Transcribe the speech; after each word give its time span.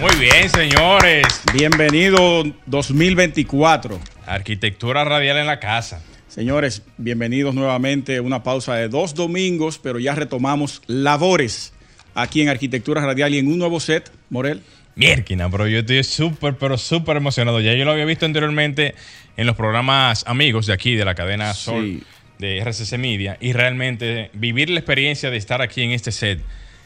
Muy 0.00 0.14
bien, 0.16 0.48
señores. 0.48 1.26
Bienvenido 1.52 2.44
2024. 2.66 3.98
Arquitectura 4.26 5.04
radial 5.04 5.38
en 5.38 5.46
la 5.46 5.58
casa. 5.58 6.02
Señores, 6.28 6.82
bienvenidos 6.98 7.54
nuevamente. 7.54 8.20
Una 8.20 8.42
pausa 8.42 8.76
de 8.76 8.88
dos 8.88 9.14
domingos, 9.14 9.78
pero 9.78 9.98
ya 9.98 10.14
retomamos 10.14 10.82
labores 10.86 11.72
aquí 12.14 12.42
en 12.42 12.48
Arquitectura 12.48 13.04
Radial 13.04 13.34
y 13.34 13.38
en 13.38 13.48
un 13.48 13.58
nuevo 13.58 13.80
set, 13.80 14.10
Morel. 14.30 14.62
Mierquina, 14.94 15.48
pero 15.50 15.66
yo 15.66 15.80
estoy 15.80 16.02
súper, 16.04 16.56
pero 16.56 16.78
súper 16.78 17.16
emocionado. 17.16 17.60
Ya 17.60 17.74
yo 17.74 17.84
lo 17.84 17.92
había 17.92 18.04
visto 18.04 18.26
anteriormente 18.26 18.94
en 19.36 19.46
los 19.46 19.56
programas 19.56 20.24
amigos 20.26 20.66
de 20.66 20.72
aquí, 20.74 20.94
de 20.94 21.04
la 21.04 21.14
cadena 21.14 21.54
Sol 21.54 21.84
Sí. 21.84 22.02
de 22.38 22.58
RCC 22.58 22.98
Media. 22.98 23.36
Y 23.40 23.52
realmente 23.52 24.30
vivir 24.34 24.70
la 24.70 24.78
experiencia 24.80 25.30
de 25.30 25.36
estar 25.36 25.60
aquí 25.62 25.82
en 25.82 25.90
este 25.92 26.12
set 26.12 26.40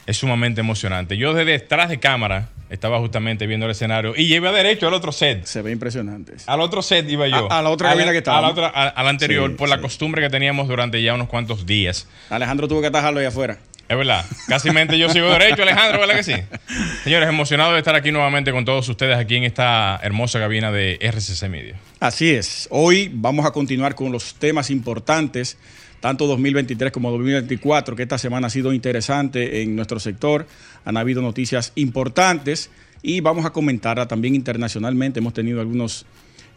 es 0.05 0.17
sumamente 0.17 0.61
emocionante. 0.61 1.17
Yo 1.17 1.33
desde 1.33 1.51
detrás 1.51 1.89
de 1.89 1.99
cámara 1.99 2.49
estaba 2.69 2.99
justamente 2.99 3.45
viendo 3.47 3.65
el 3.67 3.71
escenario 3.71 4.13
y 4.17 4.27
llevé 4.27 4.51
derecho 4.51 4.87
al 4.87 4.93
otro 4.95 5.11
set. 5.11 5.45
Se 5.45 5.61
ve 5.61 5.71
impresionante. 5.71 6.33
Al 6.47 6.59
otro 6.61 6.81
set 6.81 7.09
iba 7.09 7.27
yo. 7.27 7.51
A- 7.51 7.59
a 7.59 7.61
la 7.61 7.69
otra 7.69 7.89
cabina 7.89 8.11
que 8.11 8.23
A 8.29 8.41
la 8.41 8.49
otra, 8.49 8.67
a, 8.67 8.87
a 8.89 9.03
la 9.03 9.09
anterior, 9.09 9.49
Sí, 9.51 9.55
por 9.57 9.69
la 9.69 9.79
costumbre 9.79 10.21
que 10.21 10.29
teníamos 10.29 10.67
durante 10.67 11.01
ya 11.01 11.13
unos 11.13 11.27
cuantos 11.29 11.65
días. 11.65 12.07
Alejandro 12.29 12.67
tuvo 12.67 12.81
que 12.81 12.87
atajarlo 12.87 13.19
ahí 13.19 13.25
afuera. 13.27 13.59
Es 13.89 13.97
verdad. 13.97 14.25
Casi 14.47 14.71
mente 14.71 14.97
yo 14.97 15.09
sigo 15.09 15.29
derecho, 15.29 15.61
Alejandro, 15.61 15.99
¿verdad 15.99 16.15
que 16.15 16.23
sí? 16.23 16.33
Señores, 17.03 17.27
emocionado 17.29 17.73
de 17.73 17.79
estar 17.79 17.93
aquí 17.95 18.11
nuevamente 18.11 18.51
con 18.51 18.63
todos 18.65 18.87
ustedes 18.89 19.17
aquí 19.17 19.35
en 19.35 19.43
esta 19.43 19.99
hermosa 20.01 20.39
cabina 20.39 20.71
de 20.71 20.97
RCC 21.01 21.49
Media. 21.49 21.75
Así 21.99 22.31
es. 22.33 22.67
Hoy 22.71 23.11
vamos 23.13 23.45
a 23.45 23.51
continuar 23.51 23.93
con 23.93 24.11
los 24.11 24.35
temas 24.35 24.69
importantes, 24.71 25.57
tanto 26.03 26.27
2023 26.27 26.91
como 26.91 27.11
2024, 27.11 27.95
que 27.95 28.03
esta 28.03 28.17
semana 28.17 28.47
ha 28.47 28.49
sido 28.49 28.73
interesante 28.73 29.61
en 29.61 29.73
nuestro 29.73 30.01
sector. 30.01 30.45
Han 30.83 30.97
habido 30.97 31.21
noticias 31.21 31.71
importantes 31.75 32.69
y 33.01 33.21
vamos 33.21 33.45
a 33.45 33.51
comentarla 33.51 34.05
también 34.05 34.35
internacionalmente. 34.35 35.19
Hemos 35.19 35.33
tenido 35.33 35.61
algunos 35.61 36.05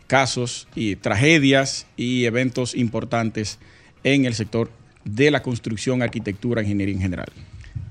casos 0.08 0.66
y 0.75 0.97
tragedias 0.97 1.86
y 1.97 2.25
eventos 2.25 2.75
importantes 2.75 3.61
en 4.03 4.25
el 4.25 4.34
sector 4.34 4.69
de 5.05 5.30
la 5.30 5.44
construcción, 5.44 6.03
arquitectura, 6.03 6.62
ingeniería 6.62 6.97
en 6.97 7.03
general. 7.03 7.28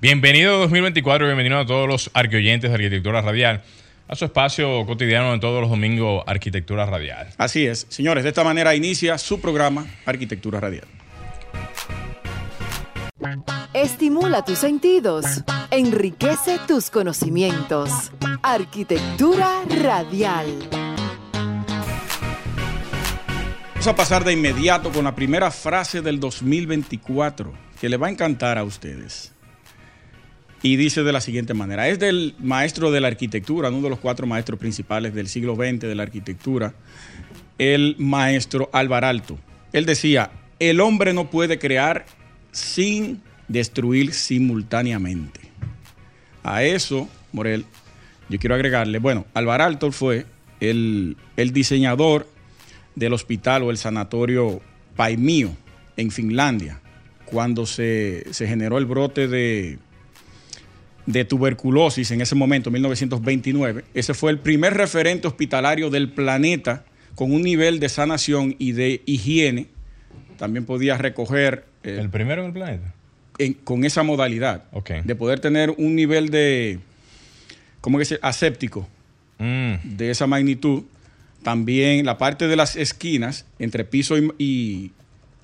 Bienvenido 0.01 0.59
2024 0.59 1.25
y 1.25 1.29
bienvenido 1.29 1.57
a 1.57 1.65
todos 1.65 1.87
los 1.87 2.11
arqueoyentes 2.13 2.69
de 2.69 2.75
Arquitectura 2.75 3.21
Radial, 3.21 3.63
a 4.09 4.15
su 4.17 4.25
espacio 4.25 4.85
cotidiano 4.85 5.31
de 5.31 5.39
todos 5.39 5.61
los 5.61 5.69
domingos 5.69 6.21
Arquitectura 6.27 6.85
Radial. 6.85 7.29
Así 7.37 7.65
es. 7.65 7.87
Señores, 7.87 8.25
de 8.25 8.31
esta 8.31 8.43
manera 8.43 8.75
inicia 8.75 9.17
su 9.17 9.39
programa 9.39 9.85
Arquitectura 10.05 10.59
Radial. 10.59 11.04
Estimula 13.73 14.45
tus 14.45 14.59
sentidos. 14.59 15.25
Enriquece 15.69 16.59
tus 16.67 16.89
conocimientos. 16.89 18.11
Arquitectura 18.41 19.63
radial. 19.81 20.47
Vamos 23.73 23.87
a 23.87 23.95
pasar 23.95 24.23
de 24.23 24.33
inmediato 24.33 24.91
con 24.91 25.03
la 25.03 25.13
primera 25.13 25.51
frase 25.51 26.01
del 26.01 26.19
2024, 26.19 27.53
que 27.79 27.89
le 27.89 27.97
va 27.97 28.07
a 28.07 28.09
encantar 28.09 28.57
a 28.57 28.63
ustedes. 28.63 29.31
Y 30.63 30.77
dice 30.77 31.03
de 31.03 31.11
la 31.11 31.21
siguiente 31.21 31.53
manera, 31.53 31.87
es 31.87 31.99
del 31.99 32.33
maestro 32.39 32.91
de 32.91 33.01
la 33.01 33.09
arquitectura, 33.09 33.69
uno 33.69 33.81
de 33.81 33.89
los 33.89 33.99
cuatro 33.99 34.25
maestros 34.25 34.57
principales 34.57 35.13
del 35.13 35.27
siglo 35.27 35.55
XX 35.55 35.81
de 35.81 35.93
la 35.95 36.03
arquitectura, 36.03 36.73
el 37.59 37.95
maestro 37.99 38.69
Alvaralto. 38.73 39.37
Él 39.73 39.85
decía, 39.85 40.31
el 40.59 40.79
hombre 40.79 41.13
no 41.13 41.29
puede 41.29 41.59
crear 41.59 42.05
sin 42.51 43.21
destruir 43.47 44.13
simultáneamente. 44.13 45.41
A 46.43 46.63
eso, 46.63 47.09
Morel, 47.31 47.65
yo 48.29 48.39
quiero 48.39 48.55
agregarle, 48.55 48.99
bueno, 48.99 49.25
Alvaralto 49.33 49.91
fue 49.91 50.25
el, 50.59 51.17
el 51.37 51.51
diseñador 51.51 52.27
del 52.95 53.13
hospital 53.13 53.63
o 53.63 53.71
el 53.71 53.77
sanatorio 53.77 54.61
Paimio 54.95 55.55
en 55.97 56.11
Finlandia, 56.11 56.81
cuando 57.25 57.65
se, 57.65 58.25
se 58.31 58.47
generó 58.47 58.77
el 58.77 58.85
brote 58.85 59.27
de, 59.27 59.79
de 61.05 61.25
tuberculosis 61.25 62.11
en 62.11 62.21
ese 62.21 62.35
momento, 62.35 62.71
1929. 62.71 63.85
Ese 63.93 64.13
fue 64.13 64.31
el 64.31 64.39
primer 64.39 64.73
referente 64.73 65.27
hospitalario 65.27 65.89
del 65.89 66.11
planeta 66.11 66.85
con 67.15 67.31
un 67.31 67.41
nivel 67.41 67.79
de 67.79 67.89
sanación 67.89 68.55
y 68.59 68.73
de 68.73 69.01
higiene. 69.05 69.67
También 70.37 70.65
podía 70.65 70.97
recoger 70.97 71.65
eh, 71.83 71.97
¿El 71.99 72.09
primero 72.09 72.41
en 72.41 72.47
el 72.47 72.53
planeta? 72.53 72.93
en- 73.37 73.53
con 73.53 73.83
esa 73.85 74.03
modalidad 74.03 74.63
de 75.03 75.15
poder 75.15 75.39
tener 75.39 75.71
un 75.77 75.95
nivel 75.95 76.29
de, 76.29 76.79
¿cómo 77.81 77.97
que 77.99 78.05
se? 78.05 78.19
Aséptico 78.21 78.87
Mm, 79.37 79.97
de 79.97 80.11
esa 80.11 80.27
magnitud. 80.27 80.83
También 81.43 82.05
la 82.05 82.17
parte 82.17 82.47
de 82.47 82.55
las 82.55 82.75
esquinas 82.77 83.45
entre 83.59 83.83
piso 83.83 84.17
y, 84.17 84.31
y- 84.37 84.91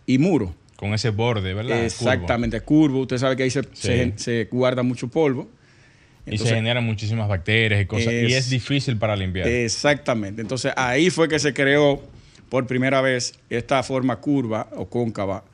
y 0.08 0.18
muro. 0.18 0.56
con 0.78 0.94
ese 0.96 1.10
borde, 1.12 1.54
¿verdad? 1.54 1.86
Exactamente, 1.86 2.60
curvo. 2.62 3.02
Usted 3.02 3.18
sabe 3.20 3.36
que 3.36 3.44
ahí 3.44 3.52
se, 3.52 3.62
se- 3.74 4.14
se 4.16 4.48
guarda 4.50 4.82
mucho 4.82 5.08
polvo. 5.10 5.48
Y 6.26 6.38
se 6.38 6.48
generan 6.56 6.84
muchísimas 6.86 7.28
bacterias 7.28 7.82
y 7.82 7.86
cosas. 7.86 8.14
y 8.14 8.34
es 8.34 8.50
difícil 8.50 8.96
para 8.98 9.16
limpiar. 9.16 9.48
Exactamente. 9.48 10.42
Entonces 10.42 10.72
ahí 10.78 11.10
fue 11.10 11.28
que 11.28 11.38
se 11.38 11.54
creó 11.54 12.02
por 12.52 12.68
primera 12.68 13.00
vez 13.00 13.34
esta 13.50 13.82
forma 13.82 14.18
curva 14.18 14.68
o 14.76 14.90
cóncava 14.90 15.46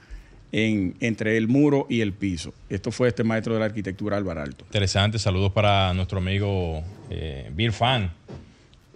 en- 0.52 0.96
entre 1.00 1.38
el 1.38 1.47
muro 1.47 1.85
y 1.91 2.02
el 2.02 2.12
piso. 2.12 2.56
Esto 2.69 2.91
fue 2.91 3.09
este 3.09 3.24
maestro 3.24 3.53
de 3.53 3.59
la 3.59 3.68
arquitectura 3.68 4.18
Álvaro 4.18 4.41
Alto. 4.41 4.66
Interesante. 4.66 5.19
Saludos 5.19 5.52
para 5.52 5.94
nuestro 5.94 6.18
amigo 6.18 6.81
eh, 7.12 7.52
Beer 7.53 7.72
Fan. 7.72 8.12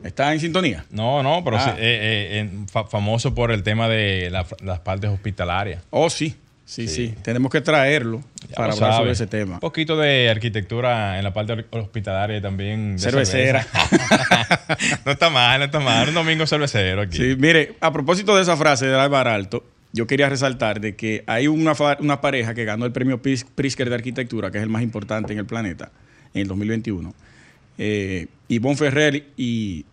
¿Está 0.03 0.33
en 0.33 0.39
sintonía? 0.39 0.83
No, 0.89 1.21
no, 1.21 1.43
pero 1.43 1.57
Ah. 1.57 1.63
sí, 1.63 1.69
eh, 1.77 2.39
eh, 2.41 2.49
fa- 2.71 2.85
famoso 2.85 3.35
por 3.35 3.51
el 3.51 3.61
tema 3.61 3.87
de 3.87 4.29
la- 4.31 4.47
las 4.63 4.79
partes 4.79 5.11
hospitalarias. 5.11 5.83
Oh, 5.91 6.09
sí. 6.09 6.35
Sí, 6.71 6.87
sí. 6.87 7.07
Sí. 7.09 7.15
Tenemos 7.21 7.51
que 7.51 7.59
traerlo 7.59 8.23
Ya 8.47 8.55
para 8.55 8.71
hablar 8.71 8.93
sobre 8.93 9.11
ese 9.11 9.27
tema. 9.27 9.55
Un 9.55 9.59
poquito 9.59 9.97
de 9.97 10.29
arquitectura 10.29 11.17
en 11.17 11.23
la 11.25 11.33
parte 11.33 11.65
hospitalaria 11.71 12.41
también. 12.41 12.93
de 12.95 12.99
Cervecera. 13.01 13.63
cerveza. 13.63 14.79
no 15.05 15.11
está 15.11 15.29
mal, 15.29 15.59
no 15.59 15.65
está 15.65 15.81
mal. 15.81 16.07
Un 16.07 16.13
domingo 16.15 16.47
cervecero 16.47 17.01
aquí. 17.01 17.17
Sí, 17.17 17.35
mire, 17.37 17.75
a 17.81 17.91
propósito 17.91 18.33
de 18.37 18.43
esa 18.43 18.55
frase 18.55 18.85
de 18.87 18.95
Álvaro 18.97 19.31
Alto, 19.31 19.65
yo 19.91 20.07
quería 20.07 20.29
resaltar 20.29 20.79
de 20.79 20.95
que 20.95 21.25
hay 21.27 21.47
una, 21.47 21.73
una 21.99 22.21
pareja 22.21 22.53
que 22.53 22.63
ganó 22.63 22.85
el 22.85 22.93
premio 22.93 23.21
Pris- 23.21 23.45
Pritzker 23.53 23.89
de 23.89 23.95
arquitectura, 23.95 24.49
que 24.49 24.57
es 24.59 24.63
el 24.63 24.69
más 24.69 24.81
importante 24.81 25.33
en 25.33 25.39
el 25.39 25.45
planeta, 25.45 25.91
en 26.33 26.43
el 26.43 26.47
2021. 26.47 27.13
Eh, 27.79 28.27
Yvonne 28.47 28.77
Ferrer 28.77 29.25
y, 29.35 29.83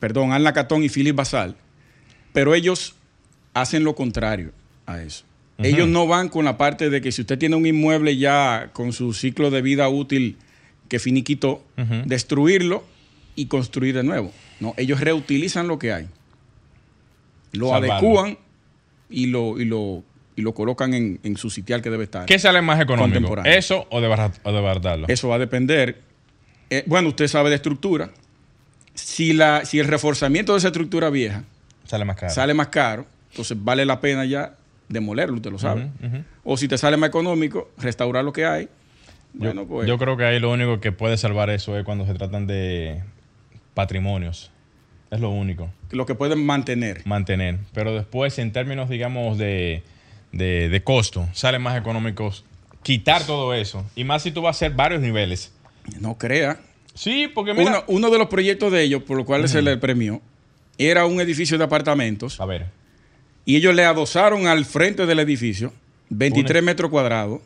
perdón, 0.00 0.32
Anna 0.32 0.52
Catón 0.52 0.82
y 0.82 0.88
Philip 0.88 1.14
Basal, 1.14 1.54
pero 2.32 2.56
ellos 2.56 2.96
hacen 3.52 3.84
lo 3.84 3.94
contrario 3.94 4.50
a 4.86 5.00
eso. 5.00 5.24
Ellos 5.58 5.88
no 5.88 6.06
van 6.06 6.28
con 6.28 6.44
la 6.44 6.56
parte 6.58 6.90
de 6.90 7.00
que 7.00 7.12
si 7.12 7.20
usted 7.22 7.38
tiene 7.38 7.54
un 7.56 7.64
inmueble 7.66 8.16
ya 8.16 8.70
con 8.72 8.92
su 8.92 9.12
ciclo 9.14 9.50
de 9.50 9.62
vida 9.62 9.88
útil 9.88 10.36
que 10.88 10.98
finiquitó, 10.98 11.62
Ujú. 11.78 12.02
destruirlo 12.06 12.84
y 13.36 13.46
construir 13.46 13.94
de 13.94 14.02
nuevo. 14.02 14.32
No, 14.60 14.74
ellos 14.76 15.00
reutilizan 15.00 15.68
lo 15.68 15.78
que 15.78 15.92
hay 15.92 16.08
lo 17.52 17.68
Salvarlo. 17.70 17.92
adecúan 17.94 18.38
y 19.08 19.26
lo, 19.26 19.60
y 19.60 19.64
lo, 19.64 20.02
y 20.34 20.42
lo 20.42 20.54
colocan 20.54 20.92
en, 20.92 21.20
en 21.22 21.36
su 21.36 21.50
sitial 21.50 21.82
que 21.82 21.90
debe 21.90 22.04
estar. 22.04 22.26
¿Qué 22.26 22.38
sale 22.38 22.60
más 22.62 22.80
económico? 22.80 23.36
¿Eso 23.44 23.86
o 23.90 24.00
de, 24.00 24.08
barra- 24.08 24.32
o? 24.42 25.04
Eso 25.08 25.28
va 25.28 25.36
a 25.36 25.38
depender. 25.38 26.00
eh, 26.70 26.82
bueno, 26.86 27.08
usted 27.10 27.28
sabe 27.28 27.50
de 27.50 27.56
estructura. 27.56 28.10
Si, 28.94 29.32
la, 29.32 29.64
si 29.64 29.78
el 29.78 29.86
reforzamiento 29.86 30.52
de 30.52 30.58
esa 30.58 30.68
estructura 30.68 31.10
vieja 31.10 31.44
Sale 31.84 32.04
más 32.04 32.16
caro. 32.16 32.32
sale 32.32 32.54
más 32.54 32.68
caro, 32.68 33.06
entonces 33.30 33.56
vale 33.62 33.84
la 33.84 34.00
pena 34.00 34.24
ya 34.24 34.56
demolerlo, 34.88 35.36
usted 35.36 35.50
lo 35.50 35.58
sabe. 35.58 35.90
O 36.44 36.56
si 36.56 36.68
te 36.68 36.78
sale 36.78 36.96
más 36.96 37.08
económico, 37.08 37.70
restaurar 37.78 38.24
lo 38.24 38.32
que 38.32 38.44
hay. 38.46 38.64
Yo, 39.34 39.46
Bueno, 39.46 39.66
pues 39.66 39.88
yo 39.88 39.98
creo 39.98 40.16
que 40.16 40.24
ahí 40.24 40.38
lo 40.38 40.52
único 40.52 40.80
que 40.80 40.92
puede 40.92 41.16
salvar 41.16 41.50
eso 41.50 41.76
es 41.76 41.84
cuando 41.84 42.06
se 42.06 42.14
tratan 42.14 42.46
de 42.46 43.02
patrimonios. 43.74 44.50
Es 45.10 45.20
lo 45.20 45.30
único. 45.30 45.70
lo 45.90 46.06
que 46.06 46.14
pueden 46.14 46.44
mantener. 46.44 47.02
Mantener. 47.04 47.58
Pero 47.72 47.94
después, 47.94 48.38
en 48.38 48.52
términos, 48.52 48.88
digamos, 48.88 49.38
de, 49.38 49.82
de, 50.32 50.68
de 50.68 50.82
costo, 50.82 51.28
sale 51.32 51.58
más 51.58 51.78
económicos 51.78 52.44
quitar 52.82 53.24
todo 53.24 53.54
eso. 53.54 53.84
Y 53.96 54.04
más 54.04 54.22
si 54.22 54.30
tú 54.30 54.42
vas 54.42 54.56
a 54.56 54.58
hacer 54.58 54.76
varios 54.76 55.00
niveles. 55.00 55.52
No 56.00 56.16
crea. 56.16 56.60
Sí, 56.94 57.28
porque 57.32 57.54
mira. 57.54 57.70
Uno, 57.70 57.84
uno 57.88 58.10
de 58.10 58.18
los 58.18 58.28
proyectos 58.28 58.70
de 58.70 58.82
ellos, 58.82 59.02
por 59.02 59.16
lo 59.16 59.24
cual 59.24 59.48
se 59.48 59.62
le 59.62 59.76
premió, 59.76 60.20
era 60.78 61.06
un 61.06 61.20
edificio 61.20 61.58
de 61.58 61.64
apartamentos 61.64 62.40
A 62.40 62.46
ver. 62.46 62.66
Y 63.44 63.56
ellos 63.56 63.74
le 63.74 63.84
adosaron 63.84 64.46
al 64.46 64.64
frente 64.64 65.06
del 65.06 65.18
edificio 65.20 65.72
23 66.10 66.62
Una- 66.62 66.66
metros 66.72 66.90
cuadrados 66.90 67.40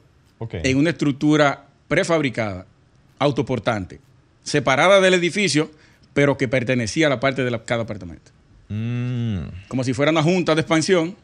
en 0.52 0.76
una 0.76 0.90
estructura 0.90 1.66
prefabricada, 1.88 2.66
autoportante, 3.18 4.00
separada 4.44 5.00
del 5.00 5.14
edificio, 5.14 5.70
pero 6.14 6.36
que 6.36 6.48
pertenecía 6.48 7.06
a 7.06 7.10
la 7.10 7.20
parte 7.20 7.44
de 7.44 7.50
la- 7.50 7.64
cada 7.64 7.82
apartamento. 7.82 8.30
Mm. 8.68 9.38
Como 9.68 9.82
si 9.84 9.92
fuera 9.94 10.10
una 10.12 10.22
junta 10.22 10.54
de 10.54 10.60
expansión, 10.60 11.16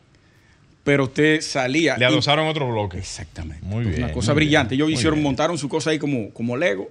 pero 0.82 1.04
usted 1.04 1.40
salía. 1.40 1.96
Le 1.96 2.04
y- 2.04 2.08
adosaron 2.08 2.46
otro 2.48 2.70
bloque. 2.70 2.98
Exactamente. 2.98 3.64
Muy 3.64 3.84
Una 3.86 3.96
bien, 3.96 4.08
cosa 4.10 4.32
muy 4.32 4.44
brillante. 4.44 4.74
Ellos 4.74 4.90
hicieron, 4.90 5.14
bien. 5.14 5.24
montaron 5.24 5.58
su 5.58 5.68
cosa 5.68 5.90
ahí 5.90 5.98
como, 5.98 6.30
como 6.30 6.56
Lego, 6.56 6.90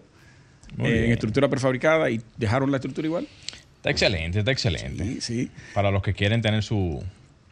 eh, 0.79 1.05
en 1.05 1.11
estructura 1.11 1.47
prefabricada 1.49 2.09
y 2.09 2.21
dejaron 2.37 2.71
la 2.71 2.77
estructura 2.77 3.05
igual. 3.07 3.27
Está 3.77 3.89
excelente, 3.91 4.39
está 4.39 4.51
excelente. 4.51 5.03
Sí, 5.03 5.21
sí. 5.21 5.51
Para 5.73 5.91
los 5.91 6.01
que 6.01 6.13
quieren 6.13 6.41
tener 6.41 6.63
su, 6.63 7.03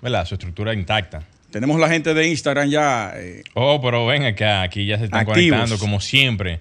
¿verdad? 0.01 0.25
su 0.25 0.35
estructura 0.35 0.73
intacta. 0.73 1.23
Tenemos 1.51 1.79
la 1.79 1.89
gente 1.89 2.13
de 2.13 2.27
Instagram 2.27 2.69
ya. 2.69 3.11
eh, 3.15 3.43
Oh, 3.53 3.81
pero 3.81 4.05
ven 4.05 4.23
acá, 4.23 4.61
aquí 4.61 4.85
ya 4.85 4.97
se 4.97 5.05
están 5.05 5.21
Activos. 5.21 5.49
conectando 5.59 5.77
como 5.79 5.99
siempre, 5.99 6.59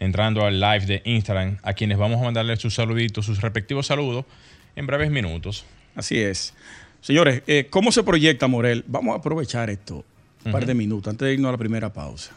entrando 0.00 0.44
al 0.44 0.58
live 0.60 0.86
de 0.86 1.02
Instagram, 1.04 1.58
a 1.62 1.72
quienes 1.74 1.96
vamos 1.98 2.20
a 2.20 2.24
mandarles 2.24 2.58
sus 2.60 2.74
saluditos, 2.74 3.24
sus 3.24 3.40
respectivos 3.40 3.86
saludos 3.86 4.24
en 4.74 4.86
breves 4.86 5.10
minutos. 5.10 5.64
así 5.94 6.18
es. 6.18 6.54
Señores, 7.00 7.42
eh, 7.46 7.66
¿cómo 7.70 7.90
se 7.92 8.02
proyecta 8.02 8.46
Morel? 8.48 8.84
Vamos 8.86 9.14
a 9.14 9.18
aprovechar 9.18 9.70
esto 9.70 10.04
un 10.44 10.52
par 10.52 10.66
de 10.66 10.74
minutos 10.74 11.10
antes 11.10 11.26
de 11.26 11.34
irnos 11.34 11.48
a 11.50 11.52
la 11.52 11.58
primera 11.58 11.92
pausa. 11.92 12.32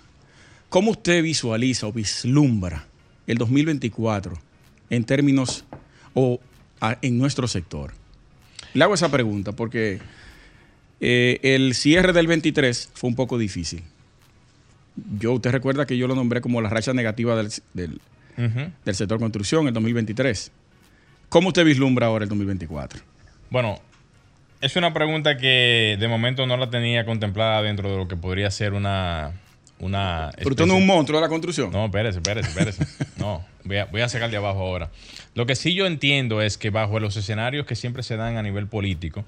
¿Cómo 0.69 0.91
usted 0.91 1.23
visualiza 1.23 1.87
o 1.87 1.91
vislumbra 1.93 2.85
el 3.27 3.37
2024 3.37 4.37
en 4.91 5.03
términos 5.03 5.65
o 6.13 6.39
a- 6.81 6.97
en 7.01 7.17
nuestro 7.17 7.47
sector? 7.47 7.93
Le 8.73 8.83
hago 8.83 8.93
esa 8.93 9.09
pregunta 9.09 9.51
porque 9.53 9.99
eh, 11.07 11.39
el 11.55 11.73
cierre 11.75 12.13
del 12.13 12.25
23 12.27 12.89
fue 12.93 13.09
un 13.09 13.15
poco 13.15 13.37
difícil. 13.37 13.83
Yo, 15.19 15.33
usted 15.33 15.51
recuerda 15.51 15.85
que 15.85 15.97
yo 15.97 16.07
lo 16.07 16.15
nombré 16.15 16.41
como 16.41 16.61
la 16.61 16.69
racha 16.69 16.93
negativa 16.93 17.35
del, 17.35 17.49
del- 17.73 18.01
Ujú. 18.37 18.71
del 18.83 18.95
sector 18.95 19.19
construcción 19.19 19.67
el 19.67 19.73
2023. 19.73 20.51
¿Cómo 21.29 21.49
usted 21.49 21.63
vislumbra 21.65 22.07
ahora 22.07 22.23
el 22.23 22.29
2024? 22.29 22.99
Bueno, 23.49 23.79
es 24.61 24.75
una 24.75 24.93
pregunta 24.93 25.37
que 25.37 25.95
de 25.99 26.07
momento 26.07 26.45
no 26.47 26.57
la 26.57 26.69
tenía 26.69 27.05
contemplada 27.05 27.61
dentro 27.61 27.89
de 27.91 27.97
lo 27.97 28.07
que 28.07 28.15
podría 28.17 28.49
ser 28.51 28.73
una... 28.73 29.31
una 29.79 30.31
Pero 30.37 30.49
usted 30.51 30.65
no 30.65 30.75
es 30.75 30.81
un 30.81 30.87
monstruo 30.87 31.19
de 31.19 31.25
la 31.25 31.29
construcción. 31.29 31.71
No, 31.71 31.85
espérese, 31.85 32.17
espérese, 32.19 32.49
espérese. 32.49 32.85
No, 33.19 33.45
voy 33.63 33.77
a, 33.77 33.85
voy 33.85 34.01
a 34.01 34.09
sacar 34.09 34.29
de 34.31 34.37
abajo 34.37 34.59
ahora. 34.59 34.91
Lo 35.33 35.45
que 35.45 35.55
sí 35.55 35.73
yo 35.73 35.85
entiendo 35.85 36.41
es 36.41 36.57
que 36.57 36.69
bajo 36.69 36.99
los 36.99 37.15
escenarios 37.17 37.65
que 37.65 37.75
siempre 37.75 38.03
se 38.03 38.15
dan 38.17 38.37
a 38.37 38.41
nivel 38.43 38.67
político, 38.67 39.25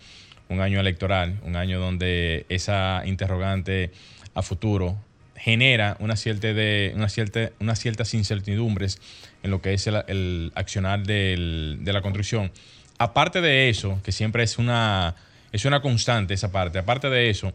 un 0.49 0.61
año 0.61 0.79
electoral, 0.79 1.39
un 1.43 1.55
año 1.55 1.79
donde 1.79 2.45
esa 2.49 3.03
interrogante 3.05 3.91
a 4.33 4.41
futuro 4.41 4.97
genera 5.35 5.97
una 5.99 6.15
cierta 6.15 6.53
de 6.53 6.93
una 6.95 7.09
cierta 7.09 7.51
unas 7.59 7.79
ciertas 7.79 8.13
incertidumbres 8.13 8.99
en 9.43 9.51
lo 9.51 9.61
que 9.61 9.73
es 9.73 9.87
el, 9.87 10.51
accionar 10.55 11.03
de 11.03 11.79
la 11.85 12.01
construcción. 12.01 12.51
Aparte 12.97 13.41
de 13.41 13.69
eso, 13.69 13.99
que 14.03 14.11
siempre 14.11 14.43
es 14.43 14.57
una 14.57 15.15
es 15.51 15.65
una 15.65 15.81
constante 15.81 16.33
esa 16.33 16.51
parte. 16.51 16.79
Aparte 16.79 17.09
de 17.09 17.29
eso, 17.29 17.53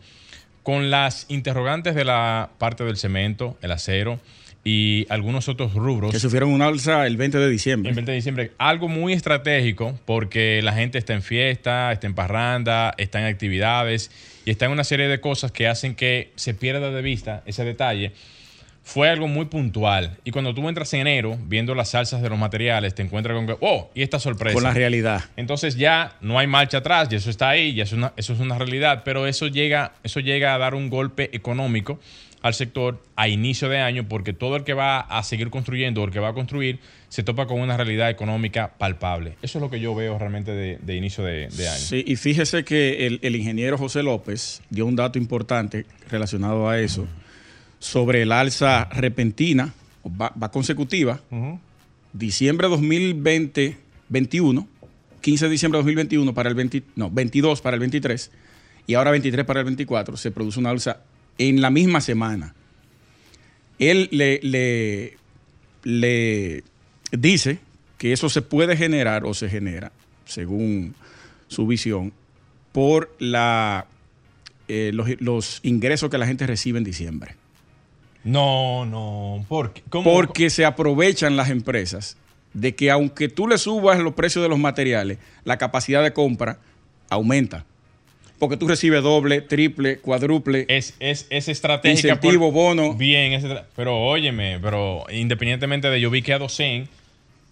con 0.62 0.91
las 0.91 1.27
interrogantes 1.29 1.95
de 1.95 2.05
la 2.05 2.50
parte 2.59 2.85
del 2.85 2.97
cemento, 2.97 3.59
el 3.62 3.73
acero 3.73 4.21
y 4.64 5.06
algunos 5.09 5.49
otros 5.49 5.75
rubros. 5.75 6.12
Que 6.12 6.20
sufrieron 6.20 6.50
un 6.50 6.62
alza 6.62 7.06
el 7.06 7.17
20 7.17 7.38
de 7.38 7.49
diciembre. 7.49 7.91
En 7.91 7.97
20 7.97 8.12
de 8.12 8.17
diciembre, 8.17 8.53
algo 8.59 8.88
muy 8.88 9.12
estratégico 9.12 9.99
porque 10.05 10.61
la 10.62 10.73
gente 10.73 10.99
está 10.99 11.14
en 11.14 11.23
fiesta, 11.23 11.93
está 11.93 12.06
en 12.06 12.14
parranda, 12.14 12.94
está 12.97 13.20
en 13.20 13.26
actividades 13.26 14.11
y 14.44 14.50
está 14.50 14.67
en 14.67 14.73
una 14.73 14.85
serie 14.85 15.09
de 15.09 15.20
cosas 15.20 15.50
que 15.50 15.67
hacen 15.67 15.94
que 15.94 16.32
se 16.37 16.55
pierda 16.55 16.91
de 16.91 17.03
vista 17.03 17.43
ese 17.47 17.64
detalle. 17.64 18.12
Fue 18.85 19.09
algo 19.09 19.29
muy 19.29 19.44
puntual. 19.44 20.19
Y 20.25 20.32
cuando 20.32 20.55
tú 20.55 20.69
entras 20.69 20.93
en 20.94 21.03
enero, 21.03 21.38
viendo 21.47 21.73
las 21.76 21.91
salsas 21.91 22.20
de 22.20 22.29
los 22.29 22.37
materiales, 22.37 22.97
te 22.97 23.03
encuentras 23.03 23.37
con 23.37 23.47
que, 23.47 23.56
oh, 23.61 23.93
y 23.94 24.03
esta 24.03 24.19
sorpresa. 24.19 24.55
Con 24.55 24.64
la 24.64 24.75
realidad. 24.75 25.23
Entonces 25.37 25.76
ya 25.76 26.17
no 26.20 26.37
hay 26.37 26.49
marcha 26.49 26.79
atrás, 26.79 27.09
y 27.12 27.14
eso 27.14 27.31
está 27.31 27.49
ahí, 27.49 27.75
ya 27.75 27.85
eso 27.85 27.94
es 27.94 27.99
una, 27.99 28.12
eso 28.17 28.32
es 28.32 28.41
una 28.41 28.59
realidad, 28.59 29.03
pero 29.05 29.29
eso 29.29 29.47
llega, 29.47 29.93
eso 30.03 30.19
llega 30.19 30.53
a 30.53 30.59
dar 30.59 30.75
un 30.75 30.91
golpe 30.91 31.31
económico 31.32 32.00
al 32.43 32.55
sector 32.55 33.03
a 33.17 33.29
inicio 33.29 33.69
de 33.69 33.79
año, 33.79 34.09
porque 34.09 34.33
todo 34.33 34.56
el 34.56 34.65
que 34.65 34.75
va 34.75 35.00
a 35.00 35.23
seguir 35.23 35.49
construyendo 35.50 36.03
o 36.03 36.05
el 36.05 36.11
que 36.11 36.19
va 36.19 36.29
a 36.29 36.35
construir 36.35 36.81
se 37.09 37.23
topa 37.23 37.47
con 37.47 37.61
una 37.61 37.77
realidad 37.77 38.11
económica 38.11 38.73
palpable. 38.79 39.37
Eso 39.43 39.59
es 39.59 39.62
lo 39.62 39.71
que 39.71 39.81
yo 39.81 39.94
veo 39.94 40.19
realmente 40.19 40.50
de, 40.53 40.79
de 40.83 40.97
inicio 40.97 41.23
de, 41.25 41.49
de 41.49 41.69
año. 41.69 41.79
Sí, 41.79 42.05
y 42.06 42.17
fíjese 42.17 42.65
que 42.65 43.06
el, 43.06 43.21
el 43.23 43.37
ingeniero 43.37 43.79
José 43.79 44.03
López 44.03 44.61
dio 44.71 44.87
un 44.87 44.97
dato 44.97 45.19
importante 45.19 45.87
relacionado 46.11 46.69
a 46.69 46.81
eso 46.81 47.06
sobre 47.79 48.23
el 48.23 48.33
alza 48.33 48.85
repentina, 48.93 49.73
o 50.03 50.11
va, 50.15 50.33
va 50.41 50.50
consecutiva, 50.50 51.21
diciembre 52.12 52.69
2020, 52.69 53.77
21, 54.09 54.69
15 55.21 55.45
de 55.45 55.50
diciembre 55.50 55.79
de 55.79 55.83
2021 55.83 56.35
para 56.35 56.49
el 56.49 56.55
20, 56.55 56.83
no, 56.97 57.11
22 57.11 57.61
para 57.61 57.75
el 57.75 57.81
23 57.81 58.31
y 58.87 58.95
ahora 58.95 59.11
23 59.12 59.47
para 59.47 59.61
el 59.61 59.67
24, 59.67 60.17
se 60.17 60.31
produce 60.31 60.59
una 60.59 60.71
alza 60.71 61.00
en 61.38 61.61
la 61.61 61.70
misma 61.70 62.00
semana. 62.00 62.55
Él 63.79 64.08
le, 64.12 64.40
le, 64.43 65.17
le 65.82 66.64
dice 67.11 67.58
que 67.99 68.12
eso 68.12 68.29
se 68.29 68.43
puede 68.43 68.76
generar 68.76 69.25
o 69.25 69.34
se 69.34 69.49
genera, 69.49 69.93
según 70.25 70.94
su 71.49 71.67
visión, 71.67 72.12
por 72.73 73.14
la, 73.19 73.87
eh, 74.69 74.90
los, 74.94 75.08
los 75.20 75.61
ingresos 75.62 76.11
que 76.11 76.19
la 76.19 76.26
gente 76.26 76.46
recibe 76.46 76.79
en 76.79 76.84
diciembre. 76.84 77.37
No, 78.25 78.87
no, 78.87 79.44
¿por 79.49 79.73
qué? 79.73 79.82
¿Cómo? 79.88 80.12
Porque 80.12 80.49
se 80.49 80.64
aprovechan 80.64 81.37
las 81.37 81.50
empresas 81.50 82.17
de 82.55 82.75
que 82.75 82.90
aunque 82.90 83.28
tú 83.28 83.49
le 83.49 83.58
subas 83.58 83.99
los 83.99 84.14
precios 84.14 84.43
de 84.43 84.49
los 84.49 84.58
materiales, 84.58 85.19
la 85.44 85.58
capacidad 85.58 86.02
de 86.02 86.12
compra 86.12 86.58
aumenta. 87.08 87.67
Porque 88.43 88.56
tú 88.56 88.67
recibes 88.67 89.05
doble, 89.05 89.41
triple, 89.41 89.99
cuádruple. 89.99 90.65
es, 90.67 90.97
es, 90.99 91.29
es 91.31 91.47
estratégica. 91.47 92.14
Incentivo, 92.14 92.50
bono. 92.50 92.93
Bien, 92.93 93.35
es 93.35 93.45
pero 93.76 93.97
óyeme, 93.97 94.59
pero 94.61 95.05
independientemente 95.12 95.88
de 95.88 96.00
yo 96.00 96.11
vi 96.11 96.23
que 96.23 96.33
Adocen 96.33 96.88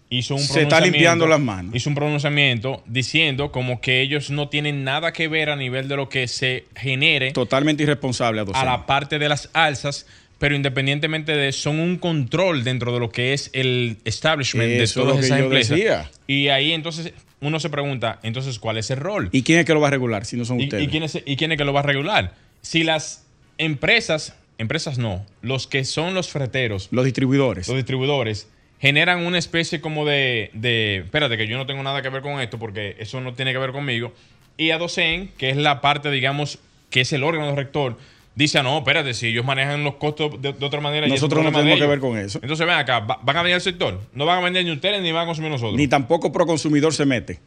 hizo 0.09 0.35
un 0.35 0.41
Se 0.41 0.63
está 0.63 0.81
limpiando 0.81 1.27
las 1.27 1.39
manos. 1.39 1.73
Hizo 1.73 1.87
un 1.87 1.95
pronunciamiento 1.95 2.83
diciendo 2.87 3.53
como 3.53 3.79
que 3.79 4.01
ellos 4.01 4.31
no 4.31 4.49
tienen 4.49 4.83
nada 4.83 5.13
que 5.13 5.29
ver 5.29 5.49
a 5.49 5.55
nivel 5.55 5.87
de 5.87 5.95
lo 5.95 6.09
que 6.09 6.27
se 6.27 6.65
genere 6.75 7.31
Totalmente 7.31 7.83
irresponsable 7.83 8.41
a 8.41 8.45
a 8.53 8.65
la 8.65 8.85
parte 8.85 9.17
de 9.17 9.29
las 9.29 9.49
alzas, 9.53 10.05
pero 10.39 10.55
independientemente 10.55 11.33
de 11.37 11.53
son 11.53 11.79
un 11.79 11.99
control 11.99 12.65
dentro 12.65 12.91
de 12.91 12.99
lo 12.99 13.09
que 13.09 13.31
es 13.31 13.49
el 13.53 13.95
establishment 14.03 14.67
de 14.67 14.83
Eso 14.83 15.03
todas 15.03 15.23
esas 15.23 15.39
empresas. 15.39 15.79
Y 16.27 16.49
ahí 16.49 16.73
entonces 16.73 17.13
uno 17.41 17.59
se 17.59 17.69
pregunta, 17.69 18.19
entonces, 18.23 18.59
¿cuál 18.59 18.77
es 18.77 18.89
el 18.91 18.97
rol? 18.97 19.29
¿Y 19.31 19.43
quién 19.43 19.59
es 19.59 19.65
que 19.65 19.73
lo 19.73 19.81
va 19.81 19.87
a 19.87 19.91
regular 19.91 20.25
si 20.25 20.37
no 20.37 20.45
son 20.45 20.59
¿Y, 20.59 20.63
ustedes? 20.65 20.83
y 20.83 20.87
quién 20.87 21.03
es, 21.03 21.21
¿Y 21.25 21.35
quién 21.35 21.51
es 21.51 21.57
que 21.57 21.65
lo 21.65 21.73
va 21.73 21.81
a 21.81 21.83
regular? 21.83 22.35
Si 22.61 22.83
las 22.83 23.25
empresas, 23.57 24.35
empresas 24.57 24.97
no, 24.97 25.25
los 25.41 25.67
que 25.67 25.83
son 25.83 26.13
los 26.13 26.29
freteros, 26.29 26.87
Los 26.91 27.05
distribuidores. 27.05 27.67
los 27.67 27.75
distribuidores, 27.77 28.47
generan 28.79 29.25
una 29.25 29.37
especie 29.37 29.81
como 29.81 30.05
de, 30.05 30.49
de, 30.53 30.97
espérate, 30.97 31.37
que 31.37 31.47
yo 31.47 31.57
no 31.57 31.65
tengo 31.65 31.83
nada 31.83 32.01
que 32.01 32.09
ver 32.09 32.21
con 32.21 32.39
esto 32.39 32.57
porque 32.59 32.95
eso 32.99 33.21
no 33.21 33.33
tiene 33.33 33.51
que 33.53 33.59
ver 33.59 33.71
conmigo. 33.71 34.13
Y 34.57 34.71
Adocen, 34.71 35.31
que 35.37 35.49
es 35.49 35.57
la 35.57 35.81
parte, 35.81 36.11
digamos, 36.11 36.59
que 36.89 37.01
es 37.01 37.13
el 37.13 37.23
órgano 37.23 37.55
rector, 37.55 37.97
dice, 38.35 38.59
ah, 38.59 38.63
no, 38.63 38.77
espérate, 38.79 39.13
si 39.13 39.27
ellos 39.27 39.45
manejan 39.45 39.83
los 39.83 39.95
costos 39.95 40.41
de, 40.41 40.53
de 40.53 40.65
otra 40.65 40.81
manera. 40.81 41.07
Nosotros 41.07 41.43
no 41.43 41.51
tenemos 41.51 41.79
que 41.79 41.87
ver 41.87 41.99
con 41.99 42.17
eso. 42.17 42.39
Entonces, 42.41 42.65
ven 42.65 42.75
acá, 42.75 42.99
¿va- 42.99 43.19
¿van 43.21 43.37
a 43.37 43.41
venir 43.43 43.55
al 43.55 43.61
sector? 43.61 43.99
No 44.13 44.25
van 44.25 44.39
a 44.39 44.41
vender 44.41 44.63
ni 44.65 44.71
ustedes 44.71 45.01
ni 45.01 45.11
van 45.11 45.23
a 45.23 45.25
consumir 45.25 45.51
nosotros. 45.51 45.75
Ni 45.77 45.87
tampoco 45.87 46.31
pro 46.31 46.45
consumidor 46.45 46.93
se 46.93 47.05
mete. 47.05 47.39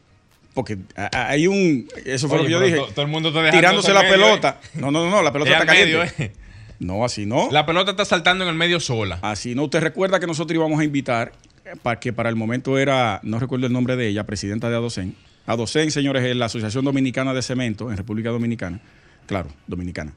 Porque 0.55 0.79
hay 1.13 1.47
un. 1.49 1.89
Eso 2.05 2.29
fue 2.29 2.39
Oye, 2.39 2.49
lo 2.51 2.61
que 2.61 2.71
yo 2.71 2.75
dije. 2.77 2.77
to- 2.89 2.93
todo 2.95 3.05
el 3.05 3.11
mundo 3.11 3.31
está 3.31 3.51
tirándose 3.51 3.93
la 3.93 4.03
medio, 4.03 4.15
pelota. 4.15 4.61
No, 4.75 4.91
no, 4.93 5.05
no, 5.05 5.11
no, 5.11 5.23
la 5.23 5.33
pelota 5.33 5.51
Es 5.51 5.61
está 5.61 5.67
caliente. 5.67 6.13
eh. 6.25 6.33
No, 6.79 7.05
así 7.05 7.27
no. 7.27 7.49
La 7.51 7.67
pelota 7.67 7.91
está 7.93 8.05
saltando 8.05 8.45
en 8.45 8.51
el 8.51 8.57
medio 8.57 8.79
sola. 8.79 9.19
Así 9.23 9.55
no. 9.55 9.65
Usted 9.65 9.81
recuerda 9.81 10.21
que 10.21 10.27
nosotros 10.27 10.55
íbamos 10.55 10.79
a 10.81 10.85
invitar, 10.85 11.33
eh, 11.65 11.71
para 11.83 11.99
que 11.99 12.13
para 12.13 12.29
el 12.29 12.37
momento 12.37 12.79
era, 12.79 13.19
no 13.25 13.39
recuerdo 13.41 13.67
el 13.67 13.73
nombre 13.73 13.97
de 13.97 14.07
ella, 14.09 14.25
presidenta 14.25 14.71
de 14.71 14.77
Adocen. 14.77 15.17
Adocen, 15.47 15.91
señores, 15.91 16.23
es 16.25 16.37
la 16.37 16.47
Asociación 16.47 16.85
Dominicana 16.85 17.35
de 17.35 17.43
Cemento 17.43 17.91
en 17.91 17.97
República 17.97 18.31
Dominicana. 18.31 18.81
Claro, 19.27 19.49
dominicana. 19.67 20.13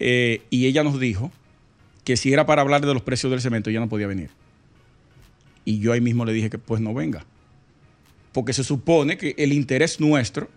Eh, 0.00 0.42
y 0.50 0.66
ella 0.66 0.84
nos 0.84 0.98
dijo 1.00 1.32
que 2.04 2.16
si 2.16 2.32
era 2.32 2.46
para 2.46 2.62
hablar 2.62 2.84
de 2.84 2.92
los 2.94 3.02
precios 3.02 3.30
del 3.30 3.40
cemento, 3.40 3.70
ella 3.70 3.80
no 3.80 3.88
podía 3.88 4.06
venir. 4.06 4.30
Y 5.64 5.80
yo 5.80 5.92
ahí 5.92 6.00
mismo 6.00 6.24
le 6.24 6.32
dije 6.32 6.50
que 6.50 6.58
pues 6.58 6.80
no 6.80 6.94
venga. 6.94 7.24
Porque 8.32 8.52
se 8.52 8.64
supone 8.64 9.18
que 9.18 9.34
el 9.38 9.52
interés 9.52 10.00
nuestro 10.00 10.48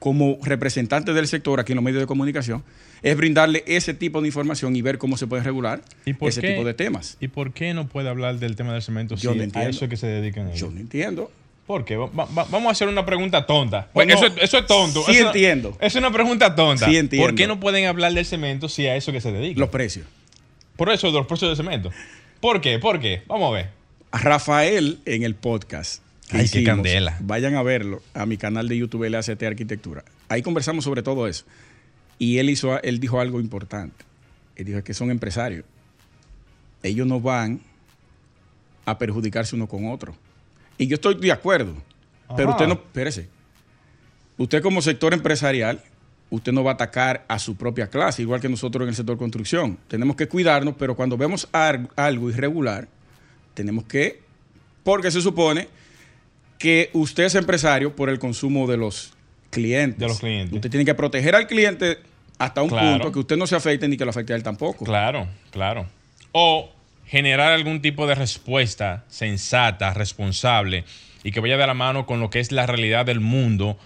como 0.00 0.38
representante 0.42 1.12
del 1.12 1.28
sector 1.28 1.60
aquí 1.60 1.72
en 1.72 1.76
los 1.76 1.84
medios 1.84 2.00
de 2.00 2.06
comunicación, 2.06 2.64
es 3.02 3.16
brindarle 3.16 3.62
ese 3.66 3.94
tipo 3.94 4.20
de 4.20 4.28
información 4.28 4.74
y 4.74 4.82
ver 4.82 4.98
cómo 4.98 5.16
se 5.16 5.26
puede 5.26 5.42
regular 5.42 5.82
ese 6.04 6.40
tipo 6.40 6.64
de 6.64 6.74
temas. 6.74 7.18
¿Y 7.20 7.28
por 7.28 7.52
qué 7.52 7.74
no 7.74 7.86
puede 7.86 8.08
hablar 8.08 8.38
del 8.38 8.56
tema 8.56 8.72
del 8.72 8.82
cemento 8.82 9.14
Yo 9.14 9.34
si 9.34 9.38
no 9.38 9.60
a 9.60 9.64
eso 9.64 9.84
es 9.84 9.90
que 9.90 9.96
se 9.96 10.06
dedican 10.06 10.48
ellos? 10.48 10.58
Yo 10.58 10.70
no 10.70 10.80
entiendo. 10.80 11.30
¿Por 11.70 11.84
qué? 11.84 11.96
Va- 11.96 12.08
va- 12.08 12.26
vamos 12.50 12.66
a 12.66 12.70
hacer 12.72 12.88
una 12.88 13.06
pregunta 13.06 13.46
tonta. 13.46 13.88
Pues 13.92 14.04
no. 14.08 14.14
eso, 14.14 14.26
es- 14.26 14.32
eso 14.42 14.58
es 14.58 14.66
tonto. 14.66 15.04
Sí 15.06 15.12
Eso- 15.12 15.26
entiendo. 15.28 15.76
Es 15.80 15.94
una 15.94 16.10
pregunta 16.10 16.52
tonta. 16.56 16.84
Sí 16.88 16.96
entiendo. 16.96 17.24
¿Por 17.28 17.36
qué 17.36 17.46
no 17.46 17.60
pueden 17.60 17.86
hablar 17.86 18.12
del 18.12 18.26
cemento 18.26 18.68
si 18.68 18.88
a 18.88 18.96
eso 18.96 19.12
que 19.12 19.20
se 19.20 19.30
dedican? 19.30 19.60
Los 19.60 19.68
precios. 19.68 20.04
Por 20.74 20.90
eso 20.90 21.12
los 21.12 21.28
precios 21.28 21.50
del 21.50 21.56
cemento. 21.64 21.92
¿Por 22.40 22.60
qué? 22.60 22.80
¿Por 22.80 22.98
qué? 22.98 23.22
Vamos 23.28 23.52
a 23.52 23.54
ver. 23.54 23.68
A 24.10 24.18
Rafael 24.18 24.98
en 25.04 25.22
el 25.22 25.36
podcast. 25.36 26.02
que 26.28 26.38
Ay, 26.38 26.48
qué 26.48 26.64
candela. 26.64 27.16
Vayan 27.20 27.54
a 27.54 27.62
verlo 27.62 28.02
a 28.14 28.26
mi 28.26 28.36
canal 28.36 28.66
de 28.68 28.76
YouTube 28.76 29.08
LACT 29.08 29.40
Arquitectura. 29.44 30.02
Ahí 30.28 30.42
conversamos 30.42 30.82
sobre 30.82 31.04
todo 31.04 31.28
eso. 31.28 31.44
Y 32.18 32.38
él, 32.38 32.50
hizo, 32.50 32.82
él 32.82 32.98
dijo 32.98 33.20
algo 33.20 33.38
importante. 33.38 34.04
Él 34.56 34.64
dijo 34.64 34.82
que 34.82 34.92
son 34.92 35.12
empresarios. 35.12 35.64
Ellos 36.82 37.06
no 37.06 37.20
van 37.20 37.60
a 38.86 38.98
perjudicarse 38.98 39.54
uno 39.54 39.68
con 39.68 39.88
otro. 39.88 40.16
Y 40.80 40.86
yo 40.86 40.94
estoy 40.94 41.14
de 41.16 41.30
acuerdo. 41.30 41.74
Pero 42.36 42.50
usted 42.50 42.66
no, 42.66 42.74
espérese. 42.74 43.28
Usted 44.38 44.62
como 44.62 44.80
sector 44.80 45.12
empresarial, 45.12 45.82
usted 46.30 46.52
no 46.52 46.64
va 46.64 46.70
a 46.70 46.74
atacar 46.74 47.24
a 47.28 47.38
su 47.38 47.56
propia 47.56 47.88
clase, 47.88 48.22
igual 48.22 48.40
que 48.40 48.48
nosotros 48.48 48.84
en 48.84 48.88
el 48.88 48.94
sector 48.94 49.18
construcción. 49.18 49.76
Tenemos 49.88 50.16
que 50.16 50.26
cuidarnos, 50.26 50.74
pero 50.78 50.96
cuando 50.96 51.18
vemos 51.18 51.48
algo 51.52 52.30
irregular, 52.30 52.88
tenemos 53.52 53.84
que, 53.84 54.20
porque 54.82 55.10
se 55.10 55.20
supone 55.20 55.68
que 56.58 56.88
usted 56.94 57.24
es 57.24 57.34
empresario 57.34 57.94
por 57.94 58.08
el 58.08 58.18
consumo 58.18 58.66
de 58.66 58.78
los 58.78 59.12
clientes. 59.50 59.98
De 59.98 60.08
los 60.08 60.18
clientes. 60.20 60.54
Usted 60.54 60.70
tiene 60.70 60.86
que 60.86 60.94
proteger 60.94 61.34
al 61.34 61.46
cliente 61.46 61.98
hasta 62.38 62.62
un 62.62 62.70
Claro. 62.70 62.92
punto 62.92 63.12
que 63.12 63.18
usted 63.18 63.36
no 63.36 63.46
se 63.46 63.56
afecte 63.56 63.86
ni 63.86 63.98
que 63.98 64.04
lo 64.04 64.10
afecte 64.10 64.32
a 64.32 64.36
él 64.36 64.42
tampoco. 64.42 64.84
Claro, 64.86 65.26
claro. 65.50 65.86
O 66.32 66.70
generar 67.10 67.52
algún 67.52 67.82
tipo 67.82 68.06
de 68.06 68.14
respuesta 68.14 69.04
sensata, 69.08 69.92
responsable 69.94 70.84
y 71.24 71.32
que 71.32 71.40
vaya 71.40 71.56
de 71.56 71.66
la 71.66 71.74
mano 71.74 72.06
con 72.06 72.20
lo 72.20 72.30
que 72.30 72.38
es 72.38 72.52
la 72.52 72.66
realidad 72.66 73.04
del 73.04 73.18
mundo 73.18 73.76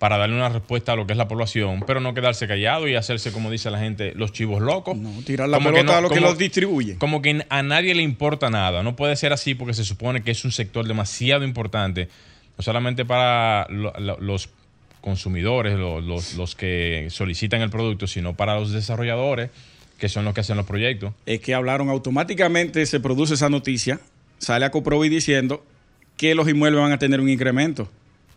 para 0.00 0.18
darle 0.18 0.34
una 0.34 0.48
respuesta 0.48 0.92
a 0.92 0.96
lo 0.96 1.06
que 1.06 1.12
es 1.12 1.16
la 1.16 1.28
población, 1.28 1.84
pero 1.86 2.00
no 2.00 2.12
quedarse 2.14 2.48
callado 2.48 2.88
y 2.88 2.96
hacerse, 2.96 3.30
como 3.32 3.48
dice 3.50 3.70
la 3.70 3.78
gente, 3.78 4.12
los 4.16 4.32
chivos 4.32 4.60
locos. 4.60 4.96
No, 4.96 5.10
tirar 5.24 5.48
la 5.48 5.56
Como 5.58 5.70
que 5.70 5.76
pelota 5.76 5.92
no- 5.92 5.98
a 5.98 6.00
los 6.02 6.12
que 6.12 6.20
los 6.20 6.36
distribuye. 6.36 6.98
Como 6.98 7.22
que 7.22 7.46
a 7.48 7.62
nadie 7.62 7.94
le 7.94 8.02
importa 8.02 8.50
nada. 8.50 8.82
No 8.82 8.96
puede 8.96 9.14
ser 9.16 9.32
así 9.32 9.54
porque 9.54 9.72
se 9.72 9.84
supone 9.84 10.22
que 10.22 10.32
es 10.32 10.44
un 10.44 10.50
sector 10.52 10.86
demasiado 10.86 11.44
importante, 11.44 12.08
no 12.58 12.62
solamente 12.64 13.04
para 13.04 13.66
lo- 13.70 13.94
lo- 13.98 14.18
los 14.20 14.50
consumidores, 15.00 15.78
lo- 15.78 16.00
los, 16.00 16.34
los 16.34 16.54
que 16.56 17.06
solicitan 17.10 17.62
el 17.62 17.70
producto, 17.70 18.06
sino 18.06 18.34
para 18.34 18.56
los 18.56 18.72
desarrolladores, 18.72 19.50
que 19.98 20.08
son 20.08 20.24
los 20.24 20.34
que 20.34 20.40
hacen 20.40 20.56
los 20.56 20.66
proyectos. 20.66 21.12
es 21.26 21.40
que 21.40 21.54
hablaron 21.54 21.88
automáticamente, 21.88 22.84
se 22.86 23.00
produce 23.00 23.34
esa 23.34 23.48
noticia, 23.48 24.00
sale 24.38 24.64
a 24.64 24.70
Coprovi 24.70 25.08
diciendo 25.08 25.64
que 26.16 26.34
los 26.34 26.48
inmuebles 26.48 26.80
van 26.80 26.92
a 26.92 26.98
tener 26.98 27.20
un 27.20 27.28
incremento 27.28 27.88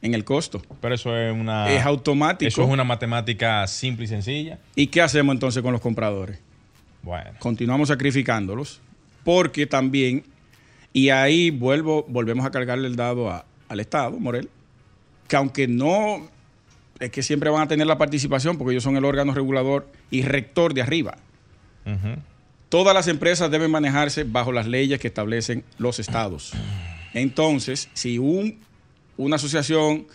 en 0.02 0.14
el 0.14 0.24
costo. 0.24 0.62
Pero 0.82 0.96
eso 0.96 1.16
es 1.18 1.34
una. 1.34 1.72
es 1.72 1.84
automático. 1.84 2.48
Eso 2.48 2.64
es 2.64 2.70
una 2.70 2.84
matemática 2.84 3.66
simple 3.68 4.06
y 4.06 4.08
sencilla. 4.08 4.60
¿Y 4.76 4.88
qué 4.88 5.02
hacemos 5.02 5.34
entonces 5.34 5.62
con 5.64 5.72
los 5.72 5.82
compradores? 5.82 6.40
Bueno. 7.04 7.32
Continuamos 7.40 7.88
sacrificándolos 7.90 8.82
porque 9.24 9.66
también, 9.68 10.24
y 10.94 11.10
ahí 11.10 11.50
vuelvo, 11.52 12.06
volvemos 12.08 12.46
a 12.46 12.52
cargarle 12.52 12.88
el 12.88 12.96
dado 12.96 13.30
a- 13.30 13.46
al 13.70 13.80
Estado, 13.80 14.18
Morel, 14.20 14.50
que 15.28 15.36
aunque 15.36 15.68
no, 15.68 16.28
es 17.00 17.10
que 17.12 17.22
siempre 17.22 17.50
van 17.50 17.62
a 17.64 17.68
tener 17.68 17.86
la 17.88 17.98
participación 17.98 18.58
porque 18.58 18.72
ellos 18.74 18.84
son 18.84 18.96
el 18.98 19.04
órgano 19.06 19.34
regulador 19.34 19.88
y 20.10 20.22
rector 20.22 20.74
de 20.74 20.82
arriba. 20.82 21.18
Todas 22.70 22.94
las 22.94 23.08
empresas 23.08 23.50
deben 23.50 23.72
manejarse 23.72 24.24
bajo 24.26 24.52
las 24.52 24.68
leyes 24.68 25.00
que 25.00 25.08
establecen 25.08 25.64
los 25.78 26.00
estados. 26.00 26.54
Entonces, 27.14 27.90
si 27.94 28.18
un, 28.18 28.60
una 29.16 29.38
asociación 29.38 30.08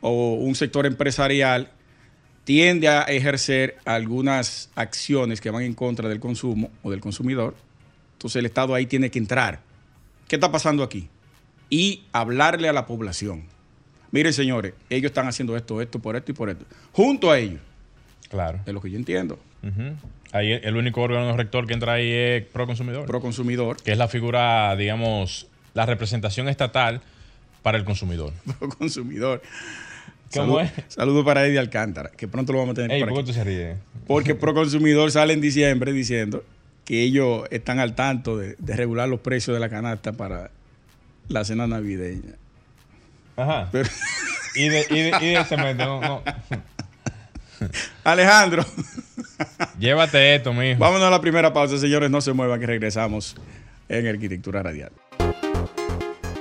o 0.00 0.34
un 0.34 0.54
sector 0.54 0.84
empresarial 0.86 1.70
tiende 2.44 2.88
a 2.88 3.02
ejercer 3.02 3.78
algunas 3.86 4.70
acciones 4.74 5.40
que 5.40 5.50
van 5.50 5.62
en 5.62 5.74
contra 5.74 6.08
del 6.08 6.20
consumo 6.20 6.70
o 6.82 6.90
del 6.90 7.00
consumidor, 7.00 7.54
entonces 8.12 8.38
el 8.38 8.46
Estado 8.46 8.74
ahí 8.74 8.86
tiene 8.86 9.10
que 9.10 9.18
entrar. 9.18 9.60
¿Qué 10.28 10.36
está 10.36 10.52
pasando 10.52 10.82
aquí? 10.82 11.08
Y 11.70 12.04
hablarle 12.12 12.68
a 12.68 12.72
la 12.74 12.86
población. 12.86 13.44
Miren, 14.10 14.32
señores, 14.32 14.74
ellos 14.90 15.10
están 15.10 15.26
haciendo 15.26 15.56
esto, 15.56 15.80
esto, 15.80 15.98
por 15.98 16.16
esto 16.16 16.30
y 16.30 16.34
por 16.34 16.50
esto. 16.50 16.64
Junto 16.92 17.30
a 17.30 17.38
ellos, 17.38 17.60
Claro. 18.28 18.60
es 18.66 18.72
lo 18.74 18.80
que 18.80 18.90
yo 18.90 18.96
entiendo. 18.96 19.38
Ahí 20.32 20.52
el 20.52 20.76
único 20.76 21.00
órgano 21.00 21.36
rector 21.36 21.66
que 21.66 21.74
entra 21.74 21.94
ahí 21.94 22.10
es 22.10 22.44
pro 22.44 22.66
consumidor. 22.66 23.06
pro 23.06 23.20
consumidor, 23.20 23.76
que 23.82 23.92
es 23.92 23.98
la 23.98 24.08
figura, 24.08 24.74
digamos, 24.76 25.46
la 25.74 25.86
representación 25.86 26.48
estatal 26.48 27.00
para 27.62 27.78
el 27.78 27.84
consumidor. 27.84 28.32
pro 28.58 28.68
consumidor. 28.68 29.40
¿Cómo 30.34 30.58
Salud- 30.58 30.70
es? 30.76 30.94
Saludo 30.94 31.24
para 31.24 31.46
Eddie 31.46 31.58
Alcántara, 31.60 32.10
que 32.10 32.26
pronto 32.28 32.52
lo 32.52 32.58
vamos 32.58 32.72
a 32.72 32.74
tener 32.82 32.90
Ey, 32.92 33.00
por 33.00 33.10
¿por 33.10 33.18
aquí. 33.20 33.26
qué 33.26 33.32
tú 33.32 33.38
se 33.38 33.44
ríes? 33.44 33.76
Porque 34.06 34.34
Proconsumidor 34.34 35.10
sale 35.12 35.32
en 35.32 35.40
diciembre 35.40 35.92
diciendo 35.92 36.42
que 36.84 37.02
ellos 37.02 37.44
están 37.50 37.78
al 37.78 37.94
tanto 37.94 38.36
de, 38.36 38.56
de 38.58 38.76
regular 38.76 39.08
los 39.08 39.20
precios 39.20 39.54
de 39.54 39.60
la 39.60 39.68
canasta 39.68 40.12
para 40.12 40.50
la 41.28 41.44
cena 41.44 41.66
navideña. 41.66 42.34
Ajá. 43.36 43.68
Pero- 43.72 43.88
Y, 44.56 44.68
de, 44.68 44.86
y, 44.90 44.98
de, 45.00 45.12
y 45.20 45.32
del 45.34 45.44
cemento. 45.46 45.84
No, 45.84 46.00
no. 46.00 46.22
Alejandro, 48.04 48.64
Llévate 49.78 50.34
esto, 50.36 50.52
mijo. 50.52 50.78
vámonos 50.78 51.06
a 51.06 51.10
la 51.10 51.20
primera 51.20 51.52
pausa, 51.52 51.78
señores. 51.78 52.10
No 52.10 52.20
se 52.20 52.32
muevan, 52.32 52.60
que 52.60 52.66
regresamos 52.66 53.36
en 53.88 54.06
Arquitectura 54.06 54.62
Radial. 54.62 54.92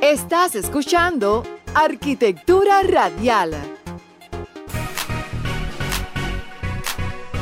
Estás 0.02 0.56
escuchando 0.56 1.44
Arquitectura 1.74 2.82
Radial. 2.84 3.52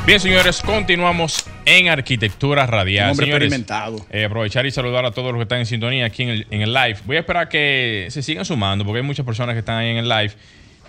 Bien, 0.06 0.18
señores, 0.18 0.60
continuamos 0.62 1.44
en 1.64 1.88
Arquitectura 1.88 2.66
Radial. 2.66 3.04
Un 3.06 3.10
hombre 3.12 3.26
Señores, 3.26 3.46
experimentado. 3.46 4.04
eh, 4.10 4.24
aprovechar 4.24 4.66
y 4.66 4.72
saludar 4.72 5.04
a 5.04 5.12
todos 5.12 5.28
los 5.28 5.36
que 5.38 5.42
están 5.42 5.58
en 5.60 5.66
sintonía 5.66 6.06
aquí 6.06 6.24
en 6.24 6.28
el, 6.30 6.46
en 6.50 6.62
el 6.62 6.72
live. 6.72 6.98
Voy 7.04 7.16
a 7.16 7.20
esperar 7.20 7.48
que 7.48 8.08
se 8.10 8.20
sigan 8.22 8.44
sumando 8.44 8.84
porque 8.84 8.98
hay 8.98 9.06
muchas 9.06 9.24
personas 9.24 9.54
que 9.54 9.60
están 9.60 9.76
ahí 9.78 9.90
en 9.90 9.98
el 9.98 10.08
live 10.08 10.32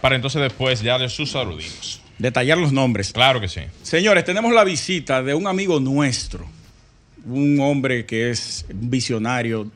para 0.02 0.16
entonces 0.16 0.42
después 0.42 0.84
darles 0.84 1.14
sus 1.14 1.30
saluditos. 1.32 2.02
Detallar 2.18 2.58
los 2.58 2.72
nombres. 2.72 3.12
Claro 3.12 3.42
que 3.42 3.48
sí. 3.48 3.62
Señores, 3.82 4.24
tenemos 4.24 4.54
la 4.54 4.64
visita 4.64 5.22
de 5.24 5.34
un 5.34 5.48
amigo 5.48 5.80
nuestro, 5.80 6.46
un 7.26 7.60
hombre 7.60 8.06
que 8.06 8.30
es 8.30 8.66
visionario 8.70 9.70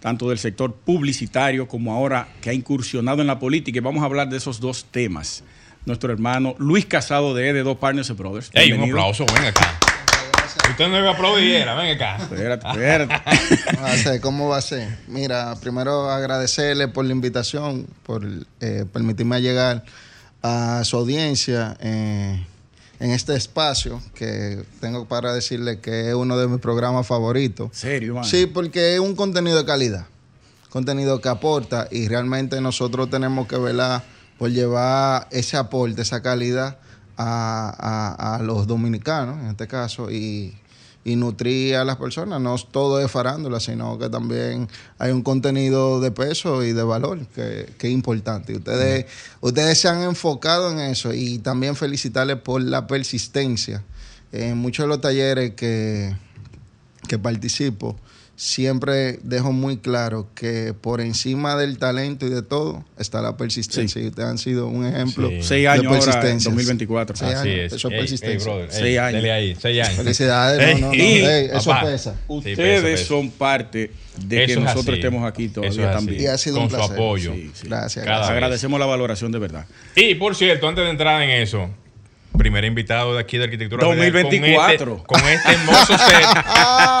tanto 0.00 0.28
del 0.28 0.38
sector 0.38 0.74
publicitario 0.74 1.66
como 1.66 1.92
ahora 1.92 2.28
que 2.40 2.50
ha 2.50 2.52
incursionado 2.52 3.20
en 3.20 3.26
la 3.26 3.38
política 3.38 3.78
y 3.78 3.80
vamos 3.80 4.02
a 4.02 4.06
hablar 4.06 4.28
de 4.28 4.36
esos 4.36 4.60
dos 4.60 4.86
temas. 4.90 5.42
Nuestro 5.86 6.12
hermano 6.12 6.54
Luis 6.58 6.86
Casado 6.86 7.34
de 7.34 7.52
ED2 7.52 7.78
Partners 7.78 8.10
and 8.10 8.18
Brothers. 8.18 8.50
Ey, 8.52 8.72
un 8.72 8.88
aplauso, 8.88 9.24
ven 9.34 9.46
acá. 9.46 9.78
Usted 10.70 10.88
no 10.88 11.00
me 11.00 11.08
aplaudiera, 11.08 11.74
ven 11.74 11.96
acá. 11.96 12.16
Espérate, 12.16 12.68
espérate. 12.68 13.14
Va 13.82 13.86
a 13.86 13.96
ser, 13.96 14.20
¿Cómo 14.20 14.48
va 14.48 14.58
a 14.58 14.62
ser? 14.62 14.98
Mira, 15.06 15.54
primero 15.60 16.10
agradecerle 16.10 16.88
por 16.88 17.04
la 17.04 17.12
invitación, 17.12 17.86
por 18.02 18.26
eh, 18.60 18.84
permitirme 18.92 19.40
llegar 19.40 19.84
a 20.42 20.82
su 20.84 20.96
audiencia 20.96 21.76
eh, 21.80 22.44
en 23.00 23.10
este 23.10 23.34
espacio 23.36 24.00
que 24.14 24.64
tengo 24.80 25.06
para 25.06 25.32
decirle 25.32 25.80
que 25.80 26.08
es 26.08 26.14
uno 26.14 26.36
de 26.38 26.48
mis 26.48 26.60
programas 26.60 27.06
favoritos. 27.06 27.70
Serio. 27.72 28.22
Sí, 28.24 28.46
porque 28.46 28.94
es 28.94 29.00
un 29.00 29.14
contenido 29.16 29.56
de 29.58 29.64
calidad, 29.64 30.06
contenido 30.70 31.20
que 31.20 31.28
aporta 31.28 31.88
y 31.90 32.08
realmente 32.08 32.60
nosotros 32.60 33.08
tenemos 33.10 33.46
que 33.48 33.56
velar 33.56 34.02
por 34.38 34.50
llevar 34.50 35.26
ese 35.30 35.56
aporte, 35.56 36.02
esa 36.02 36.22
calidad 36.22 36.78
a, 37.16 38.14
a- 38.16 38.36
a 38.36 38.42
los 38.42 38.66
dominicanos, 38.68 39.38
en 39.40 39.48
este 39.48 39.66
caso, 39.66 40.10
y, 40.10 40.56
y 41.08 41.16
nutrir 41.16 41.76
a 41.76 41.84
las 41.84 41.96
personas. 41.96 42.40
No 42.40 42.56
todo 42.58 43.00
es 43.00 43.10
farándula, 43.10 43.60
sino 43.60 43.98
que 43.98 44.10
también 44.10 44.68
hay 44.98 45.10
un 45.10 45.22
contenido 45.22 46.00
de 46.00 46.10
peso 46.10 46.62
y 46.62 46.72
de 46.72 46.82
valor 46.82 47.26
que, 47.28 47.72
que 47.78 47.86
es 47.86 47.92
importante. 47.92 48.56
Ustedes, 48.56 49.06
ustedes 49.40 49.78
se 49.78 49.88
han 49.88 50.02
enfocado 50.02 50.70
en 50.70 50.80
eso 50.80 51.14
y 51.14 51.38
también 51.38 51.76
felicitarles 51.76 52.36
por 52.36 52.60
la 52.60 52.86
persistencia. 52.86 53.82
En 54.32 54.58
muchos 54.58 54.84
de 54.84 54.88
los 54.88 55.00
talleres 55.00 55.54
que, 55.54 56.14
que 57.08 57.18
participo, 57.18 57.96
siempre 58.40 59.18
dejo 59.24 59.50
muy 59.52 59.78
claro 59.78 60.28
que 60.36 60.72
por 60.80 61.00
encima 61.00 61.56
del 61.56 61.76
talento 61.76 62.24
y 62.24 62.30
de 62.30 62.42
todo 62.42 62.84
está 62.96 63.20
la 63.20 63.36
persistencia. 63.36 64.00
Sí. 64.00 64.06
Y 64.06 64.10
ustedes 64.10 64.28
han 64.28 64.38
sido 64.38 64.68
un 64.68 64.86
ejemplo 64.86 65.28
Sí. 65.28 65.38
Seis 65.42 65.62
de 65.62 65.68
años 65.68 65.86
ahora 65.86 65.98
en 65.98 66.04
persistencia. 66.04 66.50
2024. 66.52 67.16
Seis 67.16 67.34
Así 67.34 67.48
años, 67.48 67.58
es. 67.64 67.72
eso 67.72 67.88
es 67.88 67.92
Ey, 67.92 67.98
ey, 67.98 67.98
persistencia. 68.00 68.52
brother, 68.52 68.70
ey, 68.70 68.76
Seis 68.80 68.98
años. 69.00 69.22
Dele 69.22 69.32
ahí, 69.32 69.56
seis 69.60 69.84
años. 69.84 69.96
Felicidades, 69.96 70.80
no, 70.80 70.86
no, 70.86 70.92
no. 70.94 71.02
Eso 71.58 71.70
papá. 71.70 71.86
pesa. 71.86 72.12
Sí, 72.14 72.18
Ustedes 72.28 72.56
pesa, 72.58 72.82
pesa. 72.86 73.04
son 73.06 73.30
parte 73.30 73.90
de 74.24 74.36
Eso 74.44 74.46
que 74.46 74.52
es 74.52 74.58
nosotros 74.60 74.84
así. 74.86 74.94
estemos 74.94 75.28
aquí 75.28 75.48
todavía 75.48 75.86
es 75.90 75.96
también. 75.96 76.22
Y 76.22 76.26
ha 76.26 76.38
sido 76.38 76.54
Con 76.56 76.64
un 76.64 76.70
su 76.70 76.76
placer. 76.76 76.94
apoyo. 76.94 77.32
Sí, 77.34 77.50
sí. 77.54 77.66
Gracias, 77.66 78.04
Cada 78.04 78.18
gracias. 78.18 78.28
vez. 78.28 78.30
Agradecemos 78.36 78.78
la 78.78 78.86
valoración 78.86 79.32
de 79.32 79.38
verdad. 79.40 79.66
Y 79.96 80.14
por 80.14 80.36
cierto, 80.36 80.68
antes 80.68 80.84
de 80.84 80.90
entrar 80.90 81.20
en 81.22 81.30
eso, 81.30 81.68
primer 82.38 82.64
invitado 82.64 83.14
de 83.14 83.20
aquí 83.20 83.36
de 83.36 83.44
Arquitectura 83.44 83.86
Radial 83.86 84.12
2024. 84.12 85.04
Con 85.04 85.20
este, 85.20 85.26
con 85.26 85.28
este 85.28 85.52
hermoso 85.52 85.98
set, 85.98 86.26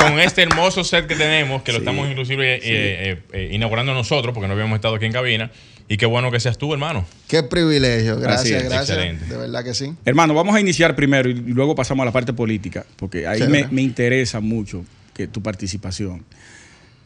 con 0.00 0.20
este 0.20 0.42
hermoso 0.42 0.84
set 0.84 1.06
que 1.06 1.14
tenemos, 1.14 1.62
que 1.62 1.72
lo 1.72 1.78
estamos 1.78 2.10
inclusive 2.10 2.56
eh, 2.56 2.60
eh, 2.64 3.22
eh, 3.32 3.48
inaugurando 3.52 3.94
nosotros, 3.94 4.34
porque 4.34 4.48
no 4.48 4.54
habíamos 4.54 4.76
estado 4.76 4.96
aquí 4.96 5.06
en 5.06 5.12
cabina. 5.12 5.50
Y 5.90 5.96
qué 5.96 6.04
bueno 6.04 6.30
que 6.30 6.38
seas 6.38 6.58
tú, 6.58 6.74
hermano. 6.74 7.06
Qué 7.28 7.42
privilegio. 7.42 8.18
Gracias, 8.18 8.64
gracias. 8.64 8.90
Excelente. 8.90 9.24
De 9.24 9.38
verdad 9.38 9.64
que 9.64 9.72
sí. 9.72 9.94
Hermano, 10.04 10.34
vamos 10.34 10.54
a 10.54 10.60
iniciar 10.60 10.94
primero 10.94 11.30
y 11.30 11.34
luego 11.34 11.74
pasamos 11.74 12.02
a 12.02 12.06
la 12.06 12.12
parte 12.12 12.34
política, 12.34 12.84
porque 12.96 13.26
ahí 13.26 13.48
me, 13.48 13.66
me 13.68 13.80
interesa 13.80 14.40
mucho 14.40 14.84
que 15.14 15.26
tu 15.26 15.42
participación. 15.42 16.26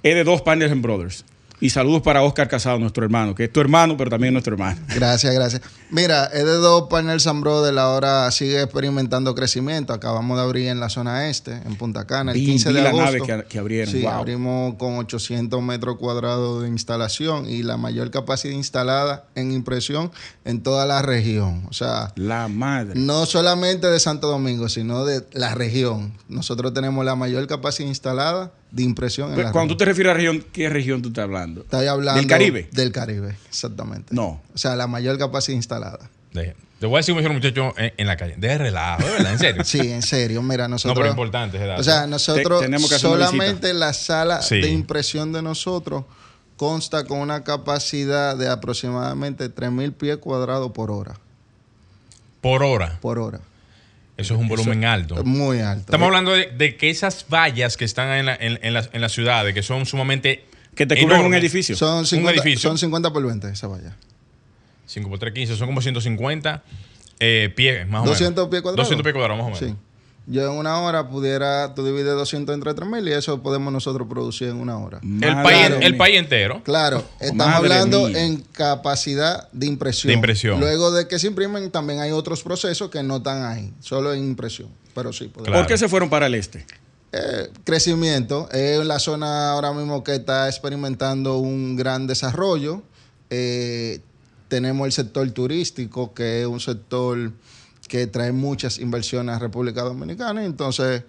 Es 0.03 0.17
de 0.17 0.25
dos 0.25 0.43
Partners 0.43 0.73
and 0.73 0.83
Brothers. 0.83 1.25
Y 1.63 1.71
saludos 1.71 2.03
para 2.03 2.23
Oscar 2.23 2.49
Casado, 2.49 2.79
nuestro 2.81 3.05
hermano, 3.05 3.37
que 3.37 3.45
es 3.45 3.53
tu 3.53 3.61
hermano, 3.61 3.97
pero 3.97 4.11
también 4.11 4.35
nuestro 4.35 4.55
hermano. 4.55 4.81
Gracias, 4.97 5.33
gracias. 5.33 5.63
Mira, 5.91 6.25
es 6.25 6.45
de 6.45 6.55
dos 6.57 6.89
Partners 6.91 7.27
and 7.29 7.41
Brothers, 7.41 7.79
ahora 7.79 8.29
sigue 8.33 8.61
experimentando 8.63 9.33
crecimiento. 9.37 9.93
Acabamos 9.93 10.37
de 10.39 10.43
abrir 10.43 10.67
en 10.69 10.81
la 10.81 10.89
zona 10.89 11.29
este, 11.29 11.53
en 11.53 11.77
Punta 11.77 12.05
Cana, 12.05 12.33
el 12.33 12.39
Vi- 12.41 12.47
15 12.47 12.71
vi 12.71 12.75
de 12.75 12.83
la 12.83 12.89
agosto. 12.89 13.05
nave 13.07 13.21
que- 13.23 13.45
que 13.49 13.59
abrieron, 13.61 13.95
Sí, 13.95 14.03
wow. 14.03 14.11
abrimos 14.11 14.75
con 14.75 14.99
800 14.99 15.63
metros 15.63 15.99
cuadrados 15.99 16.63
de 16.63 16.69
instalación 16.69 17.49
y 17.49 17.63
la 17.63 17.77
mayor 17.77 18.11
capacidad 18.11 18.53
instalada 18.55 19.27
en 19.37 19.53
impresión 19.53 20.11
en 20.45 20.65
toda 20.65 20.85
la 20.85 21.01
región. 21.03 21.65
O 21.71 21.73
sea, 21.73 22.13
La 22.17 22.49
madre. 22.49 22.95
no 22.99 23.25
solamente 23.25 23.87
de 23.87 24.01
Santo 24.01 24.27
Domingo, 24.27 24.69
sino 24.69 25.05
de 25.05 25.25
la 25.33 25.55
región. 25.55 26.13
Nosotros 26.29 26.75
tenemos 26.75 27.05
la 27.05 27.15
mayor 27.15 27.47
capacidad 27.47 27.89
instalada 27.89 28.51
de 28.73 28.83
impresión 28.83 29.29
en 29.29 29.35
Pero 29.37 29.49
la 29.49 29.53
Cuando 29.53 29.75
tú 29.75 29.79
te 29.79 29.85
refieres 29.85 30.11
a 30.11 30.15
región, 30.15 30.45
¿qué 30.53 30.69
región 30.69 31.03
tú 31.03 31.09
estás 31.09 31.25
hablando? 31.25 31.61
Estoy 31.61 31.87
hablando 31.87 32.19
¿Del 32.21 32.27
Caribe? 32.29 32.69
Del 32.73 32.91
Caribe, 32.91 33.37
exactamente. 33.49 34.15
No. 34.15 34.41
O 34.55 34.59
sea, 34.59 34.75
la 34.75 34.87
mayor 34.87 35.19
capacidad 35.19 35.55
instalada. 35.55 36.11
De- 36.33 36.57
Te 36.81 36.87
voy 36.87 36.97
a 36.97 36.99
decir, 36.99 37.15
un 37.15 37.33
muchacho 37.35 37.75
en, 37.77 37.93
en 37.97 38.07
la 38.07 38.17
calle. 38.17 38.35
De 38.39 38.57
relajo, 38.59 39.05
verdad, 39.05 39.33
en 39.33 39.39
serio. 39.39 39.63
Sí, 39.67 39.79
en 39.81 40.03
serio, 40.03 40.43
mira, 40.43 40.67
nosotros. 40.69 40.97
No, 40.97 41.01
pero 41.01 41.11
importante 41.11 41.59
dato. 41.59 41.81
O 41.81 41.85
sea, 41.85 42.07
nosotros 42.07 42.61
Te- 42.61 42.67
tenemos 42.67 42.89
que 42.89 42.97
hacer 42.97 43.11
una 43.11 43.27
solamente 43.27 43.75
la 43.75 43.93
sala 43.93 44.41
Sí. 44.43 44.61
de 44.61 44.71
impresión 44.71 45.33
de 45.33 45.43
nosotros 45.43 46.05
consta 46.57 47.05
con 47.05 47.19
una 47.19 47.45
capacidad 47.45 48.37
de 48.37 48.49
aproximadamente 48.49 49.49
3000 49.51 49.93
pies 49.93 50.17
cuadrados 50.17 50.73
por 50.73 50.91
hora. 50.91 51.15
Por 52.41 52.63
hora. 52.63 52.99
Por 53.01 53.19
hora. 53.19 53.41
Eso 54.17 54.35
es 54.35 54.41
un 54.41 54.49
volumen 54.49 54.85
alto. 54.85 55.25
Muy 55.25 55.61
alto. 55.61 55.87
Estamos 55.87 56.07
hablando 56.07 56.33
de, 56.33 56.47
de 56.51 56.77
que 56.77 56.91
esas 56.91 57.27
vallas 57.33 57.77
que 57.77 57.85
están 57.85 58.11
en, 58.11 58.27
la- 58.27 58.37
en, 58.37 58.59
en 58.63 58.75
las, 58.75 58.91
en 58.93 59.01
las 59.01 59.13
ciudades, 59.13 59.55
que 59.55 59.63
son 59.63 59.87
sumamente. 59.87 60.45
Que 60.75 60.87
te 60.87 61.01
cubren 61.01 61.21
un 61.25 61.35
edificio. 61.35 61.77
son 61.77 62.07
50, 62.07 62.41
edificio. 62.43 62.69
son 62.71 62.79
50 62.79 63.13
por 63.13 63.25
20 63.27 63.49
esa 63.51 63.67
valla. 63.69 63.97
5 64.87 65.09
por 65.09 65.19
3, 65.19 65.33
15, 65.33 65.57
son 65.57 65.67
como 65.67 65.81
150 65.81 66.63
eh, 67.21 67.53
pies, 67.55 67.87
más 67.89 68.03
o 68.03 68.07
200 68.07 68.37
menos. 68.37 68.51
pies 68.51 68.63
cuadrados. 68.63 68.89
200 68.89 69.03
pies 69.05 69.13
cuadrados, 69.15 69.39
más 69.45 69.59
o 69.59 69.61
menos. 69.63 69.77
Sí. 69.77 69.92
Yo 70.27 70.45
en 70.51 70.57
una 70.57 70.81
hora 70.81 71.09
pudiera, 71.09 71.75
tú 71.75 71.85
divides 71.85 72.15
200 72.15 72.55
entre 72.55 72.75
3000 72.75 73.09
y 73.09 73.13
eso 73.13 73.43
podemos 73.43 73.73
nosotros 73.73 74.07
producir 74.09 74.49
en 74.49 74.57
una 74.57 74.79
hora. 74.79 75.01
El, 75.03 75.43
país, 75.43 75.69
mía. 75.69 75.79
el 75.81 75.97
país 75.97 76.19
entero. 76.19 76.63
Claro, 76.63 77.05
estamos 77.19 77.47
Madre 77.47 77.57
hablando 77.57 78.09
mía. 78.09 78.25
en 78.25 78.37
capacidad 78.53 79.51
de 79.51 79.67
impresión. 79.67 80.09
De 80.09 80.15
impresión. 80.15 80.61
Luego 80.61 80.93
de 80.93 81.09
que 81.09 81.19
se 81.19 81.27
imprimen, 81.27 81.71
también 81.71 82.01
hay 82.01 82.13
otros 82.13 82.43
procesos 82.43 82.89
que 82.89 83.03
no 83.03 83.17
están 83.17 83.45
ahí, 83.45 83.73
solo 83.81 84.13
en 84.13 84.21
impresión. 84.23 84.69
Pero 84.95 85.13
sí, 85.13 85.25
podemos. 85.25 85.49
Claro. 85.49 85.63
¿Por 85.63 85.67
qué 85.67 85.77
se 85.77 85.89
fueron 85.89 86.09
para 86.09 86.27
el 86.27 86.35
este? 86.35 86.67
Eh, 87.13 87.51
crecimiento. 87.65 88.49
Es 88.53 88.85
la 88.87 88.99
zona 88.99 89.51
ahora 89.51 89.73
mismo 89.73 90.05
que 90.05 90.15
está 90.15 90.49
experimentando 90.49 91.39
un 91.39 91.77
gran 91.77 92.07
desarrollo. 92.07 92.83
Eh, 93.29 94.01
tenemos 94.49 94.87
el 94.87 94.93
sector 94.93 95.31
turístico, 95.31 96.15
que 96.15 96.43
es 96.43 96.47
un 96.47 96.61
sector 96.61 97.33
que 97.89 98.07
trae 98.07 98.33
muchas 98.33 98.79
inversiones 98.79 99.35
a 99.37 99.39
República 99.39 99.83
Dominicana. 99.83 100.43
y 100.43 100.47
Entonces, 100.47 101.03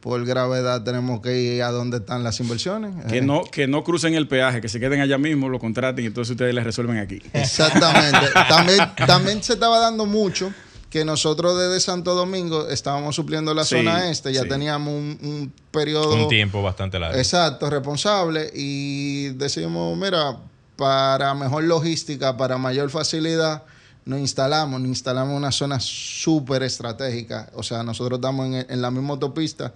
por 0.00 0.24
gravedad, 0.24 0.82
tenemos 0.84 1.20
que 1.20 1.36
ir 1.40 1.62
a 1.62 1.70
donde 1.70 1.96
están 1.98 2.22
las 2.22 2.38
inversiones. 2.40 2.92
Que 3.06 3.22
no, 3.22 3.44
que 3.44 3.66
no 3.66 3.82
crucen 3.84 4.14
el 4.14 4.28
peaje, 4.28 4.60
que 4.60 4.68
se 4.68 4.78
queden 4.78 5.00
allá 5.00 5.18
mismo, 5.18 5.48
lo 5.48 5.58
contraten 5.58 6.04
y 6.04 6.08
entonces 6.08 6.32
ustedes 6.32 6.54
les 6.54 6.64
resuelven 6.64 6.98
aquí. 6.98 7.20
Exactamente. 7.32 8.28
también, 8.48 8.78
también 9.06 9.42
se 9.42 9.54
estaba 9.54 9.78
dando 9.78 10.06
mucho 10.06 10.52
que 10.90 11.04
nosotros 11.04 11.58
desde 11.58 11.80
Santo 11.80 12.14
Domingo 12.14 12.68
estábamos 12.68 13.16
supliendo 13.16 13.52
la 13.52 13.64
Sí, 13.64 13.76
zona 13.76 14.08
este, 14.10 14.32
ya 14.32 14.42
sí. 14.42 14.48
teníamos 14.48 14.94
un, 14.94 15.18
un 15.22 15.52
periodo 15.72 16.14
Un 16.22 16.28
tiempo 16.28 16.62
bastante 16.62 16.98
largo. 16.98 17.18
exacto, 17.18 17.68
responsable 17.68 18.50
y 18.54 19.28
decimos, 19.30 19.96
mira, 19.98 20.36
para 20.76 21.34
mejor 21.34 21.64
logística, 21.64 22.36
para 22.36 22.56
mayor 22.58 22.88
facilidad, 22.90 23.64
nos 24.06 24.20
instalamos, 24.20 24.80
nos 24.80 24.88
instalamos 24.88 25.36
una 25.36 25.52
zona 25.52 25.78
súper 25.78 26.62
estratégica. 26.62 27.50
O 27.54 27.62
sea, 27.62 27.82
nosotros 27.82 28.18
estamos 28.18 28.46
en, 28.46 28.66
en 28.68 28.80
la 28.80 28.90
misma 28.90 29.10
autopista 29.10 29.74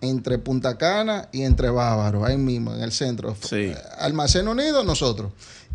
entre 0.00 0.38
Punta 0.38 0.78
Cana 0.78 1.28
y 1.32 1.42
entre 1.42 1.70
Bávaro, 1.70 2.24
ahí 2.24 2.36
mismo, 2.36 2.74
en 2.74 2.82
el 2.82 2.92
centro. 2.92 3.36
Sí. 3.42 3.72
Almacén 3.98 4.48
Unido, 4.48 4.84
nosotros. 4.84 5.32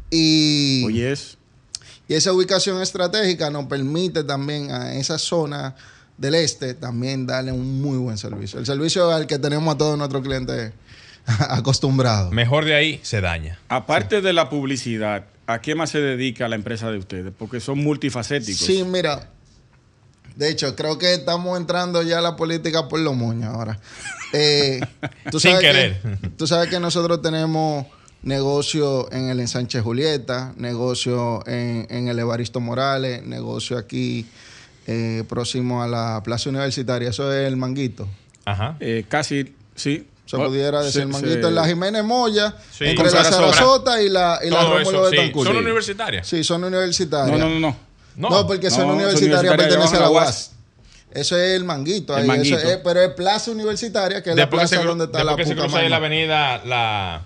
Y, 0.09 0.83
Oye, 0.85 1.11
es. 1.11 1.37
y 2.07 2.13
esa 2.13 2.33
ubicación 2.33 2.81
estratégica 2.81 3.49
nos 3.49 3.65
permite 3.65 4.23
también 4.23 4.71
a 4.71 4.95
esa 4.95 5.17
zona 5.19 5.75
del 6.17 6.35
este 6.35 6.73
también 6.73 7.25
darle 7.25 7.51
un 7.51 7.81
muy 7.81 7.97
buen 7.97 8.17
servicio. 8.17 8.59
El 8.59 8.65
servicio 8.65 9.11
al 9.11 9.25
que 9.27 9.39
tenemos 9.39 9.73
a 9.73 9.77
todos 9.77 9.97
nuestros 9.97 10.21
clientes 10.23 10.73
acostumbrados. 11.49 12.31
Mejor 12.31 12.65
de 12.65 12.75
ahí 12.75 12.99
se 13.03 13.21
daña. 13.21 13.59
Aparte 13.69 14.21
de 14.21 14.33
la 14.33 14.49
publicidad, 14.49 15.25
¿a 15.53 15.61
qué 15.61 15.75
más 15.75 15.89
se 15.89 15.99
dedica 15.99 16.47
la 16.47 16.55
empresa 16.55 16.91
de 16.91 16.97
ustedes? 16.97 17.33
Porque 17.37 17.59
son 17.59 17.79
multifacéticos. 17.79 18.59
Sí, 18.65 18.83
mira. 18.83 19.29
De 20.35 20.49
hecho, 20.49 20.75
creo 20.75 20.97
que 20.97 21.13
estamos 21.13 21.59
entrando 21.59 22.01
ya 22.01 22.19
a 22.19 22.21
la 22.21 22.35
política 22.35 22.87
por 22.87 22.99
los 22.99 23.15
moños 23.15 23.53
ahora. 23.53 23.79
Eh, 24.31 24.79
tú 25.31 25.39
Sin 25.39 25.53
sabes 25.53 25.65
que- 25.65 25.71
querer. 25.73 26.19
tú 26.37 26.45
sabes 26.45 26.69
que 26.69 26.79
nosotros 26.79 27.19
tenemos 27.23 27.87
negocio 28.21 29.11
en 29.11 29.29
el 29.29 29.39
ensanche 29.39 29.81
Julieta, 29.81 30.53
negocio 30.55 31.43
en, 31.47 31.87
en 31.89 32.07
el 32.09 32.19
Evaristo 32.19 32.59
Morales, 32.59 33.23
negocio 33.25 33.75
aquí 33.75 34.27
eh, 34.85 35.23
próximo 35.27 35.81
a 35.81 35.87
la 35.87 36.21
Plaza 36.23 36.49
Universitaria. 36.51 37.09
Eso 37.09 37.33
es 37.33 37.47
el 37.47 37.57
Manguito. 37.57 38.07
Ajá. 38.45 38.77
Eh, 38.79 39.05
casi, 39.09 39.55
sí. 39.73 40.05
Se 40.29 40.37
pudiera 40.37 40.81
decir 40.83 41.07
Manguito 41.07 41.41
se- 41.41 41.47
en 41.47 41.55
la 41.55 41.65
Jiménez 41.65 42.03
Moya, 42.03 42.53
Sí. 42.71 42.85
entre 42.85 43.09
Con 43.09 43.13
la 43.13 43.23
Sarasota. 43.23 44.01
Y 44.01 44.09
la, 44.09 44.39
y 44.43 44.49
la 44.49 44.61
Rómulo 44.63 44.79
eso, 44.81 45.09
sí. 45.09 45.15
Betancourt. 45.15 45.47
¿Son 45.47 45.57
Sí. 45.57 45.63
universitarias? 45.63 46.27
Sí, 46.27 46.43
son 46.43 46.63
universitarias. 46.63 47.37
No, 47.39 47.49
no, 47.49 47.59
no, 47.59 47.75
no. 48.15 48.29
No, 48.29 48.45
porque 48.47 48.69
son 48.69 48.81
No, 48.81 48.87
son 48.89 48.95
universitarias, 48.97 49.55
pertenece 49.55 49.95
a 49.95 49.99
la 49.99 50.05
la 50.05 50.11
UAS. 50.11 50.51
Eso 51.11 51.35
es 51.37 51.55
el 51.55 51.63
manguito. 51.63 52.13
El 52.15 52.21
ahí, 52.23 52.27
Manguito. 52.27 52.57
eso 52.59 52.67
es- 52.69 52.77
pero 52.83 53.01
es 53.01 53.09
plaza 53.13 53.49
universitaria, 53.49 54.21
que 54.21 54.29
es 54.29 54.35
la 54.35 54.43
Después 54.43 54.69
se, 54.69 54.75
plaza 54.75 54.87
donde 54.87 55.05
está 55.05 55.23
la 55.23 55.35
se 55.43 55.55
cruza 55.55 55.79
ahí 55.79 55.89
la 55.89 55.95
avenida, 55.95 56.63
la. 56.65 57.25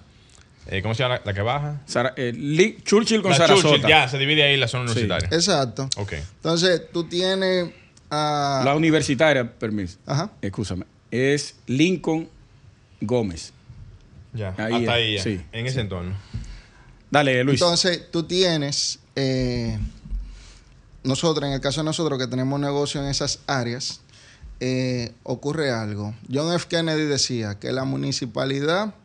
eh, 0.67 0.81
¿Cómo 0.81 0.93
se 0.95 1.03
llama 1.03 1.15
la, 1.15 1.21
la 1.25 1.33
que 1.33 1.41
baja? 1.41 1.81
Sara- 1.85 2.13
eh, 2.15 2.77
Churchill 2.85 3.21
con 3.21 3.31
la 3.31 3.37
Sarasota. 3.37 3.67
Churchill, 3.69 3.89
ya, 3.89 4.07
se 4.07 4.17
divide 4.17 4.43
ahí 4.43 4.55
la 4.55 4.69
zona 4.69 4.83
universitaria. 4.83 5.27
Exacto. 5.35 5.89
Ok. 5.97 6.13
Entonces, 6.13 6.83
tú 6.93 7.03
tienes. 7.03 7.69
La 8.09 8.73
universitaria, 8.77 9.51
permiso. 9.51 9.97
Ajá. 10.05 10.29
Escúchame. 10.41 10.85
Es 11.11 11.55
Lincoln 11.67 12.29
Gómez. 13.05 13.53
Ya. 14.33 14.53
Ahí 14.57 14.73
Hasta 14.73 14.93
ahí, 14.93 15.15
ya, 15.15 15.23
sí. 15.23 15.41
en 15.51 15.67
ese 15.67 15.81
entorno. 15.81 16.15
Dale, 17.11 17.43
Luis. 17.43 17.61
Entonces, 17.61 18.09
tú 18.11 18.23
tienes. 18.23 18.99
eh, 19.15 19.77
nosotros, 21.03 21.47
en 21.47 21.53
el 21.53 21.61
caso 21.61 21.81
de 21.81 21.85
nosotros 21.85 22.17
que 22.17 22.27
tenemos 22.27 22.59
negocio 22.59 23.01
en 23.01 23.07
esas 23.07 23.39
áreas, 23.45 23.99
eh, 24.59 25.11
ocurre 25.23 25.71
algo. 25.71 26.13
John 26.31 26.53
F. 26.53 26.67
Kennedy 26.69 27.03
decía 27.03 27.59
que 27.59 27.71
la 27.71 27.83
municipalidad 27.83 28.95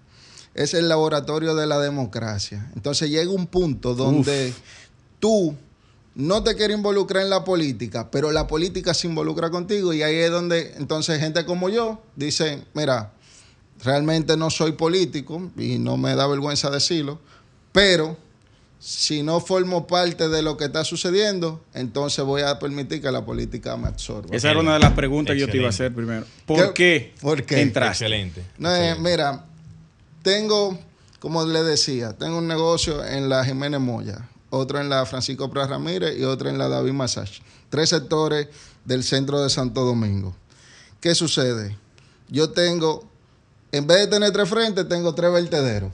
es 0.54 0.74
el 0.74 0.88
laboratorio 0.88 1.54
de 1.54 1.66
la 1.66 1.78
democracia. 1.80 2.70
Entonces 2.76 3.10
llega 3.10 3.30
un 3.30 3.46
punto 3.48 3.94
donde 3.94 4.52
tú 5.18 5.56
no 6.14 6.42
te 6.42 6.54
quieres 6.54 6.76
involucrar 6.76 7.24
en 7.24 7.30
la 7.30 7.44
política, 7.44 8.10
pero 8.10 8.30
la 8.30 8.46
política 8.46 8.94
se 8.94 9.08
involucra 9.08 9.50
contigo 9.50 9.92
y 9.92 10.02
ahí 10.02 10.16
es 10.16 10.30
donde 10.30 10.74
entonces 10.76 11.20
gente 11.20 11.44
como 11.44 11.68
yo 11.68 12.02
dice, 12.16 12.64
mira, 12.74 13.12
realmente 13.82 14.36
no 14.36 14.50
soy 14.50 14.72
político 14.72 15.50
y 15.56 15.78
no 15.78 15.96
me 15.96 16.14
da 16.14 16.26
vergüenza 16.26 16.70
decirlo, 16.70 17.18
pero 17.72 18.16
si 18.80 19.22
no 19.22 19.40
formo 19.40 19.86
parte 19.86 20.28
de 20.28 20.42
lo 20.42 20.56
que 20.56 20.66
está 20.66 20.84
sucediendo, 20.84 21.64
entonces 21.74 22.24
voy 22.24 22.42
a 22.42 22.58
permitir 22.58 23.02
que 23.02 23.10
la 23.10 23.24
política 23.24 23.76
me 23.76 23.88
absorba. 23.88 24.34
Esa 24.34 24.50
era 24.50 24.60
una 24.60 24.74
de 24.74 24.80
las 24.80 24.92
preguntas 24.92 25.34
que 25.34 25.40
yo 25.40 25.48
te 25.48 25.56
iba 25.56 25.66
a 25.66 25.70
hacer 25.70 25.92
primero. 25.92 26.24
¿Por 26.46 26.72
qué, 26.74 27.12
¿Por 27.20 27.42
qué? 27.42 27.60
entraste? 27.60 28.04
Excelente. 28.04 28.44
No, 28.56 28.70
eh, 28.70 28.90
excelente. 28.90 29.10
mira, 29.10 29.44
tengo, 30.22 30.78
como 31.18 31.44
le 31.44 31.62
decía, 31.64 32.16
tengo 32.16 32.38
un 32.38 32.46
negocio 32.46 33.04
en 33.04 33.28
la 33.28 33.44
Jiménez 33.44 33.80
Moya, 33.80 34.28
otro 34.50 34.80
en 34.80 34.88
la 34.88 35.04
Francisco 35.06 35.50
Pras 35.50 35.68
Ramírez 35.68 36.16
y 36.18 36.22
otro 36.22 36.48
en 36.48 36.58
la 36.58 36.68
David 36.68 36.92
Massage. 36.92 37.40
Tres 37.70 37.90
sectores 37.90 38.48
del 38.84 39.02
centro 39.02 39.40
de 39.40 39.50
Santo 39.50 39.84
Domingo. 39.84 40.34
¿Qué 41.00 41.14
sucede? 41.14 41.76
Yo 42.28 42.50
tengo, 42.50 43.08
en 43.72 43.86
vez 43.86 43.98
de 43.98 44.06
tener 44.06 44.32
tres 44.32 44.48
frentes, 44.48 44.88
tengo 44.88 45.14
tres 45.14 45.32
vertederos. 45.32 45.92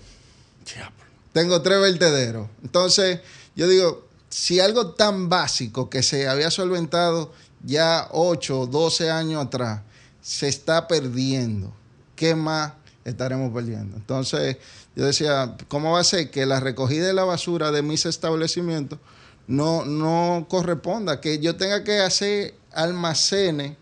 Tengo 1.32 1.60
tres 1.62 1.80
vertederos. 1.80 2.48
Entonces, 2.62 3.20
yo 3.56 3.68
digo, 3.68 4.06
si 4.28 4.60
algo 4.60 4.92
tan 4.92 5.28
básico 5.28 5.90
que 5.90 6.02
se 6.02 6.28
había 6.28 6.50
solventado 6.50 7.32
ya 7.64 8.08
8, 8.12 8.66
12 8.66 9.10
años 9.10 9.44
atrás, 9.44 9.82
se 10.20 10.48
está 10.48 10.86
perdiendo, 10.86 11.72
¿qué 12.16 12.34
más 12.34 12.72
estaremos 13.04 13.52
perdiendo? 13.52 13.96
Entonces, 13.96 14.56
yo 14.96 15.04
decía, 15.04 15.56
¿cómo 15.68 15.92
va 15.92 16.00
a 16.00 16.04
ser 16.04 16.30
que 16.30 16.46
la 16.46 16.60
recogida 16.60 17.06
de 17.06 17.12
la 17.12 17.24
basura 17.24 17.72
de 17.72 17.82
mis 17.82 18.06
establecimientos 18.06 18.98
no, 19.46 19.84
no 19.84 20.46
corresponda? 20.48 21.20
Que 21.20 21.40
yo 21.40 21.56
tenga 21.56 21.82
que 21.82 21.98
hacer 22.00 22.54
almacenes 22.72 23.76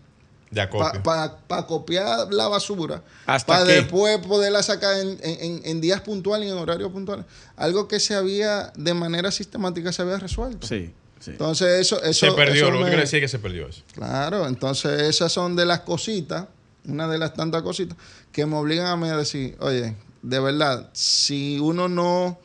para 1.03 1.65
copiar 1.67 2.31
la 2.33 2.47
basura, 2.47 3.01
para 3.45 3.63
después 3.63 4.19
poderla 4.19 4.63
sacar 4.63 4.95
en, 4.99 5.81
días 5.81 6.01
puntuales 6.01 6.47
y 6.47 6.51
en 6.51 6.57
horarios 6.57 6.91
puntuales. 6.91 7.25
Algo 7.55 7.87
que 7.87 7.99
se 7.99 8.15
había, 8.15 8.71
de 8.75 8.93
manera 8.93 9.31
sistemática, 9.31 9.91
se 9.91 10.01
había 10.01 10.17
resuelto. 10.17 10.67
Sí. 10.67 10.93
Entonces, 11.25 11.79
eso, 11.79 12.03
eso. 12.03 12.27
Se 12.27 12.31
perdió, 12.33 12.69
lo 12.69 12.79
que 12.79 12.85
quiere 12.85 13.01
decir 13.01 13.21
que 13.21 13.27
se 13.27 13.39
perdió 13.39 13.67
eso. 13.67 13.81
Claro, 13.93 14.47
entonces, 14.47 15.01
esas 15.03 15.31
son 15.31 15.55
de 15.55 15.65
las 15.65 15.81
cositas, 15.81 16.47
una 16.85 17.07
de 17.07 17.17
las 17.17 17.33
tantas 17.33 17.61
cositas, 17.61 17.97
que 18.31 18.45
me 18.45 18.55
obligan 18.57 18.87
a 18.87 18.97
mí 18.97 19.07
a 19.07 19.15
decir, 19.15 19.55
oye, 19.59 19.95
de 20.21 20.39
verdad, 20.39 20.89
si 20.93 21.59
uno 21.59 21.87
no 21.87 22.39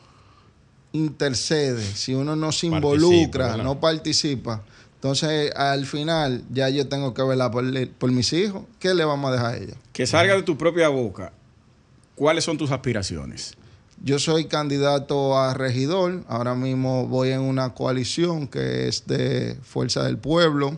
intercede, 0.93 1.83
si 1.83 2.13
uno 2.13 2.35
no 2.35 2.51
se 2.51 2.67
involucra, 2.67 3.57
no 3.57 3.79
participa, 3.79 4.63
entonces, 4.99 5.53
al 5.55 5.85
final, 5.85 6.43
ya 6.51 6.67
yo 6.67 6.89
tengo 6.89 7.13
que 7.13 7.23
velar 7.23 7.51
por, 7.51 7.63
por 7.91 8.11
mis 8.11 8.33
hijos. 8.33 8.63
¿Qué 8.79 8.93
le 8.93 9.05
vamos 9.05 9.29
a 9.29 9.33
dejar 9.33 9.53
a 9.53 9.57
ellos? 9.57 9.77
Que 9.93 10.05
salga 10.05 10.35
de 10.35 10.43
tu 10.43 10.57
propia 10.57 10.89
boca. 10.89 11.31
¿Cuáles 12.15 12.43
son 12.43 12.57
tus 12.57 12.69
aspiraciones? 12.69 13.55
Yo 14.03 14.19
soy 14.19 14.47
candidato 14.47 15.39
a 15.39 15.53
regidor. 15.53 16.25
Ahora 16.27 16.53
mismo 16.53 17.07
voy 17.07 17.29
en 17.29 17.39
una 17.39 17.73
coalición 17.73 18.49
que 18.49 18.89
es 18.89 19.07
de 19.07 19.57
Fuerza 19.63 20.03
del 20.03 20.17
Pueblo, 20.17 20.77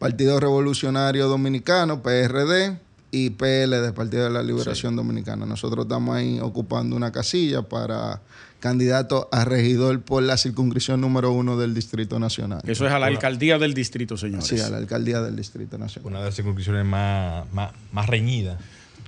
Partido 0.00 0.40
Revolucionario 0.40 1.28
Dominicano, 1.28 2.02
PRD, 2.02 2.76
y 3.12 3.30
PL, 3.30 3.92
Partido 3.92 4.24
de 4.24 4.30
la 4.30 4.42
Liberación 4.42 4.96
Dominicana. 4.96 5.46
Nosotros 5.46 5.84
estamos 5.84 6.16
ahí 6.16 6.40
ocupando 6.40 6.96
una 6.96 7.12
casilla 7.12 7.62
para 7.62 8.20
candidato 8.60 9.28
a 9.32 9.44
regidor 9.44 10.02
por 10.02 10.22
la 10.22 10.36
circunscripción 10.36 11.00
número 11.00 11.32
uno 11.32 11.56
del 11.56 11.74
Distrito 11.74 12.18
Nacional. 12.18 12.60
Eso 12.66 12.86
es 12.86 12.92
a 12.92 12.98
la 12.98 13.06
alcaldía 13.06 13.58
del 13.58 13.74
distrito, 13.74 14.16
señores. 14.16 14.46
Sí, 14.46 14.60
a 14.60 14.68
la 14.68 14.76
alcaldía 14.76 15.20
del 15.20 15.34
Distrito 15.34 15.78
Nacional. 15.78 16.06
Una 16.06 16.18
de 16.20 16.26
las 16.26 16.36
circunscripciones 16.36 16.84
más, 16.84 17.46
más, 17.52 18.06
reñidas. 18.06 18.60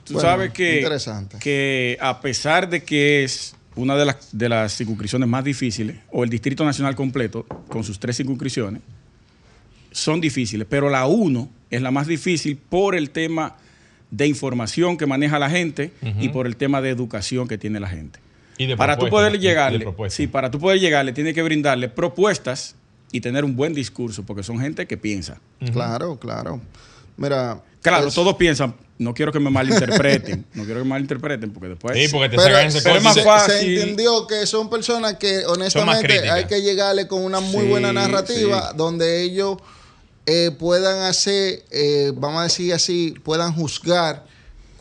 Tú 0.04 0.18
sabes 0.18 0.52
que, 0.52 0.84
que 1.38 1.96
a 2.00 2.20
pesar 2.20 2.68
de 2.68 2.82
que 2.82 3.22
es 3.22 3.54
una 3.76 3.94
de 3.96 4.06
las, 4.06 4.28
de 4.32 4.48
las 4.48 4.76
circunscripciones 4.76 5.28
más 5.28 5.44
difíciles, 5.44 5.98
o 6.10 6.24
el 6.24 6.30
Distrito 6.30 6.64
Nacional 6.64 6.96
completo, 6.96 7.44
con 7.68 7.84
sus 7.84 8.00
tres 8.00 8.16
circunscripciones, 8.16 8.82
son 9.92 10.20
difíciles, 10.20 10.66
pero 10.68 10.88
la 10.90 11.06
uno 11.06 11.50
es 11.70 11.82
la 11.82 11.90
más 11.90 12.06
difícil 12.06 12.56
por 12.56 12.94
el 12.94 13.10
tema 13.10 13.56
de 14.10 14.26
información 14.26 14.96
que 14.96 15.06
maneja 15.06 15.38
la 15.38 15.50
gente 15.50 15.92
y 16.20 16.30
por 16.30 16.46
el 16.46 16.56
tema 16.56 16.80
de 16.80 16.90
educación 16.90 17.46
que 17.46 17.58
tiene 17.58 17.78
la 17.78 17.88
gente 17.88 18.21
para 18.76 18.96
tú 18.96 19.08
poder 19.08 19.38
llegarle, 19.38 19.86
sí, 20.08 20.26
para 20.26 20.50
tú 20.50 20.58
poder 20.58 20.80
llegarle, 20.80 21.12
tiene 21.12 21.34
que 21.34 21.42
brindarle 21.42 21.88
propuestas 21.88 22.74
y 23.12 23.20
tener 23.20 23.44
un 23.44 23.54
buen 23.54 23.74
discurso, 23.74 24.24
porque 24.24 24.42
son 24.42 24.58
gente 24.58 24.86
que 24.86 24.96
piensa. 24.96 25.38
Claro, 25.72 26.18
claro. 26.18 26.60
Mira. 27.16 27.62
Claro, 27.82 28.10
todos 28.10 28.36
piensan, 28.36 28.74
no 28.98 29.12
quiero 29.12 29.32
que 29.32 29.40
me 29.40 29.50
malinterpreten, 29.50 30.46
no 30.54 30.64
quiero 30.64 30.80
que 30.80 30.84
me 30.84 30.90
malinterpreten, 30.90 31.52
porque 31.52 31.68
después. 31.70 31.96
Sí, 31.98 32.08
porque 32.12 32.28
te 32.28 32.36
pero, 32.36 32.58
ese 32.58 32.78
es 32.78 33.02
más 33.02 33.22
fácil. 33.22 33.54
Se 33.54 33.82
entendió 33.82 34.26
que 34.26 34.46
son 34.46 34.70
personas 34.70 35.16
que, 35.16 35.44
honestamente, 35.46 36.30
hay 36.30 36.46
que 36.46 36.62
llegarle 36.62 37.08
con 37.08 37.22
una 37.22 37.40
muy 37.40 37.66
buena 37.66 37.92
narrativa 37.92 38.72
donde 38.74 39.22
ellos 39.22 39.58
eh, 40.26 40.52
puedan 40.56 41.00
hacer, 41.00 41.64
eh, 41.72 42.12
vamos 42.14 42.40
a 42.40 42.44
decir 42.44 42.72
así, 42.72 43.14
puedan 43.24 43.52
juzgar 43.52 44.24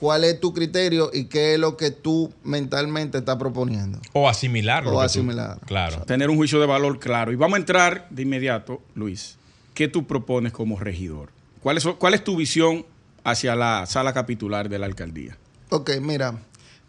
cuál 0.02 0.24
es 0.24 0.40
tu 0.40 0.52
criterio 0.52 1.12
y 1.14 1.26
qué 1.26 1.54
es 1.54 1.60
lo 1.60 1.78
que 1.78 1.92
tú 1.92 2.34
mentalmente 2.44 3.20
estás 3.20 3.36
proponiendo. 3.36 4.00
O 4.14 4.28
asimilarlo. 4.28 4.94
O 4.94 5.00
asimilar. 5.00 5.60
Claro. 5.68 6.02
tener 6.06 6.32
un 6.32 6.38
juicio 6.38 6.60
de 6.60 6.66
valor 6.66 6.98
claro. 6.98 7.32
Y 7.32 7.36
vamos 7.36 7.58
a 7.58 7.60
entrar 7.60 8.08
de 8.10 8.24
inmediato, 8.24 8.82
Luis. 8.96 9.38
¿Qué 9.76 9.88
tú 9.88 10.08
propones 10.08 10.54
como 10.54 10.80
regidor? 10.80 11.30
¿Cuál 11.62 11.78
es, 11.78 11.86
cuál 12.00 12.16
es 12.16 12.24
tu 12.24 12.36
visión 12.36 12.84
hacia 13.24 13.56
la 13.56 13.86
sala 13.86 14.12
capitular 14.12 14.70
de 14.70 14.80
la 14.80 14.88
alcaldía? 14.88 15.38
Ok, 15.70 15.92
mira, 16.02 16.36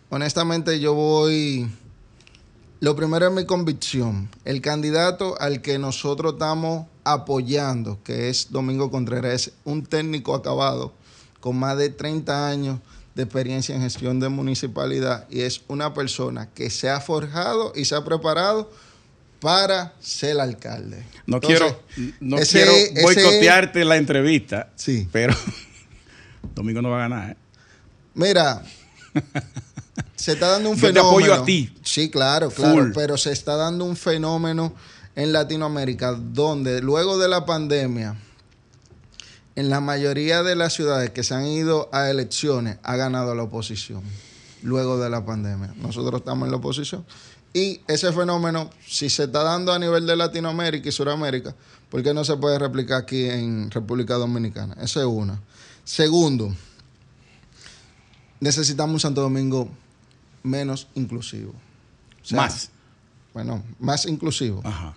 honestamente 0.09 0.81
yo 0.81 0.94
voy... 0.94 1.70
Lo 2.81 2.96
primero 2.96 3.27
es 3.27 3.33
mi 3.33 3.44
convicción. 3.44 4.31
El 4.46 4.62
candidato 4.62 5.38
al 5.38 5.61
que 5.61 5.79
nosotros 5.79 6.33
estamos 6.33 6.87
apoyando, 7.05 7.98
que 8.03 8.31
es 8.31 8.51
Domingo 8.51 8.90
Contreras, 8.90 9.35
es 9.35 9.53
un 9.64 9.85
técnico 9.85 10.35
acabado 10.35 10.94
con 11.40 11.59
más 11.59 11.77
de 11.77 11.90
30 11.90 12.48
años 12.48 12.81
de 13.14 13.22
experiencia 13.25 13.75
en 13.75 13.83
gestión 13.83 14.20
de 14.20 14.29
municipalidad 14.29 15.27
y 15.31 15.40
es 15.42 15.62
una 15.68 15.92
persona 15.92 16.48
que 16.55 16.70
se 16.70 16.88
ha 16.88 17.01
forjado 17.01 17.72
y 17.75 17.85
se 17.85 17.94
ha 17.94 18.05
preparado 18.05 18.70
para 19.40 19.92
ser 20.01 20.40
alcalde. 20.40 21.05
No 21.27 21.40
quiero, 21.40 21.83
no 22.20 22.37
quiero 22.38 22.72
boicotearte 23.03 23.85
la 23.85 23.96
entrevista, 23.96 24.70
sí. 24.77 25.09
pero 25.11 25.35
Domingo 26.55 26.81
no 26.81 26.90
va 26.90 26.98
a 27.05 27.09
ganar. 27.09 27.31
¿eh? 27.33 27.37
Mira, 28.14 28.62
se 30.16 30.33
está 30.33 30.48
dando 30.48 30.70
un 30.70 30.79
fenómeno. 30.79 31.03
Te 31.03 31.09
apoyo 31.09 31.35
a 31.35 31.44
ti. 31.44 31.75
Sí, 31.83 32.09
claro, 32.09 32.51
claro, 32.51 32.92
pero 32.94 33.16
se 33.16 33.33
está 33.33 33.57
dando 33.57 33.85
un 33.85 33.96
fenómeno 33.96 34.75
en 35.16 35.33
Latinoamérica 35.33 36.12
donde 36.12 36.81
luego 36.81 37.18
de 37.18 37.29
la 37.29 37.44
pandemia 37.44 38.16
en 39.55 39.69
la 39.69 39.81
mayoría 39.81 40.43
de 40.43 40.57
las 40.57 40.73
ciudades 40.73 41.11
que 41.11 41.23
se 41.23 41.35
han 41.35 41.47
ido 41.47 41.88
a 41.93 42.11
elecciones 42.11 42.79
ha 42.83 42.97
ganado 42.97 43.35
la 43.35 43.43
oposición 43.43 44.03
luego 44.62 44.99
de 44.99 45.11
la 45.11 45.25
pandemia. 45.25 45.75
Nosotros 45.77 46.21
estamos 46.21 46.47
en 46.47 46.53
la 46.53 46.57
oposición. 46.59 47.05
Y 47.55 47.81
ese 47.87 48.12
fenómeno, 48.12 48.71
si 48.87 49.11
se 49.11 49.25
está 49.25 49.43
dando 49.43 49.73
a 49.73 49.79
nivel 49.79 50.07
de 50.07 50.17
Latinoamérica 50.17 50.88
y 50.88 50.93
Sudamérica, 50.93 51.55
¿por 51.91 52.03
qué 52.03 52.15
no 52.15 52.25
se 52.25 52.37
puede 52.37 52.59
replicar 52.59 53.03
aquí 53.03 53.29
en 53.29 53.71
República 53.71 54.15
Dominicana? 54.15 54.75
Esa 54.81 55.01
es 55.01 55.07
una. 55.07 55.38
Segundo, 55.85 56.55
necesitamos 58.41 58.95
un 58.95 59.01
Santo 59.01 59.21
Domingo 59.21 59.69
menos 60.43 60.88
inclusivo. 60.95 61.53
más. 62.31 62.71
Bueno, 63.35 63.62
más 63.79 64.07
inclusivo. 64.07 64.62
Ajá. 64.65 64.95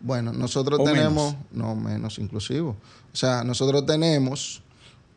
Bueno, 0.00 0.32
nosotros 0.32 0.82
tenemos, 0.84 1.34
no 1.52 1.74
menos 1.74 2.18
inclusivo. 2.18 2.76
O 3.12 3.16
sea, 3.16 3.44
nosotros 3.44 3.86
tenemos 3.86 4.62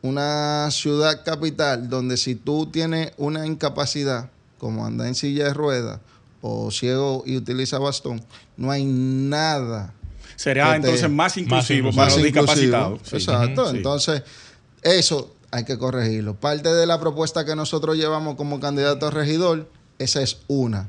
una 0.02 0.68
ciudad 0.70 1.24
capital 1.24 1.88
donde 1.88 2.16
si 2.16 2.34
tú 2.34 2.66
tienes 2.66 3.12
una 3.18 3.46
incapacidad, 3.46 4.30
como 4.58 4.84
andar 4.86 5.06
en 5.06 5.14
silla 5.14 5.44
de 5.44 5.54
ruedas 5.54 6.00
o 6.42 6.70
ciego 6.70 7.22
y 7.26 7.36
utiliza 7.36 7.78
bastón, 7.78 8.22
no 8.56 8.70
hay 8.70 8.84
nada. 8.84 9.92
Será 10.36 10.76
entonces 10.76 11.10
más 11.10 11.36
inclusivo 11.36 11.92
para 11.92 12.10
los 12.10 12.22
discapacitados. 12.22 13.12
Exacto. 13.12 13.70
Entonces, 13.70 14.22
eso 14.82 15.34
hay 15.50 15.64
que 15.64 15.76
corregirlo. 15.76 16.34
Parte 16.34 16.72
de 16.72 16.86
la 16.86 16.98
propuesta 16.98 17.44
que 17.44 17.54
nosotros 17.54 17.96
llevamos 17.96 18.36
como 18.36 18.60
candidato 18.60 19.08
a 19.08 19.10
regidor, 19.10 19.68
esa 19.98 20.22
es 20.22 20.38
una. 20.48 20.88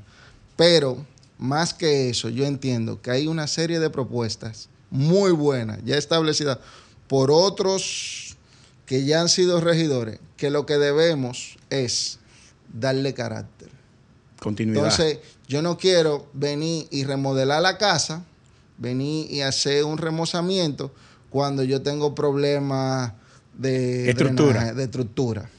Pero 0.56 1.06
más 1.42 1.74
que 1.74 2.10
eso, 2.10 2.30
yo 2.30 2.46
entiendo 2.46 3.02
que 3.02 3.10
hay 3.10 3.26
una 3.26 3.48
serie 3.48 3.80
de 3.80 3.90
propuestas 3.90 4.70
muy 4.92 5.32
buenas, 5.32 5.80
ya 5.84 5.98
establecidas 5.98 6.60
por 7.08 7.32
otros 7.32 8.38
que 8.86 9.06
ya 9.06 9.22
han 9.22 9.28
sido 9.28 9.60
regidores, 9.60 10.20
que 10.38 10.52
lo 10.52 10.68
que 10.68 10.78
debemos 10.78 11.58
es 11.72 12.20
darle 12.72 13.16
carácter. 13.16 13.70
Continuidad. 14.40 14.84
Entonces, 14.84 15.18
yo 15.48 15.64
no 15.64 15.80
quiero 15.80 16.28
venir 16.34 16.88
y 16.92 17.06
remodelar 17.06 17.64
la 17.64 17.80
casa, 17.80 18.24
venir 18.78 19.32
y 19.32 19.42
hacer 19.42 19.84
un 19.84 19.98
remozamiento 19.98 20.92
cuando 21.32 21.64
yo 21.64 21.82
tengo 21.82 22.14
problemas 22.14 23.14
de 23.58 24.12
estructura. 24.12 24.74
de 24.74 24.84
estructura. 24.84 25.50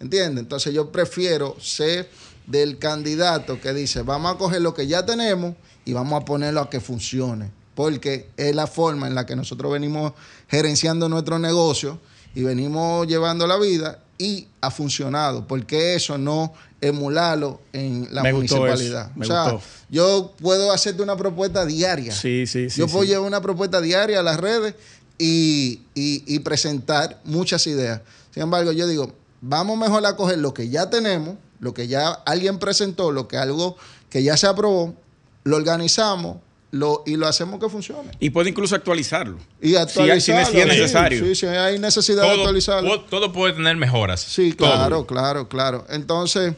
¿Entiendes? 0.00 0.42
Entonces 0.44 0.72
yo 0.72 0.90
prefiero 0.90 1.56
ser 1.60 2.08
del 2.46 2.78
candidato 2.78 3.60
que 3.60 3.72
dice, 3.72 4.02
vamos 4.02 4.34
a 4.34 4.38
coger 4.38 4.62
lo 4.62 4.72
que 4.74 4.86
ya 4.86 5.04
tenemos 5.06 5.54
y 5.84 5.92
vamos 5.92 6.20
a 6.20 6.24
ponerlo 6.24 6.60
a 6.60 6.70
que 6.70 6.80
funcione 6.80 7.50
porque 7.74 8.30
es 8.38 8.54
la 8.54 8.66
forma 8.66 9.06
en 9.06 9.14
la 9.14 9.26
que 9.26 9.36
nosotros 9.36 9.70
venimos 9.70 10.12
gerenciando 10.48 11.08
nuestro 11.10 11.38
negocio 11.38 12.00
y 12.34 12.42
venimos 12.42 13.06
llevando 13.06 13.46
la 13.46 13.58
vida 13.58 13.98
y 14.18 14.48
ha 14.62 14.70
funcionado. 14.70 15.46
porque 15.46 15.94
eso 15.94 16.16
no 16.16 16.54
emularlo 16.80 17.60
en 17.74 18.08
la 18.12 18.22
Me 18.22 18.32
gustó 18.32 18.56
municipalidad? 18.58 19.06
eso, 19.10 19.18
me 19.18 19.26
o 19.26 19.28
sea, 19.28 19.50
gustó. 19.52 19.68
yo 19.90 20.32
puedo 20.40 20.72
hacerte 20.72 21.02
una 21.02 21.16
propuesta 21.16 21.66
diaria. 21.66 22.12
Sí, 22.12 22.46
sí, 22.46 22.70
sí. 22.70 22.78
yo 22.80 22.86
puedo 22.86 23.02
sí. 23.04 23.08
llevar 23.10 23.26
una 23.26 23.40
propuesta 23.42 23.80
diaria 23.80 24.20
a 24.20 24.22
las 24.22 24.38
redes 24.38 24.74
y, 25.18 25.82
y- 25.94 26.22
y 26.26 26.38
presentar 26.40 27.20
muchas 27.24 27.66
ideas. 27.66 28.00
Sin 28.32 28.42
embargo, 28.42 28.72
yo 28.72 28.86
digo, 28.86 29.12
vamos 29.40 29.76
mejor 29.78 30.04
a 30.06 30.16
coger 30.16 30.38
lo 30.38 30.54
que 30.54 30.68
ya 30.68 30.88
tenemos, 30.90 31.36
lo 31.60 31.74
que 31.74 31.88
ya 31.88 32.10
alguien 32.10 32.58
presentó, 32.58 33.10
lo 33.12 33.28
que 33.28 33.36
algo 33.36 33.76
que 34.10 34.22
ya 34.22 34.36
se 34.36 34.46
aprobó, 34.46 34.94
lo 35.44 35.56
organizamos 35.56 36.38
lo, 36.72 37.02
y 37.06 37.16
lo 37.16 37.26
hacemos 37.26 37.58
que 37.60 37.68
funcione. 37.68 38.10
Y 38.20 38.30
puede 38.30 38.50
incluso 38.50 38.74
actualizarlo. 38.74 39.38
Y 39.62 39.68
Si 39.70 39.76
hay- 39.76 39.82
actualizarlo. 39.82 40.50
si 40.52 40.60
es 40.60 40.66
necesario. 40.66 41.24
Sí, 41.24 41.34
sí, 41.34 41.46
hay 41.46 41.78
necesidad 41.78 42.22
de 42.22 42.28
Todo, 42.28 42.40
actualizarlo. 42.40 42.88
po- 42.88 43.00
todo 43.08 43.32
puede 43.32 43.54
tener 43.54 43.76
mejoras. 43.76 44.20
Sí, 44.20 44.52
Todo. 44.52 44.68
claro, 44.68 45.06
claro, 45.06 45.48
claro. 45.48 45.86
Entonces, 45.88 46.54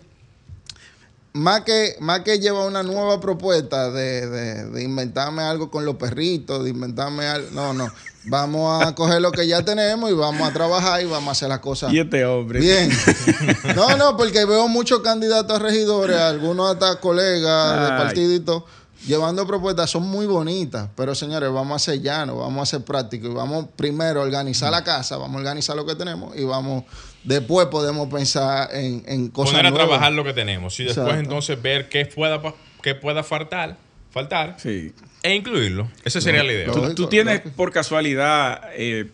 más 1.32 1.62
que, 1.62 1.96
más 2.00 2.20
que 2.20 2.38
lleva 2.40 2.64
una 2.66 2.82
nueva 2.82 3.20
propuesta 3.20 3.90
de, 3.90 4.26
de- 4.28 4.64
de 4.70 4.82
inventarme 4.82 5.42
algo 5.42 5.70
con 5.70 5.84
los 5.84 5.96
perritos, 5.96 6.64
de 6.64 6.70
inventarme 6.70 7.26
algo. 7.26 7.48
No, 7.52 7.72
no. 7.72 7.88
Vamos 8.24 8.84
a 8.84 8.94
coger 8.96 9.22
lo 9.22 9.30
que 9.32 9.46
ya 9.46 9.62
tenemos 9.64 10.10
y 10.10 10.14
vamos 10.14 10.48
a 10.48 10.52
trabajar 10.52 11.00
y 11.00 11.04
vamos 11.06 11.28
a 11.28 11.32
hacer 11.32 11.48
las 11.48 11.60
cosas 11.60 11.92
Y 11.92 11.98
este 12.00 12.24
hombre. 12.24 12.60
bien. 12.60 12.90
No, 13.76 13.96
no, 13.96 14.16
porque 14.16 14.44
veo 14.44 14.68
muchos 14.68 15.00
candidatos 15.00 15.56
a 15.56 15.62
regidores, 15.62 16.16
algunos 16.18 16.72
hasta 16.72 16.98
colegas 17.00 18.12
de 18.14 18.20
Ay. 18.22 18.40
todo, 18.40 18.66
llevando 19.06 19.46
propuestas, 19.46 19.88
son 19.90 20.02
muy 20.06 20.26
bonitas, 20.26 20.88
pero 20.96 21.14
señores, 21.14 21.50
vamos 21.52 21.76
a 21.76 21.84
ser 21.92 22.00
llanos, 22.02 22.37
vamos 22.38 22.62
a 22.62 22.66
ser 22.76 22.84
prácticos 22.84 23.30
y 23.30 23.34
vamos 23.34 23.66
primero 23.76 24.20
a 24.20 24.24
organizar 24.24 24.70
la 24.70 24.82
casa, 24.84 25.16
vamos 25.16 25.37
a 25.37 25.38
organizar 25.38 25.76
lo 25.76 25.87
que 25.87 25.94
tenemos 25.94 26.37
y 26.37 26.44
vamos, 26.44 26.84
después 27.24 27.66
podemos 27.68 28.12
pensar 28.12 28.68
en, 28.74 29.02
en 29.06 29.28
cosas 29.28 29.52
Poner 29.52 29.66
a 29.66 29.70
nuevas. 29.70 29.88
trabajar 29.88 30.12
lo 30.12 30.24
que 30.24 30.32
tenemos 30.32 30.78
y 30.80 30.84
después 30.84 31.06
Exacto. 31.06 31.22
entonces 31.22 31.62
ver 31.62 31.88
qué 31.88 32.06
pueda, 32.06 32.40
qué 32.82 32.94
pueda 32.94 33.22
faltar, 33.22 33.76
faltar 34.11 34.56
Sí. 34.58 34.92
e 35.22 35.34
incluirlo. 35.34 35.88
Esa 36.04 36.20
sería 36.20 36.42
la 36.42 36.52
idea. 36.52 36.66
no. 36.66 36.72
¿Tú, 36.72 36.78
Lógico, 36.80 36.94
tú 36.96 37.08
tienes 37.08 37.37
lógico. 37.37 37.56
por 37.56 37.72
casualidad 37.72 38.61
eh, 38.74 39.08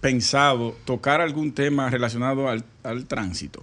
pensado 0.00 0.76
tocar 0.84 1.20
algún 1.20 1.52
tema 1.52 1.90
relacionado 1.90 2.48
al, 2.48 2.64
al 2.84 3.06
tránsito? 3.06 3.62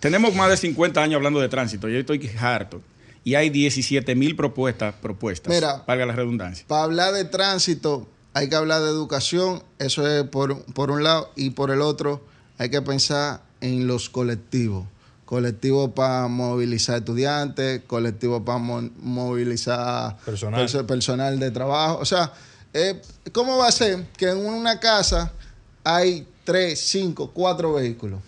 Tenemos 0.00 0.34
más 0.34 0.48
de 0.50 0.56
50 0.56 1.02
años 1.02 1.16
hablando 1.16 1.40
de 1.40 1.48
tránsito. 1.48 1.88
Yo 1.88 1.98
estoy 1.98 2.30
harto. 2.40 2.80
Y 3.24 3.34
hay 3.34 3.50
17 3.50 4.14
mil 4.14 4.36
propuestas, 4.36 4.94
propuestas. 5.02 5.52
Mira. 5.54 5.84
valga 5.86 6.06
la 6.06 6.14
redundancia. 6.14 6.64
Para 6.66 6.84
hablar 6.84 7.12
de 7.14 7.24
tránsito 7.24 8.08
hay 8.34 8.48
que 8.48 8.54
hablar 8.56 8.82
de 8.82 8.88
educación, 8.90 9.62
eso 9.78 10.06
es 10.06 10.22
por, 10.24 10.64
por 10.72 10.90
un 10.90 11.02
lado, 11.02 11.30
y 11.36 11.50
por 11.50 11.70
el 11.70 11.80
otro 11.82 12.24
hay 12.58 12.70
que 12.70 12.80
pensar 12.82 13.42
en 13.60 13.86
los 13.86 14.08
colectivos. 14.08 14.86
Colectivos 15.24 15.90
para 15.94 16.26
movilizar 16.28 16.98
estudiantes, 16.98 17.82
colectivos 17.86 18.42
para 18.46 18.58
mo- 18.58 18.88
movilizar 19.02 20.16
Personal. 20.24 20.60
perso- 20.66 20.86
personal 20.86 21.38
de 21.38 21.50
trabajo. 21.50 21.98
O 22.00 22.04
sea, 22.04 22.32
eh, 22.72 23.00
¿cómo 23.32 23.58
va 23.58 23.68
a 23.68 23.72
ser 23.72 24.06
que 24.16 24.30
en 24.30 24.38
una 24.38 24.80
casa 24.80 25.32
hay 25.84 26.26
tres, 26.44 26.80
cinco, 26.80 27.30
cuatro 27.34 27.74
vehículos? 27.74 28.20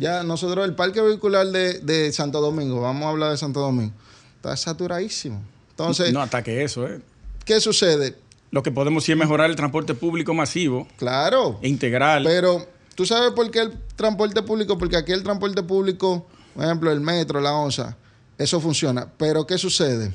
Ya 0.00 0.22
nosotros, 0.22 0.64
el 0.66 0.74
parque 0.74 1.00
vehicular 1.00 1.46
de, 1.48 1.78
de 1.80 2.12
Santo 2.12 2.40
Domingo, 2.40 2.80
vamos 2.80 3.04
a 3.04 3.10
hablar 3.10 3.30
de 3.30 3.36
Santo 3.36 3.60
Domingo, 3.60 3.92
está 4.36 4.56
saturadísimo. 4.56 5.42
Entonces, 5.70 6.12
no 6.12 6.20
ataque 6.22 6.62
eso. 6.64 6.86
¿eh? 6.88 7.00
¿qué 7.44 7.60
sucede? 7.60 8.16
Lo 8.50 8.62
que 8.62 8.70
podemos 8.72 9.04
sí 9.04 9.12
es 9.12 9.18
mejorar 9.18 9.48
el 9.50 9.56
transporte 9.56 9.94
público 9.94 10.34
masivo 10.34 10.88
Claro, 10.98 11.58
e 11.62 11.68
integral. 11.68 12.24
pero 12.24 12.66
tú 12.94 13.06
sabes 13.06 13.30
por 13.32 13.50
qué 13.50 13.60
el 13.60 13.72
transporte 13.96 14.42
público, 14.42 14.76
porque 14.78 14.96
aquí 14.96 15.12
el 15.12 15.22
transporte 15.22 15.62
público, 15.62 16.26
por 16.54 16.64
ejemplo, 16.64 16.90
el 16.90 17.00
metro, 17.00 17.40
la 17.40 17.52
onza, 17.52 17.96
eso 18.38 18.60
funciona. 18.60 19.06
Pero 19.18 19.46
¿qué 19.46 19.58
sucede? 19.58 20.12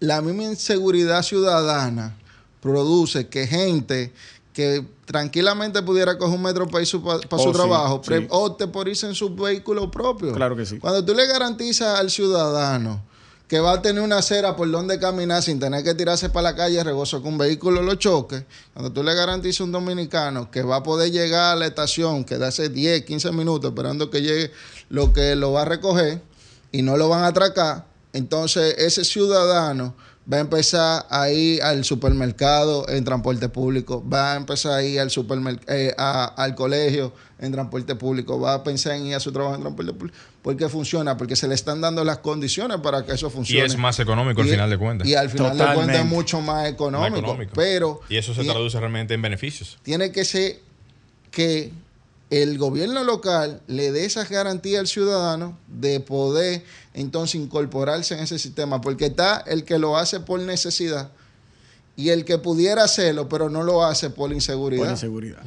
La 0.00 0.20
misma 0.20 0.44
inseguridad 0.44 1.22
ciudadana 1.22 2.16
produce 2.60 3.28
que 3.28 3.46
gente 3.46 4.12
que 4.60 4.84
tranquilamente 5.06 5.82
pudiera 5.82 6.16
coger 6.18 6.36
un 6.36 6.42
metro 6.42 6.68
para 6.68 6.82
ir 6.82 6.86
su- 6.86 7.02
para 7.02 7.18
Oh, 7.30 7.38
su 7.38 7.48
sí, 7.48 7.52
trabajo, 7.52 8.00
sí. 8.06 8.26
opte 8.30 8.66
por 8.68 8.88
irse 8.88 9.06
en 9.06 9.14
su 9.14 9.34
vehículo 9.34 9.90
propio. 9.90 10.32
Claro 10.34 10.54
que 10.56 10.66
sí. 10.66 10.78
Cuando 10.78 11.04
tú 11.04 11.14
le 11.14 11.26
garantizas 11.26 11.98
al 11.98 12.10
ciudadano 12.10 13.02
que 13.48 13.58
va 13.58 13.72
a 13.72 13.82
tener 13.82 14.00
una 14.02 14.18
acera 14.18 14.54
por 14.54 14.70
donde 14.70 15.00
caminar 15.00 15.42
sin 15.42 15.58
tener 15.58 15.82
que 15.82 15.94
tirarse 15.94 16.30
para 16.30 16.50
la 16.50 16.54
calle 16.56 16.84
regoso 16.84 17.20
que 17.20 17.26
un 17.28 17.36
vehículo 17.36 17.82
lo 17.82 17.96
choque, 17.96 18.46
cuando 18.72 18.92
tú 18.92 19.02
le 19.02 19.12
garantizas 19.14 19.62
a 19.62 19.64
un 19.64 19.72
dominicano 19.72 20.50
que 20.52 20.62
va 20.62 20.76
a 20.76 20.82
poder 20.84 21.10
llegar 21.10 21.54
a 21.54 21.56
la 21.56 21.66
estación, 21.66 22.24
quedarse 22.24 22.68
10, 22.68 23.04
15 23.04 23.32
minutos 23.32 23.70
esperando 23.70 24.08
que 24.08 24.22
llegue 24.22 24.52
lo 24.88 25.12
que 25.12 25.34
lo 25.34 25.50
va 25.50 25.62
a 25.62 25.64
recoger 25.64 26.22
y 26.70 26.82
no 26.82 26.96
lo 26.96 27.08
van 27.08 27.24
a 27.24 27.28
atracar, 27.28 27.86
entonces 28.12 28.76
ese 28.78 29.04
ciudadano 29.04 29.94
va 30.32 30.36
a 30.36 30.40
empezar 30.40 31.06
a 31.10 31.30
ir 31.30 31.62
al 31.62 31.84
supermercado 31.84 32.88
en 32.88 33.04
transporte 33.04 33.48
público, 33.48 34.04
va 34.08 34.34
a 34.34 34.36
empezar 34.36 34.72
a 34.72 34.82
ir 34.82 35.00
al 35.00 35.10
eh, 35.68 35.94
a- 35.98 36.26
al 36.36 36.54
colegio 36.54 37.12
en 37.40 37.52
transporte 37.52 37.94
público, 37.94 38.38
va 38.38 38.54
a 38.54 38.62
pensar 38.62 38.92
en 38.96 39.06
ir 39.06 39.14
a 39.14 39.20
su 39.20 39.32
trabajo 39.32 39.54
en 39.56 39.62
transporte 39.62 39.92
público, 39.92 40.18
porque 40.42 40.68
funciona, 40.68 41.16
porque 41.16 41.34
se 41.36 41.48
le 41.48 41.54
están 41.54 41.80
dando 41.80 42.04
las 42.04 42.18
condiciones 42.18 42.78
para 42.80 43.04
que 43.04 43.12
eso 43.12 43.28
Y 43.28 43.30
funcione. 43.30 43.66
es 43.66 43.76
más 43.78 43.98
económico 43.98 44.40
al 44.42 44.46
Y- 44.46 44.50
final 44.50 44.70
de 44.70 44.78
cuentas. 44.78 45.08
Y 45.08 45.14
al 45.14 45.30
final 45.30 45.56
de 45.58 45.64
cuentas 45.74 45.96
es 46.00 46.04
mucho 46.06 46.40
más 46.40 46.68
económico, 46.68 47.10
Más 47.10 47.18
económico. 47.20 47.52
pero 47.56 48.00
y 48.08 48.16
eso 48.16 48.34
se 48.34 48.44
traduce 48.44 48.78
realmente 48.78 49.14
en 49.14 49.22
beneficios. 49.22 49.78
tiene 49.82 50.12
que 50.12 50.24
ser 50.24 50.58
que 51.30 51.72
el 52.30 52.58
gobierno 52.58 53.02
local 53.02 53.60
le 53.66 53.90
dé 53.90 54.04
esas 54.04 54.28
garantías 54.30 54.78
al 54.80 54.86
ciudadano 54.86 55.58
de 55.66 55.98
poder 55.98 56.62
entonces 56.94 57.36
incorporarse 57.40 58.14
en 58.14 58.20
ese 58.20 58.38
sistema, 58.38 58.80
porque 58.80 59.06
está 59.06 59.44
el 59.46 59.64
que 59.64 59.78
lo 59.78 59.96
hace 59.96 60.20
por 60.20 60.40
necesidad 60.40 61.10
y 61.96 62.08
el 62.10 62.24
que 62.24 62.38
pudiera 62.38 62.84
hacerlo, 62.84 63.28
pero 63.28 63.48
no 63.50 63.62
lo 63.62 63.84
hace 63.84 64.10
por 64.10 64.32
inseguridad. 64.32 64.84
por 64.84 64.90
inseguridad. 64.92 65.42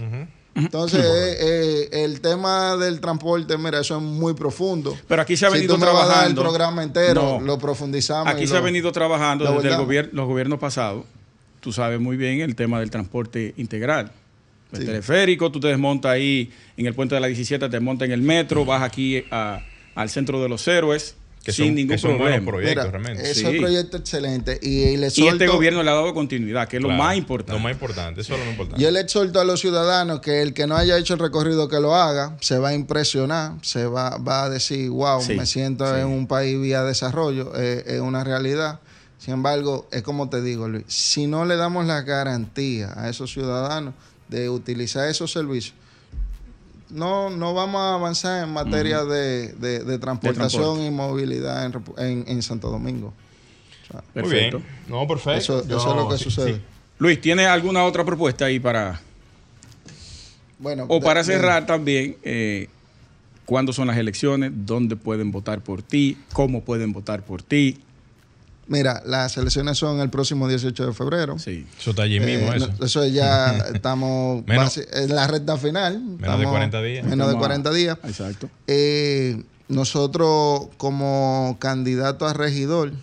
Entonces, 0.56 1.04
eh, 1.04 1.38
eh, 1.40 2.04
el 2.04 2.22
tema 2.22 2.76
del 2.78 3.00
transporte, 3.02 3.58
mira, 3.58 3.80
eso 3.80 3.98
es 3.98 4.04
muy 4.04 4.36
profundo. 4.36 4.96
Pero 5.08 5.24
aquí 5.24 5.36
se 5.36 5.48
ha 5.48 5.50
si 5.50 5.56
venido 5.56 5.74
tú 5.76 5.80
me 5.82 5.88
vas 5.88 5.96
a 5.96 5.98
dar 5.98 6.06
el 6.06 6.12
trabajando. 6.36 6.42
programa 6.44 6.84
entero, 6.84 7.40
No. 7.40 7.42
lo 7.42 7.58
profundizamos. 7.58 8.28
Aquí 8.32 8.46
se 8.46 8.54
lo- 8.54 8.60
ha 8.60 8.62
venido 8.62 8.92
trabajando 8.92 9.52
desde 9.52 9.70
el 9.70 9.76
gobier- 9.82 10.10
los 10.12 10.28
gobiernos 10.28 10.60
pasados. 10.60 11.06
Tú 11.60 11.74
sabes 11.74 12.00
muy 12.00 12.18
bien 12.18 12.42
el 12.42 12.56
tema 12.56 12.80
del 12.80 12.92
transporte 12.92 13.56
integral. 13.58 14.12
El 14.74 14.80
Sí. 14.82 14.86
teleférico, 14.86 15.52
tú 15.52 15.60
te 15.60 15.68
desmontas 15.70 16.12
ahí 16.12 16.52
en 16.78 16.86
el 16.86 16.94
puente 16.94 17.16
de 17.16 17.22
la 17.22 17.28
17, 17.28 17.68
te 17.70 17.80
montas 17.80 18.06
en 18.08 18.12
el 18.12 18.22
metro, 18.22 18.64
vas 18.64 18.84
aquí 18.84 19.24
a- 19.32 19.60
al 19.96 20.10
centro 20.12 20.40
de 20.42 20.50
los 20.50 20.68
héroes 20.68 21.16
Que 21.44 21.52
sin 21.52 21.66
son, 21.68 21.76
ningún 21.76 21.90
que 21.96 21.98
son 21.98 22.18
buenos 22.18 22.40
problema. 22.40 22.52
proyectos 22.52 22.86
Mira, 22.86 22.92
realmente. 23.00 23.24
eso 23.30 23.40
Sí. 23.42 23.46
es 23.48 23.52
un 23.54 23.58
proyecto 23.60 23.98
excelente. 23.98 24.60
Y, 24.62 24.96
le 24.98 25.08
Y 25.14 25.28
este 25.28 25.48
gobierno 25.48 25.84
le 25.84 25.90
ha 25.90 25.94
dado 25.94 26.14
continuidad, 26.14 26.68
que 26.70 26.78
es 26.78 26.82
lo 26.84 26.90
más 26.90 27.18
importante. 27.18 27.54
Lo 27.54 27.60
más 27.60 27.74
importante, 27.74 28.22
eso 28.22 28.34
es 28.34 28.40
lo 28.40 28.46
más 28.46 28.54
importante. 28.54 28.82
Yo 28.82 28.90
le 28.92 29.00
exhorto 29.02 29.40
a 29.42 29.44
los 29.44 29.60
ciudadanos 29.60 30.22
que 30.22 30.42
el 30.42 30.54
que 30.54 30.68
no 30.68 30.78
haya 30.78 30.98
hecho 30.98 31.16
el 31.16 31.20
recorrido 31.20 31.68
que 31.68 31.80
lo 31.82 31.96
haga, 31.96 32.38
se 32.40 32.58
va 32.60 32.70
a 32.70 32.74
impresionar, 32.74 33.54
se 33.62 33.86
va, 33.88 34.18
va 34.20 34.46
a 34.46 34.50
decir, 34.50 34.90
wow, 34.90 35.22
Sí, 35.22 35.34
me 35.36 35.46
siento 35.46 35.86
sí. 35.94 36.00
en 36.00 36.08
un 36.08 36.28
país 36.28 36.60
vía 36.62 36.84
desarrollo, 36.84 37.52
eh, 37.58 37.84
es 37.88 38.00
una 38.00 38.24
realidad. 38.24 38.80
Sin 39.18 39.34
embargo, 39.34 39.88
es 39.92 40.02
como 40.02 40.30
te 40.30 40.42
digo, 40.42 40.68
Luis, 40.70 40.86
si 40.88 41.28
no 41.28 41.44
le 41.46 41.56
damos 41.58 41.86
la 41.86 42.02
garantía 42.04 42.94
a 42.96 43.10
esos 43.10 43.32
ciudadanos 43.34 43.94
de 44.30 44.50
utilizar 44.50 45.08
esos 45.10 45.32
servicios, 45.32 45.76
no, 46.94 47.30
no 47.30 47.54
vamos 47.54 47.82
a 47.82 47.96
avanzar 47.96 48.44
en 48.44 48.54
materia 48.54 49.04
de, 49.04 49.54
de- 49.54 49.84
de 49.84 49.98
transportación 50.00 50.62
transporte. 50.62 50.86
y 50.86 50.92
movilidad 50.92 51.66
en, 51.66 51.74
en- 51.98 52.26
en 52.28 52.42
Santo 52.44 52.70
Domingo. 52.70 53.14
Muy 53.92 54.02
Perfecto. 54.24 54.58
bien. 54.60 54.70
No, 54.88 55.08
perfecto. 55.08 55.60
Eso, 55.60 55.60
es 55.62 55.68
lo 55.96 56.10
que 56.10 56.18
sí, 56.18 56.24
sucede. 56.24 56.56
sí. 56.56 56.62
Luis, 57.00 57.20
¿tiene 57.22 57.46
alguna 57.46 57.84
otra 57.84 58.04
propuesta 58.04 58.46
ahí 58.46 58.60
para... 58.60 59.02
Bueno, 60.60 60.86
O 60.88 60.96
de- 61.00 61.02
para 61.06 61.24
cerrar 61.24 61.66
también, 61.66 62.18
eh, 62.24 62.70
¿cuándo 63.46 63.74
son 63.74 63.88
las 63.88 63.98
elecciones? 63.98 64.52
¿Dónde 64.56 64.96
pueden 64.96 65.32
votar 65.32 65.62
por 65.62 65.82
ti? 65.82 66.18
¿Cómo 66.32 66.62
pueden 66.62 66.94
votar 66.94 67.24
por 67.24 67.42
ti? 67.44 67.80
Mira, 68.68 69.04
las 69.06 69.36
elecciones 69.38 69.78
son 69.78 70.00
el 70.00 70.10
próximo 70.10 70.48
18 70.48 70.88
de 70.88 70.94
febrero. 70.94 71.38
Sí. 71.38 71.68
Eso 71.78 71.90
está 71.90 72.04
allí 72.04 72.20
mismo, 72.20 72.54
Eh, 72.54 72.58
eso. 72.58 72.70
no, 72.80 72.86
eso 72.86 73.06
ya 73.06 73.58
estamos 73.74 74.46
Menos- 74.46 74.78
en 74.94 75.14
la 75.14 75.28
recta 75.28 75.58
final. 75.58 76.02
de 76.18 76.24
Estamos 76.24 76.48
40 76.48 76.82
días. 76.82 77.04
Menos 77.06 77.28
de 77.28 77.34
Estamos 77.34 77.36
a- 77.36 77.40
40 77.40 77.72
días. 77.74 77.98
Exacto. 78.06 78.50
Eh, 78.68 79.44
nosotros 79.68 80.68
como 80.78 81.58
candidato 81.60 82.26
a 82.26 82.34
regidor, 82.34 82.94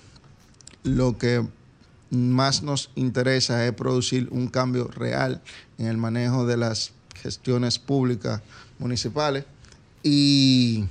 lo 0.83 1.19
que 1.19 1.45
más 2.11 2.63
nos 2.63 2.91
interesa 2.95 3.67
es 3.67 3.73
producir 3.73 4.29
un 4.31 4.49
cambio 4.49 4.89
real 4.89 5.43
en 5.79 5.87
el 5.87 5.97
manejo 5.99 6.47
de 6.47 6.57
las 6.57 6.93
gestiones 7.21 7.79
públicas 7.79 8.41
municipales 8.79 9.45
y 10.03 10.87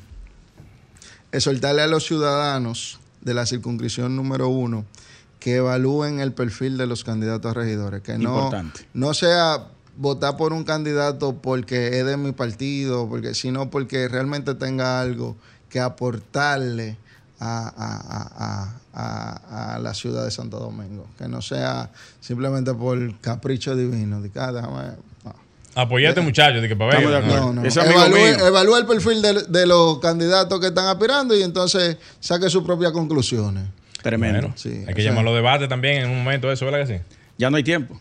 exhortarle 1.31 1.81
a 1.81 1.87
los 1.87 2.05
ciudadanos 2.05 2.98
de 3.21 3.33
la 3.33 3.45
circunscripción 3.45 4.15
número 4.15 4.49
uno 4.49 4.85
que 5.39 5.57
evalúen 5.57 6.19
el 6.19 6.33
perfil 6.33 6.77
de 6.77 6.85
los 6.85 7.03
candidatos 7.03 7.51
a 7.51 7.53
regidores, 7.53 8.01
que 8.01 8.17
no, 8.17 8.35
Importante. 8.35 8.87
no 8.93 9.13
sea 9.13 9.67
votar 9.97 10.37
por 10.37 10.53
un 10.53 10.63
candidato 10.63 11.37
porque 11.41 11.99
es 11.99 12.05
de 12.05 12.17
mi 12.17 12.31
partido, 12.31 13.07
porque 13.07 13.33
sino 13.33 13.69
porque 13.69 14.07
realmente 14.07 14.55
tenga 14.55 14.99
algo 14.99 15.35
que 15.69 15.79
aportarle 15.79 16.97
a, 17.39 18.73
a, 18.93 19.79
la 19.79 19.93
ciudad 19.93 20.25
de 20.25 20.31
Santo 20.31 20.59
Domingo. 20.59 21.07
Que 21.17 21.27
no 21.27 21.41
sea 21.41 21.91
simplemente 22.19 22.73
por 22.73 23.17
capricho 23.19 23.75
divino. 23.75 24.21
De, 24.21 24.31
ah, 24.35 24.51
déjame, 24.51 24.91
Apoyate, 25.81 26.21
muchachos, 26.21 26.61
de 26.61 26.67
que 26.67 26.75
para 26.75 26.99
ver. 26.99 27.25
No, 27.25 27.53
no. 27.53 27.63
Evalúe, 27.63 28.77
el 28.77 28.85
perfil 28.85 29.21
de, 29.21 29.67
los 29.67 29.99
candidatos 29.99 30.59
que 30.59 30.67
están 30.67 30.87
aspirando 30.87 31.35
y 31.35 31.43
entonces 31.43 31.97
saque 32.19 32.49
sus 32.49 32.63
propias 32.63 32.91
conclusiones. 32.91 33.63
Tremendo. 34.01 34.53
hay 34.87 34.93
que 34.93 35.03
llamarlo 35.03 35.35
debate 35.35 35.67
también 35.67 36.03
en 36.03 36.09
un 36.09 36.23
momento 36.23 36.51
eso, 36.51 36.65
¿verdad 36.65 36.87
que 36.87 36.97
sí? 36.97 37.03
Ya 37.37 37.49
no 37.49 37.57
hay 37.57 37.63
tiempo. 37.63 37.99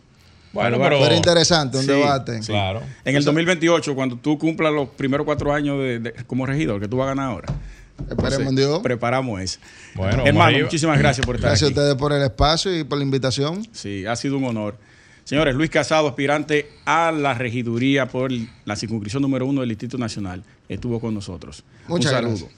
Bueno, 0.53 0.79
pero, 0.79 1.15
interesante, 1.15 1.79
un 1.79 1.87
debate. 1.87 2.41
Claro. 2.47 2.83
En 3.05 3.17
el 3.17 3.25
2028, 3.25 3.95
cuando 3.95 4.17
tú 4.17 4.39
cumplas 4.39 4.73
los 4.73 4.89
primeros 4.89 5.25
cuatro 5.25 5.53
años 5.53 5.79
de, 5.79 6.15
como 6.27 6.47
regidor, 6.47 6.81
que 6.81 6.89
tú 6.89 6.97
vas 6.97 7.07
a 7.07 7.09
ganar 7.11 7.31
ahora. 7.31 7.49
Esperemos 8.09 8.55
Dios. 8.55 8.81
Preparamos 8.81 9.41
eso. 9.41 9.59
Bueno, 9.95 10.25
hermano, 10.25 10.59
muchísimas 10.59 10.99
gracias 10.99 11.27
por 11.27 11.37
estar 11.37 11.51
Gracias 11.51 11.69
a 11.69 11.73
ustedes 11.73 11.95
por 11.97 12.13
el 12.13 12.23
espacio 12.23 12.77
y 12.77 12.85
por 12.85 12.99
la 12.99 13.05
invitación. 13.05 13.67
Sí, 13.73 14.07
ha 14.07 14.17
sido 14.17 14.39
un 14.39 14.45
honor. 14.45 14.79
Señores, 15.29 15.55
Luis 15.55 15.69
Casado, 15.69 16.09
aspirante 16.09 16.71
a 16.87 17.13
la 17.13 17.35
regiduría 17.35 18.09
por 18.09 18.33
la 18.65 18.77
circunscripción 18.77 19.21
número 19.21 19.45
uno 19.45 19.61
del 19.61 19.69
Distrito 19.69 19.99
Nacional, 19.99 20.43
estuvo 20.71 20.99
con 20.99 21.13
nosotros. 21.13 21.63
Muchas 21.87 22.13
un 22.13 22.19
saludo. 22.19 22.49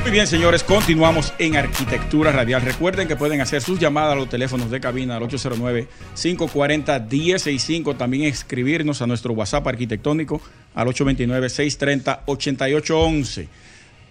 Muy 0.00 0.10
bien, 0.12 0.26
señores, 0.26 0.64
continuamos 0.64 1.34
en 1.38 1.56
Arquitectura 1.56 2.32
Radial. 2.32 2.62
Recuerden 2.62 3.06
que 3.06 3.16
pueden 3.16 3.42
hacer 3.42 3.60
sus 3.60 3.78
llamadas 3.78 4.14
a 4.14 4.16
los 4.16 4.30
teléfonos 4.30 4.70
de 4.70 4.80
cabina 4.80 5.16
al 5.16 5.24
809-540-1065. 5.24 7.98
También 7.98 8.24
escribirnos 8.24 9.02
a 9.02 9.06
nuestro 9.06 9.34
WhatsApp 9.34 9.66
arquitectónico 9.66 10.40
al 10.74 10.88
829-630-8811. 10.88 13.46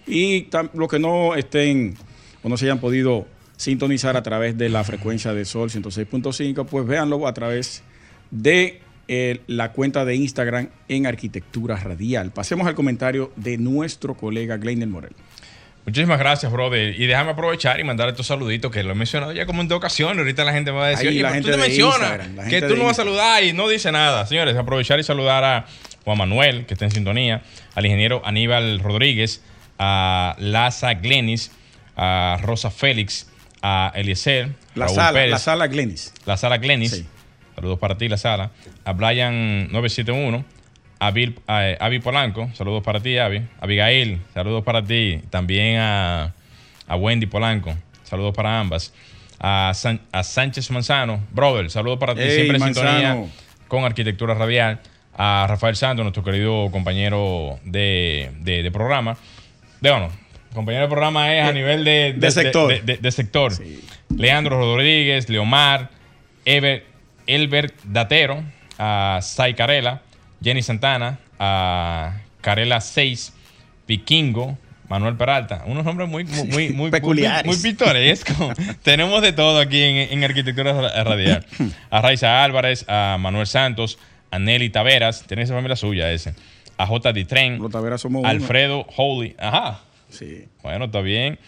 Y 0.06 0.46
los 0.74 0.88
que 0.88 1.00
no 1.00 1.34
estén 1.34 1.96
o 2.44 2.48
no 2.48 2.56
se 2.56 2.66
hayan 2.66 2.78
podido 2.78 3.26
sintonizar 3.62 4.16
a 4.16 4.24
través 4.24 4.58
de 4.58 4.68
la 4.68 4.82
frecuencia 4.82 5.32
de 5.32 5.44
Sol 5.44 5.70
106.5, 5.70 6.66
pues 6.66 6.84
véanlo 6.84 7.28
a 7.28 7.32
través 7.32 7.84
de 8.32 8.80
eh, 9.06 9.40
la 9.46 9.70
cuenta 9.70 10.04
de 10.04 10.16
Instagram 10.16 10.68
en 10.88 11.06
Arquitectura 11.06 11.76
Radial. 11.76 12.32
Pasemos 12.32 12.66
al 12.66 12.74
comentario 12.74 13.32
de 13.36 13.58
nuestro 13.58 14.16
colega 14.16 14.56
Gleiner 14.56 14.88
Morel. 14.88 15.12
Muchísimas 15.86 16.18
gracias, 16.18 16.50
brother. 16.50 17.00
Y 17.00 17.06
déjame 17.06 17.30
aprovechar 17.30 17.78
y 17.78 17.84
mandar 17.84 18.08
estos 18.08 18.26
saluditos 18.26 18.72
que 18.72 18.82
lo 18.82 18.92
he 18.92 18.94
mencionado 18.96 19.32
ya 19.32 19.46
como 19.46 19.62
en 19.62 19.68
dos 19.68 19.78
ocasiones. 19.78 20.18
Ahorita 20.18 20.42
la 20.42 20.52
gente 20.52 20.72
va 20.72 20.86
a 20.86 20.88
decir, 20.88 21.10
Ahí, 21.10 21.20
la 21.20 21.30
gente 21.30 21.52
tú 21.52 21.56
te 21.56 21.62
mencionas 21.62 22.48
que 22.48 22.62
tú 22.62 22.76
no 22.76 22.84
vas 22.84 22.98
a 22.98 23.04
saludar 23.04 23.44
y 23.44 23.52
no 23.52 23.68
dice 23.68 23.92
nada. 23.92 24.26
Señores, 24.26 24.56
aprovechar 24.56 24.98
y 24.98 25.04
saludar 25.04 25.44
a 25.44 25.66
Juan 26.04 26.18
Manuel, 26.18 26.66
que 26.66 26.74
está 26.74 26.84
en 26.84 26.90
sintonía, 26.90 27.42
al 27.76 27.86
ingeniero 27.86 28.22
Aníbal 28.24 28.80
Rodríguez, 28.80 29.40
a 29.78 30.34
Laza 30.40 30.94
Glenis, 30.94 31.52
a 31.96 32.38
Rosa 32.42 32.72
Félix, 32.72 33.28
a 33.62 33.92
Eliezer, 33.94 34.50
la 34.74 34.88
sala, 34.88 35.26
La 35.26 35.38
sala 35.38 35.68
Glenis. 35.68 36.12
La 36.26 36.36
sala 36.36 36.58
Glenis. 36.58 37.04
Saludos 37.54 37.78
para 37.78 37.96
ti, 37.96 38.08
la 38.08 38.16
sala. 38.16 38.50
A 38.84 38.92
Brian 38.92 39.70
971. 39.70 40.44
A 40.98 41.08
Avi 41.08 41.98
Polanco, 41.98 42.48
saludos 42.54 42.82
para 42.84 43.00
ti, 43.00 43.18
Avi. 43.18 43.42
Abigail, 43.60 44.20
saludos 44.34 44.62
para 44.62 44.84
ti. 44.84 45.20
También 45.30 45.78
a, 45.80 46.32
Wendy 46.88 47.26
Polanco, 47.26 47.74
saludos 48.04 48.34
para 48.34 48.60
ambas. 48.60 48.92
A, 49.40 49.72
Sánchez 49.74 50.70
Manzano, 50.70 51.20
brother, 51.32 51.70
saludos 51.70 51.98
para 51.98 52.14
ti. 52.14 52.22
Siempre 52.22 52.56
en 52.56 52.62
sintonía 52.62 53.24
con 53.66 53.84
Arquitectura 53.84 54.34
Radial. 54.34 54.80
A 55.14 55.46
Rafael 55.48 55.76
Santos, 55.76 56.04
nuestro 56.04 56.24
querido 56.24 56.70
compañero 56.70 57.58
de, 57.64 58.70
programa. 58.72 59.16
De, 59.80 59.90
bueno, 59.90 60.10
compañero 60.54 60.84
de 60.84 60.88
programa 60.88 61.34
es 61.34 61.44
a 61.44 61.52
nivel 61.52 61.84
de, 61.84 62.14
de, 62.16 62.30
sector. 62.30 62.82
De, 62.82 63.12
sector. 63.12 63.52
Leandro 64.16 64.58
Rodríguez, 64.58 65.28
Leomar, 65.28 65.90
Ever, 66.44 66.84
Elbert 67.26 67.74
Datero, 67.84 68.42
a 68.78 69.20
Sai 69.22 69.54
Carela, 69.54 70.02
Jenny 70.42 70.62
Santana, 70.62 71.18
a 71.38 72.14
Carela 72.40 72.80
6, 72.80 73.32
Vikingo, 73.86 74.58
Manuel 74.88 75.16
Peralta. 75.16 75.62
Unos 75.66 75.84
nombres 75.84 76.08
muy, 76.08 76.24
muy, 76.24 76.70
muy, 76.70 76.90
peculiares. 76.90 77.46
Muy, 77.46 77.56
pintorescos. 77.56 78.54
Tenemos 78.82 79.22
de 79.22 79.32
todo 79.32 79.58
aquí 79.58 79.80
en, 79.82 80.22
Arquitectura 80.22 81.02
Radial. 81.02 81.46
A 81.90 82.02
Raiza 82.02 82.44
Álvarez, 82.44 82.84
a 82.88 83.16
Manuel 83.18 83.46
Santos, 83.46 83.98
a 84.30 84.38
Nelly 84.38 84.68
Taveras. 84.70 85.24
Tiene 85.26 85.44
esa 85.44 85.54
familia 85.54 85.76
suya 85.76 86.12
ese. 86.12 86.34
A 86.76 86.86
J.D. 86.86 87.24
Tren. 87.24 87.58
Los 87.58 87.72
Taveras 87.72 88.02
somos 88.02 88.24
Alfredo 88.26 88.86
Holy. 88.96 89.34
Ajá. 89.38 89.80
Sí. 90.12 90.46
Bueno, 90.62 90.84
está 90.84 91.00
bien. 91.00 91.38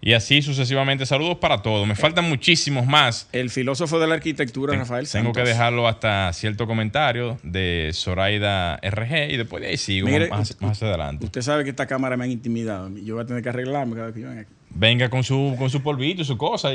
Y 0.00 0.12
así 0.12 0.42
sucesivamente. 0.42 1.06
Saludos 1.06 1.38
para 1.38 1.62
todos. 1.62 1.86
Me 1.86 1.96
faltan 1.96 2.28
muchísimos 2.28 2.86
más. 2.86 3.28
El 3.32 3.50
filósofo 3.50 3.98
de 3.98 4.06
la 4.06 4.14
arquitectura, 4.14 4.76
Rafael 4.76 5.06
Santos. 5.06 5.32
Tengo 5.32 5.44
que 5.44 5.48
dejarlo 5.48 5.88
hasta 5.88 6.32
cierto 6.32 6.66
comentario 6.66 7.38
de 7.42 7.90
Zoraida 7.92 8.76
RG 8.76 9.30
y 9.30 9.36
después 9.36 9.62
de 9.62 9.70
ahí 9.70 9.76
sigo 9.76 10.08
más, 10.30 10.82
adelante. 10.82 11.26
Usted 11.26 11.42
sabe 11.42 11.64
que 11.64 11.70
esta 11.70 11.86
cámara 11.86 12.16
me 12.16 12.24
ha 12.24 12.28
intimidado. 12.28 12.90
Yo 12.96 13.14
voy 13.14 13.24
a 13.24 13.26
tener 13.26 13.42
que 13.42 13.48
arreglarme 13.48 13.94
cada 13.94 14.06
vez 14.06 14.14
que 14.14 14.24
venga 14.24 14.46
Venga 14.70 15.08
con 15.08 15.24
su, 15.24 15.56
con 15.58 15.70
su 15.70 15.82
polvito 15.82 16.22
y 16.22 16.24
su 16.24 16.36
cosa. 16.36 16.68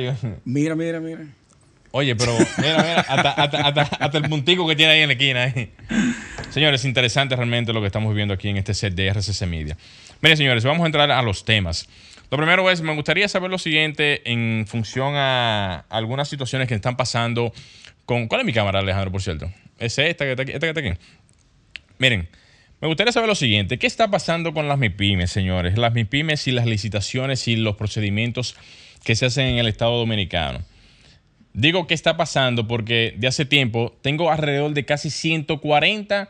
Mira, 0.44 0.76
mira, 0.76 1.00
mira. 1.00 1.26
Oye, 1.92 2.16
pero 2.16 2.36
mira, 2.58 2.78
mira, 2.78 3.00
hasta, 3.02 4.18
el 4.18 4.28
puntico 4.28 4.68
que 4.68 4.76
tiene 4.76 4.94
ahí 4.94 5.02
en 5.02 5.10
la 5.10 5.14
esquina. 5.14 5.54
Señores, 6.50 6.86
interesante 6.86 7.36
realmente 7.36 7.72
lo 7.72 7.82
que 7.82 7.88
estamos 7.88 8.10
viviendo 8.10 8.34
aquí 8.34 8.50
en 8.50 8.58
este 8.58 8.74
set 8.74 8.96
de 8.96 9.14
RCC 9.14 9.46
Media. 9.46 9.78
Miren, 10.24 10.38
señores, 10.38 10.64
vamos 10.64 10.84
a 10.84 10.86
entrar 10.86 11.12
a 11.12 11.22
los 11.22 11.44
temas. 11.44 11.90
Lo 12.32 12.38
primero 12.38 12.72
es, 12.72 12.82
me 12.82 12.96
gustaría 12.96 13.28
saber 13.28 13.52
lo 13.52 13.58
siguiente 13.58 14.22
en 14.32 14.64
función 14.66 15.16
a 15.18 15.80
algunas 15.90 16.30
situaciones 16.30 16.70
que 16.70 16.76
están 16.76 16.96
pasando 16.96 17.52
con... 18.06 18.30
¿Cuál 18.30 18.40
es 18.40 18.46
mi 18.46 18.54
cámara, 18.54 18.80
Alejandro, 18.80 19.12
por 19.12 19.22
cierto? 19.22 19.52
Es 19.80 20.00
esta 20.00 20.24
que 20.24 20.32
está 20.32 20.44
aquí. 20.44 20.54
Esta 20.54 20.66
que 20.66 20.80
está 20.80 20.80
aquí. 20.80 21.00
Miren, 21.98 22.30
me 22.80 22.88
gustaría 22.88 23.12
saber 23.12 23.28
lo 23.28 23.36
siguiente. 23.36 23.78
¿Qué 23.78 23.86
está 23.86 24.10
pasando 24.10 24.54
con 24.54 24.70
las 24.70 24.80
MIPIMES, 24.80 25.30
señores? 25.30 25.78
Las 25.78 25.94
MIPIMES 25.94 26.48
y 26.48 26.54
las 26.54 26.68
licitaciones 26.68 27.46
y 27.50 27.58
los 27.58 27.76
procedimientos 27.76 28.56
que 29.04 29.18
se 29.18 29.26
hacen 29.26 29.48
en 29.48 29.58
el 29.58 29.68
Estado 29.68 29.98
Dominicano. 29.98 30.60
Digo 31.52 31.86
qué 31.86 31.96
está 31.96 32.16
pasando 32.16 32.66
porque 32.66 33.14
de 33.18 33.28
hace 33.28 33.44
tiempo 33.44 33.94
tengo 34.02 34.32
alrededor 34.32 34.74
de 34.74 34.86
casi 34.86 35.10
140 35.10 36.30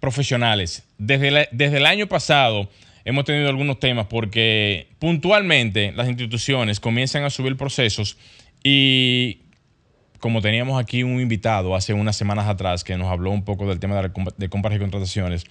profesionales. 0.00 0.84
Desde, 0.98 1.48
desde 1.50 1.78
el 1.78 1.86
año 1.86 2.08
pasado 2.08 2.68
hemos 3.04 3.24
tenido 3.24 3.48
algunos 3.48 3.78
temas 3.78 4.06
porque 4.06 4.88
puntualmente 4.98 5.92
las 5.92 6.08
instituciones 6.08 6.80
comienzan 6.80 7.24
a 7.24 7.30
subir 7.30 7.56
procesos 7.56 8.16
y 8.62 9.40
como 10.18 10.40
teníamos 10.40 10.80
aquí 10.80 11.02
un 11.02 11.20
invitado 11.20 11.74
hace 11.74 11.92
unas 11.92 12.16
semanas 12.16 12.46
atrás 12.46 12.84
que 12.84 12.96
nos 12.96 13.10
habló 13.10 13.30
un 13.30 13.44
poco 13.44 13.68
del 13.68 13.80
tema 13.80 14.00
de, 14.00 14.48
compras 14.48 14.76
y 14.76 14.78
contrataciones 14.78 15.44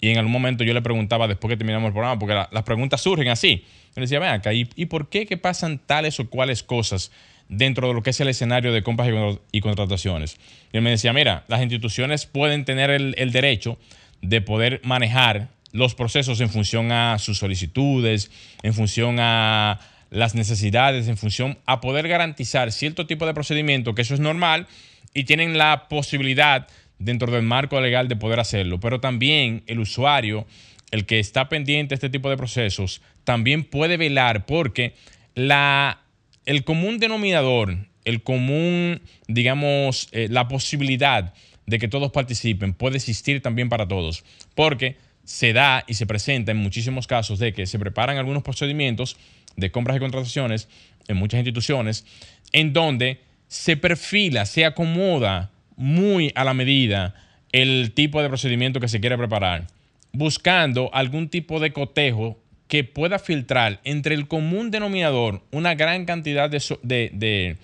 y 0.00 0.10
en 0.10 0.18
algún 0.18 0.32
momento 0.32 0.64
yo 0.64 0.72
le 0.72 0.82
preguntaba 0.82 1.28
después 1.28 1.50
que 1.50 1.56
terminamos 1.56 1.88
el 1.88 1.92
programa, 1.92 2.18
porque 2.18 2.34
las 2.34 2.62
preguntas 2.64 3.00
surgen 3.00 3.28
así, 3.28 3.64
le 3.94 4.02
decía, 4.02 4.18
ven 4.18 4.30
acá, 4.30 4.52
¿y, 4.52 4.64
por 4.86 5.08
qué 5.08 5.24
que 5.24 5.36
pasan 5.36 5.78
tales 5.78 6.18
o 6.20 6.28
cuales 6.28 6.62
cosas 6.62 7.10
dentro 7.48 7.88
de 7.88 7.94
lo 7.94 8.02
que 8.02 8.10
es 8.10 8.20
el 8.20 8.28
escenario 8.28 8.72
de 8.72 8.82
compras 8.82 9.08
y, 9.52 9.60
contrataciones? 9.60 10.36
Y 10.72 10.78
él 10.78 10.82
me 10.82 10.90
decía, 10.90 11.12
mira, 11.12 11.44
las 11.48 11.62
instituciones 11.62 12.26
pueden 12.26 12.64
tener 12.64 12.90
el 12.90 13.32
derecho 13.32 13.78
de 14.20 14.40
poder 14.40 14.80
manejar 14.84 15.48
los 15.74 15.96
procesos 15.96 16.40
en 16.40 16.48
función 16.50 16.92
a 16.92 17.18
sus 17.18 17.38
solicitudes, 17.38 18.30
en 18.62 18.74
función 18.74 19.16
a 19.18 19.80
las 20.08 20.36
necesidades, 20.36 21.08
en 21.08 21.16
función 21.16 21.58
a 21.66 21.80
poder 21.80 22.06
garantizar 22.06 22.70
cierto 22.70 23.08
tipo 23.08 23.26
de 23.26 23.34
procedimiento, 23.34 23.92
que 23.92 24.02
eso 24.02 24.14
es 24.14 24.20
normal, 24.20 24.68
y 25.14 25.24
tienen 25.24 25.58
la 25.58 25.88
posibilidad 25.88 26.68
dentro 27.00 27.32
del 27.32 27.42
marco 27.42 27.80
legal 27.80 28.06
de 28.06 28.14
poder 28.14 28.38
hacerlo. 28.38 28.78
Pero 28.78 29.00
también 29.00 29.64
el 29.66 29.80
usuario, 29.80 30.46
el 30.92 31.06
que 31.06 31.18
está 31.18 31.48
pendiente 31.48 31.90
de 31.90 31.94
este 31.96 32.08
tipo 32.08 32.30
de 32.30 32.36
procesos, 32.36 33.02
también 33.24 33.64
puede 33.64 33.96
velar 33.96 34.46
porque 34.46 34.94
la, 35.34 36.02
el 36.46 36.62
común 36.62 37.00
denominador, 37.00 37.78
el 38.04 38.22
común, 38.22 39.02
digamos, 39.26 40.06
eh, 40.12 40.28
la 40.30 40.46
posibilidad 40.46 41.34
de 41.66 41.78
que 41.80 41.88
todos 41.88 42.12
participen 42.12 42.74
puede 42.74 42.98
existir 42.98 43.42
también 43.42 43.68
para 43.68 43.88
todos. 43.88 44.22
Porque 44.54 44.98
se 45.24 45.52
da 45.52 45.84
y 45.86 45.94
se 45.94 46.06
presenta 46.06 46.52
en 46.52 46.58
muchísimos 46.58 47.06
casos 47.06 47.38
de 47.38 47.52
que 47.52 47.66
se 47.66 47.78
preparan 47.78 48.18
algunos 48.18 48.42
procedimientos 48.42 49.16
de 49.56 49.70
compras 49.70 49.96
y 49.96 50.00
contrataciones 50.00 50.68
en 51.08 51.16
muchas 51.16 51.38
instituciones 51.38 52.04
en 52.52 52.72
donde 52.72 53.20
se 53.48 53.76
perfila, 53.76 54.46
se 54.46 54.64
acomoda 54.64 55.50
muy 55.76 56.32
a 56.34 56.44
la 56.44 56.54
medida 56.54 57.14
el 57.52 57.92
tipo 57.94 58.20
de 58.22 58.28
procedimiento 58.28 58.80
que 58.80 58.88
se 58.88 59.00
quiere 59.00 59.16
preparar, 59.18 59.66
buscando 60.12 60.90
algún 60.92 61.28
tipo 61.28 61.60
de 61.60 61.72
cotejo 61.72 62.38
que 62.68 62.84
pueda 62.84 63.18
filtrar 63.18 63.80
entre 63.84 64.14
el 64.14 64.26
común 64.26 64.70
denominador 64.70 65.42
una 65.52 65.74
gran 65.74 66.04
cantidad 66.06 66.50
de, 66.50 67.56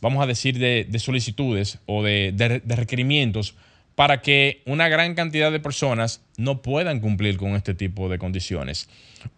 vamos 0.00 0.22
a 0.22 0.26
decir, 0.26 0.58
de, 0.58 0.86
de 0.88 0.98
solicitudes 0.98 1.78
o 1.86 2.02
de, 2.02 2.32
de- 2.34 2.60
de 2.60 2.76
requerimientos 2.76 3.54
para 3.98 4.22
que 4.22 4.62
una 4.64 4.88
gran 4.88 5.16
cantidad 5.16 5.50
de 5.50 5.58
personas 5.58 6.22
no 6.36 6.62
puedan 6.62 7.00
cumplir 7.00 7.36
con 7.36 7.56
este 7.56 7.74
tipo 7.74 8.08
de 8.08 8.16
condiciones. 8.16 8.88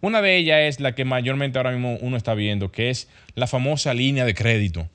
Una 0.01 0.21
de 0.21 0.37
ellas 0.37 0.59
es 0.59 0.79
la 0.79 0.93
que 0.93 1.03
mayormente 1.03 1.57
ahora 1.57 1.71
mismo 1.71 1.97
uno 1.99 2.15
está 2.15 2.35
viendo, 2.35 2.71
que 2.71 2.91
es 2.91 3.07
la 3.33 3.47
famosa 3.47 3.91
línea 3.95 4.23
de 4.23 4.35
crédito. 4.35 4.87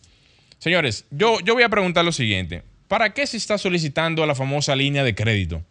Señores, 0.61 1.05
yo, 1.11 1.41
yo 1.41 1.55
voy 1.55 1.65
a 1.65 1.69
preguntar 1.69 2.05
lo 2.05 2.13
siguiente. 2.13 2.63
¿Para 2.87 3.13
qué 3.13 3.27
se 3.27 3.39
está 3.39 3.59
solicitando 3.59 4.25
la 4.25 4.37
famosa 4.37 4.77
línea 4.77 5.03
de 5.03 5.17
crédito? 5.17 5.65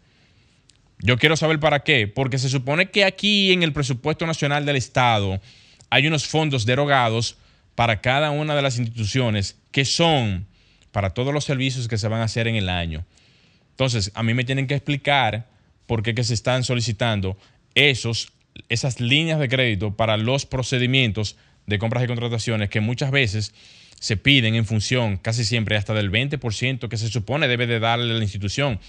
Yo 1.00 1.18
quiero 1.18 1.38
saber 1.38 1.62
para 1.62 1.84
qué, 1.84 2.06
porque 2.06 2.38
se 2.38 2.50
supone 2.50 2.88
que 2.88 3.06
aquí 3.06 3.54
en 3.54 3.64
el 3.64 3.72
presupuesto 3.72 4.28
nacional 4.28 4.66
del 4.66 4.76
Estado 4.76 5.40
hay 5.90 6.06
unos 6.06 6.28
fondos 6.28 6.66
derogados 6.66 7.38
para 7.76 8.02
cada 8.02 8.32
una 8.32 8.58
de 8.58 8.62
las 8.62 8.78
instituciones 8.78 9.58
que 9.72 9.86
son 9.86 10.48
para 10.92 11.12
todos 11.12 11.34
los 11.34 11.46
servicios 11.46 11.88
que 11.88 11.98
se 11.98 12.10
van 12.10 12.20
a 12.20 12.26
hacer 12.26 12.50
en 12.50 12.58
el 12.58 12.68
año. 12.68 13.06
Entonces, 13.76 14.12
a 14.16 14.24
mí 14.24 14.34
me 14.34 14.46
tienen 14.46 14.68
que 14.68 14.76
explicar 14.76 15.48
por 15.86 16.02
qué 16.02 16.24
se 16.24 16.34
están 16.34 16.64
solicitando 16.64 17.38
esos, 17.76 18.32
esas 18.70 19.02
líneas 19.02 19.38
de 19.38 19.50
crédito 19.50 19.96
para 19.96 20.16
los 20.16 20.46
procedimientos 20.46 21.36
de 21.68 21.78
compras 21.78 22.04
y 22.06 22.08
contrataciones 22.08 22.70
que 22.70 22.80
muchas 22.80 23.12
veces 23.12 23.54
se 24.00 24.16
piden 24.16 24.56
en 24.56 24.66
función 24.66 25.18
casi 25.18 25.44
siempre 25.44 25.76
hasta 25.76 25.94
del 25.94 26.10
20% 26.12 26.88
que 26.88 26.98
se 26.98 27.10
supone 27.10 27.48
debe 27.48 27.68
de 27.68 27.80
darle 27.80 28.14
la 28.14 28.24
institución 28.24 28.80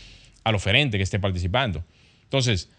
al 0.45 0.55
oferente 0.55 0.99
que 0.99 1.03
esté 1.03 1.18
participando. 1.18 1.84
Entonces, 2.22 2.70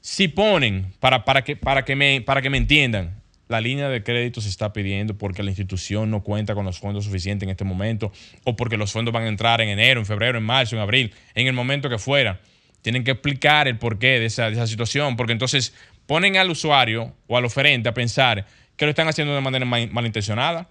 si 0.00 0.28
ponen, 0.28 0.94
para, 0.98 1.26
para, 1.26 1.44
que, 1.44 1.56
para, 1.56 1.84
que 1.84 1.94
me, 1.94 2.22
para 2.22 2.40
que 2.40 2.48
me 2.48 2.56
entiendan, 2.56 3.19
la 3.50 3.60
línea 3.60 3.88
de 3.88 4.04
crédito 4.04 4.40
se 4.40 4.48
está 4.48 4.72
pidiendo 4.72 5.18
porque 5.18 5.42
la 5.42 5.50
institución 5.50 6.08
no 6.08 6.22
cuenta 6.22 6.54
con 6.54 6.64
los 6.64 6.78
fondos 6.78 7.04
suficientes 7.04 7.44
en 7.46 7.50
este 7.50 7.64
momento 7.64 8.12
o 8.44 8.54
porque 8.54 8.76
los 8.76 8.92
fondos 8.92 9.12
van 9.12 9.24
a 9.24 9.28
entrar 9.28 9.60
en 9.60 9.68
enero, 9.68 9.98
en 9.98 10.06
febrero, 10.06 10.38
en 10.38 10.44
marzo, 10.44 10.76
en 10.76 10.82
abril, 10.82 11.12
en 11.34 11.48
el 11.48 11.52
momento 11.52 11.90
que 11.90 11.98
fuera. 11.98 12.40
Tienen 12.80 13.02
que 13.02 13.10
explicar 13.10 13.66
el 13.66 13.76
porqué 13.76 14.20
de 14.20 14.26
esa, 14.26 14.46
de 14.46 14.52
esa 14.52 14.68
situación 14.68 15.16
porque 15.16 15.32
entonces 15.32 15.74
ponen 16.06 16.36
al 16.36 16.48
usuario 16.48 17.12
o 17.26 17.36
al 17.36 17.44
oferente 17.44 17.88
a 17.88 17.92
pensar 17.94 18.46
que 18.76 18.84
lo 18.84 18.90
están 18.90 19.08
haciendo 19.08 19.34
de 19.34 19.40
manera 19.40 19.64
mal- 19.66 19.90
malintencionada. 19.90 20.68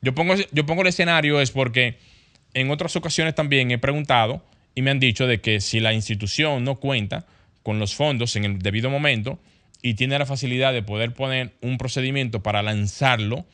Yo 0.00 0.14
pongo, 0.14 0.34
yo 0.50 0.64
pongo 0.64 0.80
el 0.80 0.88
escenario 0.88 1.42
es 1.42 1.50
porque 1.50 1.98
en 2.54 2.70
otras 2.70 2.96
ocasiones 2.96 3.34
también 3.34 3.70
he 3.70 3.76
preguntado 3.76 4.42
y 4.74 4.80
me 4.80 4.90
han 4.90 4.98
dicho 4.98 5.26
de 5.26 5.42
que 5.42 5.60
si 5.60 5.78
la 5.78 5.92
institución 5.92 6.64
no 6.64 6.76
cuenta 6.76 7.26
con 7.62 7.78
los 7.78 7.94
fondos 7.94 8.34
en 8.36 8.46
el 8.46 8.58
debido 8.60 8.88
momento 8.88 9.38
y 9.82 9.94
tiene 9.94 10.18
la 10.18 10.26
facilidad 10.26 10.72
de 10.72 10.82
poder 10.82 11.14
poner 11.14 11.54
un 11.60 11.78
procedimiento 11.78 12.42
para 12.42 12.62
lanzarlo, 12.62 13.46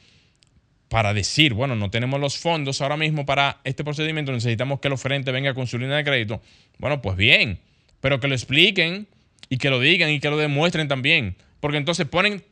para 0.88 1.12
decir, 1.12 1.54
bueno, 1.54 1.76
no 1.76 1.90
tenemos 1.90 2.20
los 2.20 2.38
fondos 2.38 2.80
ahora 2.80 2.96
mismo 2.96 3.26
para 3.26 3.60
este 3.64 3.84
procedimiento, 3.84 4.32
necesitamos 4.32 4.80
que 4.80 4.88
el 4.88 4.94
oferente 4.94 5.32
venga 5.32 5.54
con 5.54 5.66
su 5.66 5.78
línea 5.78 5.96
de 5.96 6.04
crédito. 6.04 6.40
Bueno, 6.78 7.02
pues 7.02 7.16
bien, 7.16 7.60
pero 8.00 8.20
que 8.20 8.28
lo 8.28 8.34
expliquen 8.34 9.08
y 9.48 9.58
que 9.58 9.70
lo 9.70 9.80
digan 9.80 10.10
y 10.10 10.20
que 10.20 10.30
lo 10.30 10.36
demuestren 10.36 10.88
también. 10.88 11.36
Porque 11.60 11.78
entonces 11.78 12.06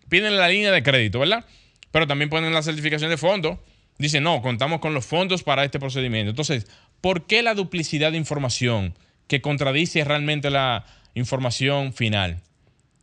piden 0.09 0.37
la 0.37 0.49
línea 0.49 0.73
de 0.73 0.83
crédito, 0.83 1.19
¿verdad? 1.19 1.45
Pero 1.91 2.07
también 2.07 2.31
ponen 2.31 2.55
la 2.55 2.63
certificación 2.63 3.11
de 3.11 3.19
fondo. 3.19 3.63
Dicen, 3.99 4.23
no, 4.23 4.41
contamos 4.41 4.81
con 4.81 4.95
los 4.95 5.05
fondos 5.05 5.43
para 5.43 5.65
este 5.65 5.79
procedimiento. 5.79 6.31
Entonces, 6.31 6.67
¿por 7.01 7.27
qué 7.27 7.43
la 7.43 7.55
duplicidad 7.55 8.13
de 8.13 8.19
información 8.19 8.95
que 9.29 9.43
contradice 9.43 10.03
realmente 10.05 10.49
la 10.49 10.87
información 11.15 11.93
final? 11.93 12.41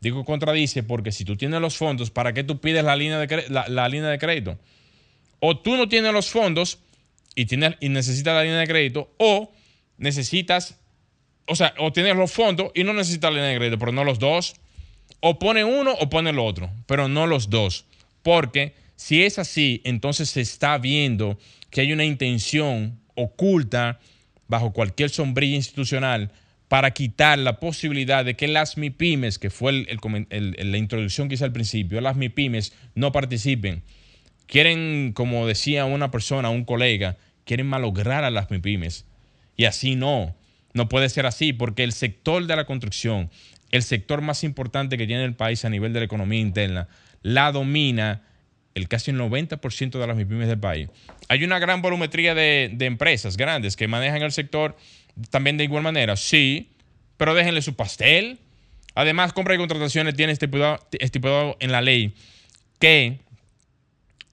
Digo 0.01 0.23
contradice 0.23 0.83
porque 0.83 1.11
si 1.11 1.25
tú 1.25 1.35
tienes 1.35 1.59
los 1.59 1.75
fondos, 1.75 2.09
¿para 2.09 2.33
qué 2.33 2.43
tú 2.43 2.59
pides 2.59 2.83
la 2.83 2.95
línea 2.95 3.19
de, 3.19 3.45
la 3.49 3.89
línea 3.89 4.09
de 4.09 4.17
crédito? 4.17 4.57
O 5.39 5.57
tú 5.57 5.75
no 5.75 5.89
tienes 5.89 6.13
los 6.13 6.29
fondos 6.29 6.79
y, 7.35 7.45
tienes, 7.45 7.75
y 7.79 7.89
necesitas 7.89 8.33
la 8.33 8.43
línea 8.43 8.59
de 8.59 8.67
crédito, 8.67 9.13
o 9.17 9.51
necesitas, 9.97 10.77
o 11.47 11.55
sea, 11.55 11.73
o 11.79 11.91
tienes 11.91 12.15
los 12.15 12.31
fondos 12.31 12.71
y 12.75 12.83
no 12.83 12.93
necesitas 12.93 13.31
la 13.31 13.37
línea 13.37 13.51
de 13.51 13.57
crédito, 13.57 13.79
pero 13.79 13.91
no 13.91 14.03
los 14.03 14.19
dos. 14.19 14.55
O 15.21 15.37
pone 15.39 15.63
uno 15.63 15.93
o 15.99 16.09
pone 16.09 16.29
el 16.29 16.39
otro, 16.39 16.69
pero 16.85 17.07
no 17.07 17.27
los 17.27 17.49
dos. 17.49 17.85
Porque 18.23 18.73
si 18.95 19.23
es 19.23 19.39
así, 19.39 19.81
entonces 19.83 20.29
se 20.29 20.41
está 20.41 20.77
viendo 20.77 21.37
que 21.69 21.81
hay 21.81 21.91
una 21.91 22.05
intención 22.05 22.99
oculta 23.15 23.99
bajo 24.47 24.71
cualquier 24.71 25.09
sombrilla 25.09 25.55
institucional 25.55 26.31
para 26.69 26.91
quitar 26.91 27.37
la 27.39 27.59
posibilidad 27.59 28.23
de 28.23 28.35
que 28.35 28.47
las 28.47 28.77
MIPIMES, 28.77 29.39
que 29.39 29.49
fue 29.49 29.85
la 29.89 30.77
introducción 30.77 31.27
que 31.27 31.33
hice 31.35 31.43
al 31.43 31.51
principio, 31.51 31.99
las 31.99 32.15
MIPIMES 32.15 32.73
no 32.93 33.11
participen. 33.11 33.83
Quieren, 34.45 35.11
como 35.13 35.47
decía 35.47 35.85
una 35.85 36.11
persona, 36.11 36.49
un 36.49 36.65
colega, 36.65 37.17
quieren 37.43 37.65
malograr 37.65 38.23
a 38.23 38.29
las 38.29 38.51
MIPIMES. 38.51 39.05
Y 39.57 39.65
así 39.65 39.95
no. 39.95 40.35
No 40.73 40.87
puede 40.87 41.09
ser 41.09 41.25
así, 41.25 41.53
porque 41.53 41.83
el 41.83 41.91
sector 41.91 42.45
de 42.45 42.55
la 42.55 42.65
construcción, 42.65 43.31
el 43.71 43.81
sector 43.81 44.21
más 44.21 44.43
importante 44.43 44.97
que 44.97 45.07
tiene 45.07 45.25
el 45.25 45.33
país 45.33 45.65
a 45.65 45.69
nivel 45.69 45.91
de 45.91 45.99
la 45.99 46.05
economía 46.05 46.39
interna, 46.39 46.87
la 47.23 47.51
domina 47.51 48.21
el 48.75 48.87
casi 48.87 49.09
el 49.09 49.17
90% 49.17 49.99
de 49.99 50.07
las 50.07 50.15
MIPIMES 50.15 50.47
del 50.47 50.59
país. 50.59 50.89
Hay 51.27 51.43
una 51.43 51.57
gran 51.57 51.81
volumetría 51.81 52.35
de 52.35 52.77
empresas 52.81 53.35
grandes 53.35 53.75
que 53.75 53.87
manejan 53.87 54.21
el 54.21 54.31
sector 54.31 54.77
también 55.29 55.57
de 55.57 55.63
igual 55.63 55.83
manera, 55.83 56.15
sí, 56.15 56.69
pero 57.17 57.33
déjenle 57.33 57.61
su 57.61 57.75
pastel. 57.75 58.39
Además, 58.95 59.33
compra 59.33 59.55
y 59.55 59.57
contrataciones 59.57 60.15
tiene 60.15 60.33
estipulado, 60.33 60.79
estipulado 60.99 61.57
en 61.59 61.71
la 61.71 61.81
ley 61.81 62.13
que 62.79 63.19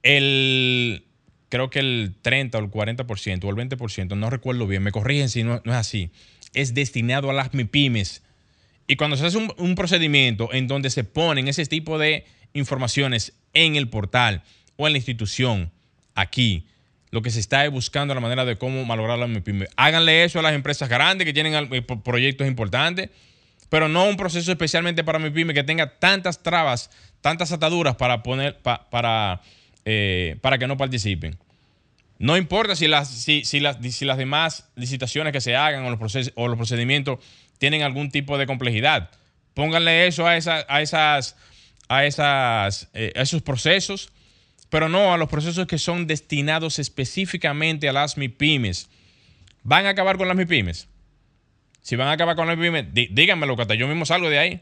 el, 0.03 1.03
creo 1.49 1.69
que 1.69 1.79
el 1.79 2.15
30 2.21 2.57
o 2.57 2.61
el 2.61 2.71
40% 2.71 3.43
o 3.43 3.49
el 3.49 3.69
20%, 3.69 4.17
no 4.17 4.29
recuerdo 4.29 4.67
bien, 4.67 4.83
me 4.83 4.91
corrigen 4.91 5.29
si 5.29 5.43
no, 5.43 5.61
no 5.63 5.71
es 5.71 5.77
así, 5.77 6.09
es 6.53 6.73
destinado 6.73 7.29
a 7.29 7.33
las 7.33 7.53
MIPIMES. 7.53 8.23
Y 8.87 8.95
cuando 8.95 9.17
se 9.17 9.25
hace 9.25 9.37
un, 9.37 9.53
un 9.57 9.75
procedimiento 9.75 10.53
en 10.53 10.67
donde 10.67 10.89
se 10.89 11.03
ponen 11.03 11.47
ese 11.47 11.65
tipo 11.65 11.97
de 11.97 12.25
informaciones 12.53 13.33
en 13.53 13.75
el 13.75 13.89
portal 13.89 14.43
o 14.77 14.87
en 14.87 14.93
la 14.93 14.97
institución, 14.97 15.71
aquí, 16.15 16.67
lo 17.17 17.23
que 17.23 17.31
se 17.31 17.39
está 17.39 17.65
es 17.65 17.71
buscando 17.71 18.13
la 18.13 18.19
manera 18.21 18.45
de 18.45 18.57
cómo 18.59 18.85
malograr 18.85 19.17
la 19.17 19.25
MIPYME. 19.25 19.65
Háganle 19.75 20.23
eso 20.23 20.37
a 20.37 20.43
las 20.43 20.53
empresas 20.53 20.87
grandes 20.87 21.25
que 21.25 21.33
tienen 21.33 21.55
eh, 21.73 21.81
pro- 21.81 22.03
proyectos 22.03 22.47
importantes, 22.47 23.09
pero 23.69 23.87
no 23.89 24.05
un 24.05 24.17
proceso 24.17 24.51
especialmente 24.51 25.03
para 25.03 25.17
MIPYME 25.17 25.55
que 25.55 25.63
tenga 25.63 25.97
tantas 25.97 26.43
trabas, 26.43 26.91
tantas 27.21 27.51
ataduras 27.51 27.95
para 27.95 28.21
poner 28.21 28.59
pa- 28.59 28.87
para, 28.91 29.41
eh, 29.83 30.35
para 30.41 30.59
que 30.59 30.67
no 30.67 30.77
participen. 30.77 31.39
No 32.19 32.37
importa 32.37 32.75
si 32.75 32.87
las, 32.87 33.07
si, 33.09 33.43
si 33.45 33.59
las, 33.61 33.77
si 33.91 34.05
las 34.05 34.19
demás 34.19 34.69
licitaciones 34.75 35.33
que 35.33 35.41
se 35.41 35.55
hagan 35.55 35.85
o 35.85 35.89
los, 35.89 35.99
proces- 35.99 36.31
o 36.35 36.47
los 36.47 36.55
procedimientos 36.57 37.17
tienen 37.57 37.81
algún 37.81 38.11
tipo 38.11 38.37
de 38.37 38.45
complejidad. 38.45 39.09
Pónganle 39.55 40.05
eso 40.05 40.27
a, 40.27 40.37
esa- 40.37 40.67
a, 40.69 40.83
esas, 40.83 41.35
a, 41.89 42.05
esas, 42.05 42.89
eh, 42.93 43.11
a 43.15 43.21
esos 43.23 43.41
procesos, 43.41 44.11
pero 44.69 44.89
no 44.89 45.13
a 45.13 45.17
los 45.17 45.29
procesos 45.29 45.65
que 45.67 45.77
son 45.77 46.07
destinados 46.07 46.79
específicamente 46.79 47.87
a 47.89 47.93
las 47.93 48.17
MIPIMES. 48.17 48.89
¿Van 49.63 49.85
a 49.85 49.89
acabar 49.89 50.17
con 50.17 50.27
las 50.27 50.37
MIPIMES? 50.37 50.87
Si 51.81 51.95
van 51.95 52.07
a 52.09 52.11
acabar 52.13 52.35
con 52.35 52.47
las 52.47 52.57
MIPIMES, 52.57 52.93
dí- 52.93 53.09
díganmelo, 53.11 53.55
que 53.55 53.61
hasta 53.61 53.75
yo 53.75 53.87
mismo 53.87 54.05
salgo 54.05 54.29
de 54.29 54.39
ahí. 54.39 54.61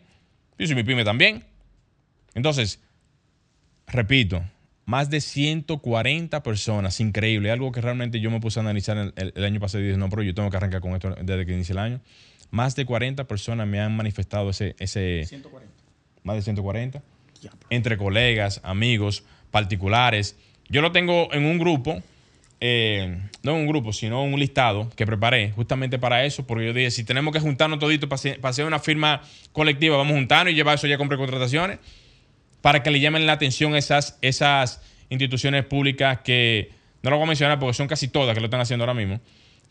Yo 0.59 0.67
soy 0.67 0.75
MIPIME 0.75 1.03
también. 1.03 1.43
Entonces, 2.35 2.79
repito, 3.87 4.43
más 4.85 5.09
de 5.09 5.21
140 5.21 6.43
personas, 6.43 6.99
increíble, 6.99 7.51
algo 7.51 7.71
que 7.71 7.81
realmente 7.81 8.19
yo 8.19 8.29
me 8.31 8.39
puse 8.39 8.59
a 8.59 8.61
analizar 8.63 8.97
el, 8.97 9.13
el- 9.15 9.33
el 9.35 9.43
año 9.45 9.59
pasado 9.59 9.83
y 9.83 9.87
dije, 9.87 9.97
no, 9.97 10.09
pero 10.09 10.21
yo 10.23 10.33
tengo 10.35 10.49
que 10.49 10.57
arrancar 10.57 10.81
con 10.81 10.93
esto 10.93 11.15
desde 11.21 11.45
que 11.45 11.53
inicia 11.53 11.73
el 11.73 11.79
año. 11.79 12.01
Más 12.51 12.75
de 12.75 12.85
40 12.85 13.23
personas 13.27 13.67
me 13.67 13.79
han 13.81 13.95
manifestado 13.95 14.49
ese, 14.51 14.75
ese 14.79 15.25
140. 15.27 15.73
más 16.23 16.35
de 16.35 16.41
140, 16.43 17.01
entre 17.69 17.97
colegas, 17.97 18.61
amigos, 18.63 19.23
particulares. 19.55 20.35
Yo 20.67 20.81
lo 20.81 20.91
tengo 20.91 21.29
en 21.31 21.45
un 21.45 21.57
grupo, 21.57 22.03
eh, 22.59 23.21
no 23.41 23.51
en 23.51 23.57
un 23.59 23.67
grupo, 23.67 23.93
sino 23.93 24.21
un 24.21 24.37
listado 24.37 24.89
que 24.97 25.05
preparé 25.05 25.51
justamente 25.51 25.97
para 25.97 26.25
eso, 26.25 26.45
porque 26.45 26.65
yo 26.65 26.73
dije, 26.73 26.91
si 26.91 27.05
tenemos 27.05 27.33
que 27.33 27.39
juntarnos 27.39 27.79
toditos 27.79 28.09
para 28.09 28.49
hacer 28.49 28.65
una 28.65 28.79
firma 28.79 29.21
colectiva, 29.53 29.95
vamos 29.95 30.11
a 30.11 30.17
juntarnos 30.17 30.51
y 30.51 30.57
llevar 30.57 30.75
eso 30.75 30.87
ya 30.87 30.97
con 30.97 31.07
precontrataciones 31.07 31.79
para 32.61 32.83
que 32.83 32.91
le 32.91 32.99
llamen 32.99 33.25
la 33.25 33.31
atención 33.31 33.77
esas, 33.77 34.17
esas 34.21 34.81
instituciones 35.09 35.63
públicas 35.63 36.19
que, 36.25 36.71
no 37.01 37.11
lo 37.11 37.15
voy 37.15 37.23
a 37.23 37.27
mencionar 37.27 37.57
porque 37.57 37.75
son 37.75 37.87
casi 37.87 38.09
todas 38.09 38.33
que 38.33 38.41
lo 38.41 38.47
están 38.47 38.59
haciendo 38.59 38.83
ahora 38.83 38.93
mismo, 38.93 39.21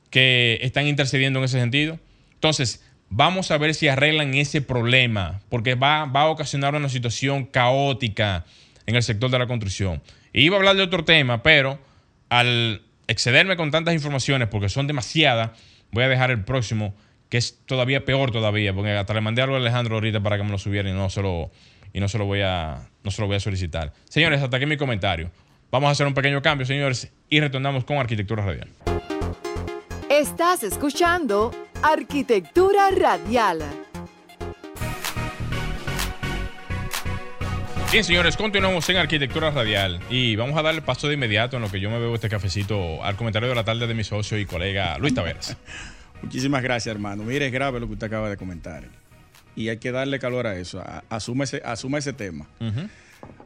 que 0.09 0.61
están 0.63 0.87
intercediendo 0.87 1.41
en 1.41 1.45
ese 1.45 1.61
sentido. 1.61 1.99
Entonces, 2.33 2.83
vamos 3.11 3.51
a 3.51 3.59
ver 3.59 3.75
si 3.75 3.89
arreglan 3.89 4.33
ese 4.33 4.63
problema, 4.63 5.43
porque 5.51 5.75
va, 5.75 6.07
va 6.07 6.23
a 6.23 6.29
ocasionar 6.29 6.75
una 6.75 6.89
situación 6.89 7.45
caótica 7.45 8.47
en 8.87 8.97
el 8.97 9.03
sector 9.03 9.31
de 9.31 9.39
la 9.39 9.47
construcción. 9.47 10.03
Iba 10.33 10.57
a 10.57 10.59
hablar 10.59 10.77
de 10.77 10.83
otro 10.83 11.05
tema, 11.05 11.43
pero 11.43 11.79
al 12.29 12.83
excederme 13.07 13.57
con 13.57 13.71
tantas 13.71 13.95
informaciones, 13.95 14.49
porque 14.49 14.69
son 14.69 14.87
demasiadas, 14.87 15.51
voy 15.93 16.05
a 16.05 16.09
dejar 16.09 16.31
el 16.31 16.45
próximo, 16.45 16.95
que 17.29 17.39
es 17.39 17.59
todavía 17.67 18.05
peor 18.05 18.31
todavía, 18.31 18.73
porque 18.75 18.93
hasta 18.93 19.15
le 19.15 19.21
mandé 19.21 19.43
algo 19.43 19.57
a 19.57 19.59
Alejandro 19.59 19.97
ahorita 19.97 20.21
para 20.21 20.37
que 20.37 20.45
me 20.45 20.51
lo 20.51 20.59
subiera 20.59 20.89
y 20.89 20.93
no 20.93 21.11
se 21.11 21.23
lo, 21.23 21.51
y 21.93 22.01
no 22.01 22.09
se 22.09 22.19
lo 22.19 22.27
voy 22.27 22.41
a, 22.43 22.89
no 23.03 23.11
se 23.11 23.21
lo 23.23 23.27
voy 23.27 23.37
a 23.37 23.41
solicitar. 23.41 23.93
Señores, 24.09 24.43
hasta 24.43 24.57
aquí 24.57 24.67
mi 24.67 24.77
comentario. 24.77 25.31
Vamos 25.71 25.89
a 25.89 25.91
hacer 25.93 26.07
un 26.07 26.15
pequeño 26.15 26.41
cambio, 26.43 26.67
señores, 26.67 27.11
y 27.29 27.41
retornamos 27.41 27.85
con 27.85 27.97
Arquitectura 27.99 28.45
Radial. 28.45 28.69
Estás 30.09 30.63
escuchando 30.63 31.53
Arquitectura 31.83 32.91
Radial. 32.91 33.59
Bien, 37.95 38.03
señores, 38.03 38.37
continuamos 38.37 38.89
en 38.89 38.97
Arquitectura 38.97 39.53
Radial 39.53 40.01
y 40.11 40.35
vamos 40.35 40.59
a 40.59 40.63
darle 40.63 40.83
paso 40.83 41.07
de 41.07 41.15
inmediato 41.15 41.55
en 41.55 41.63
lo 41.63 41.71
que 41.71 41.79
yo 41.79 41.91
me 41.91 42.01
bebo 42.01 42.17
este 42.17 42.29
cafecito 42.29 43.05
al 43.05 43.15
comentario 43.15 43.49
de 43.49 43.55
la 43.55 43.63
tarde 43.63 43.87
de 43.87 43.95
mi 43.95 44.03
socio 44.03 44.37
y 44.37 44.47
colega 44.47 44.99
Luis 44.99 45.15
Taveras. 45.15 45.57
Muchísimas 46.23 46.61
gracias, 46.65 46.93
hermano. 46.93 47.23
Mire, 47.23 47.47
es 47.47 47.53
grave 47.53 47.79
lo 47.79 47.87
que 47.87 47.93
usted 47.93 48.09
acaba 48.09 48.29
de 48.29 48.37
comentar. 48.37 48.89
Y 49.55 49.69
hay 49.69 49.77
que 49.77 49.93
darle 49.93 50.19
calor 50.19 50.49
a 50.49 50.59
eso. 50.59 50.83
Asuma 51.09 51.45
ese, 51.45 51.63
ese 51.97 52.13
tema. 52.13 52.49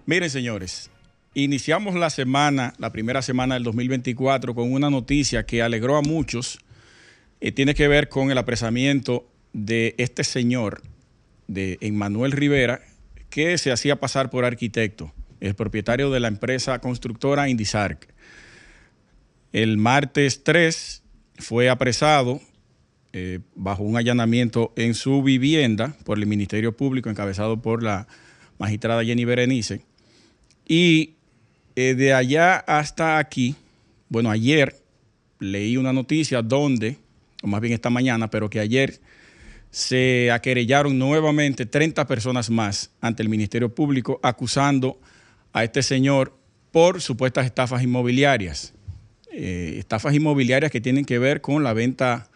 Miren, 0.07 0.31
señores, 0.31 0.91
iniciamos 1.35 1.95
la 1.97 2.09
semana, 2.09 2.73
la 2.79 2.91
primera 2.91 3.21
semana 3.21 3.53
del 3.53 3.65
2024, 3.65 4.55
con 4.55 4.73
una 4.73 4.89
noticia 4.89 5.45
que 5.45 5.61
alegró 5.61 5.99
a 5.99 6.01
muchos. 6.01 6.59
Eh, 7.43 7.53
tiene 7.53 7.75
que 7.75 7.87
ver 7.87 8.09
con 8.09 8.31
el 8.31 8.39
apresamiento 8.39 9.29
de 9.53 9.95
este 9.99 10.25
señor, 10.25 10.81
de 11.49 11.77
Emmanuel 11.83 12.33
Rivera, 12.33 12.81
que 13.31 13.59
se 13.59 13.73
hacía 13.73 13.97
pasar 13.97 14.31
por 14.31 14.45
arquitecto, 14.45 15.13
el 15.41 15.55
propietario 15.55 16.11
de 16.11 16.21
la 16.21 16.29
empresa 16.29 16.79
constructora 16.81 17.49
Indisarc. 17.49 18.09
El 19.53 19.79
martes 19.79 20.45
3 20.45 21.03
fue 21.37 21.71
apresado 21.71 22.41
eh, 23.13 23.41
bajo 23.55 23.83
un 23.83 23.97
allanamiento 23.97 24.73
en 24.77 24.95
su 24.95 25.23
vivienda 25.23 25.97
por 26.05 26.19
el 26.19 26.27
Ministerio 26.27 26.77
Público 26.77 27.09
encabezado 27.09 27.63
por 27.63 27.83
la 27.83 28.07
magistrada 28.59 29.05
Jenny 29.05 29.25
Berenice. 29.25 29.81
Y 30.67 31.15
eh, 31.77 31.95
de 31.95 32.13
allá 32.13 32.57
hasta 32.57 33.19
aquí, 33.19 33.55
bueno, 34.09 34.31
ayer 34.31 34.77
leí 35.39 35.77
una 35.77 35.93
noticia 35.93 36.43
donde, 36.43 36.99
o 37.43 37.47
más 37.47 37.61
bien 37.61 37.73
esta 37.73 37.89
mañana, 37.89 38.29
pero 38.29 38.51
que 38.51 38.61
ayer 38.61 39.01
se 39.71 40.31
aquerellaron 40.31 40.99
nuevamente 40.99 41.67
30 41.67 42.07
personas 42.07 42.51
más 42.51 42.91
ante 43.01 43.23
el 43.23 43.29
Ministerio 43.29 43.75
Público 43.75 44.19
acusando 44.23 44.99
a 45.53 45.65
este 45.65 45.83
señor 45.83 46.37
por 46.73 47.01
supuestas 47.01 47.47
estafas 47.47 47.83
inmobiliarias. 47.83 48.75
Eh, 49.33 49.77
estafas 49.79 50.15
inmobiliarias 50.15 50.71
que 50.71 50.81
tienen 50.81 51.05
que 51.05 51.19
ver 51.19 51.41
con 51.41 51.63
la 51.63 51.73
venta 51.73 52.29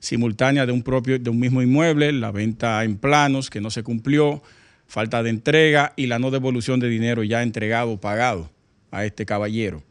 simultánea 0.00 0.66
de 0.66 0.72
un 0.72 0.82
propio, 0.82 1.18
de 1.18 1.30
un 1.30 1.38
mismo 1.38 1.62
inmueble, 1.62 2.12
la 2.12 2.30
venta 2.30 2.84
en 2.84 2.96
planos 2.96 3.50
que 3.50 3.60
no 3.60 3.70
se 3.70 3.82
cumplió, 3.82 4.42
falta 4.86 5.22
de 5.22 5.30
entrega 5.30 5.92
y 5.96 6.06
la 6.06 6.18
no 6.18 6.30
devolución 6.30 6.78
de 6.78 6.88
dinero 6.88 7.24
ya 7.24 7.42
entregado 7.42 7.92
o 7.92 8.00
pagado 8.00 8.50
a 8.90 9.04
este 9.04 9.26
caballero. 9.26 9.82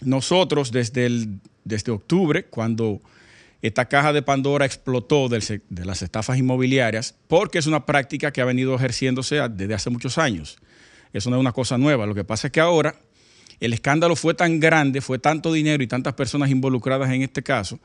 Nosotros 0.00 0.72
desde, 0.72 1.06
el, 1.06 1.40
desde 1.64 1.92
octubre, 1.92 2.44
cuando 2.44 3.00
esta 3.60 3.86
caja 3.86 4.12
de 4.12 4.22
Pandora 4.22 4.66
explotó 4.66 5.28
de 5.28 5.84
las 5.84 6.02
estafas 6.02 6.38
inmobiliarias 6.38 7.16
porque 7.26 7.58
es 7.58 7.66
una 7.66 7.86
práctica 7.86 8.32
que 8.32 8.40
ha 8.40 8.44
venido 8.44 8.74
ejerciéndose 8.74 9.40
desde 9.48 9.74
hace 9.74 9.90
muchos 9.90 10.16
años. 10.18 10.58
Eso 11.12 11.30
no 11.30 11.36
es 11.36 11.40
una 11.40 11.52
cosa 11.52 11.76
nueva. 11.76 12.06
Lo 12.06 12.14
que 12.14 12.24
pasa 12.24 12.48
es 12.48 12.52
que 12.52 12.60
ahora 12.60 12.94
el 13.60 13.72
escándalo 13.72 14.14
fue 14.14 14.34
tan 14.34 14.60
grande, 14.60 15.00
fue 15.00 15.18
tanto 15.18 15.52
dinero 15.52 15.82
y 15.82 15.88
tantas 15.88 16.14
personas 16.14 16.50
involucradas 16.50 17.10
en 17.10 17.22
este 17.22 17.42
caso, 17.42 17.80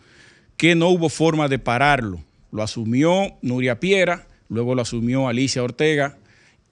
que 0.57 0.75
no 0.75 0.89
hubo 0.89 1.09
forma 1.09 1.47
de 1.47 1.57
pararlo. 1.57 2.23
Lo 2.51 2.61
asumió 2.61 3.37
Nuria 3.41 3.79
Piera, 3.79 4.27
luego 4.49 4.75
lo 4.75 4.83
asumió 4.83 5.27
Alicia 5.27 5.63
Ortega, 5.63 6.19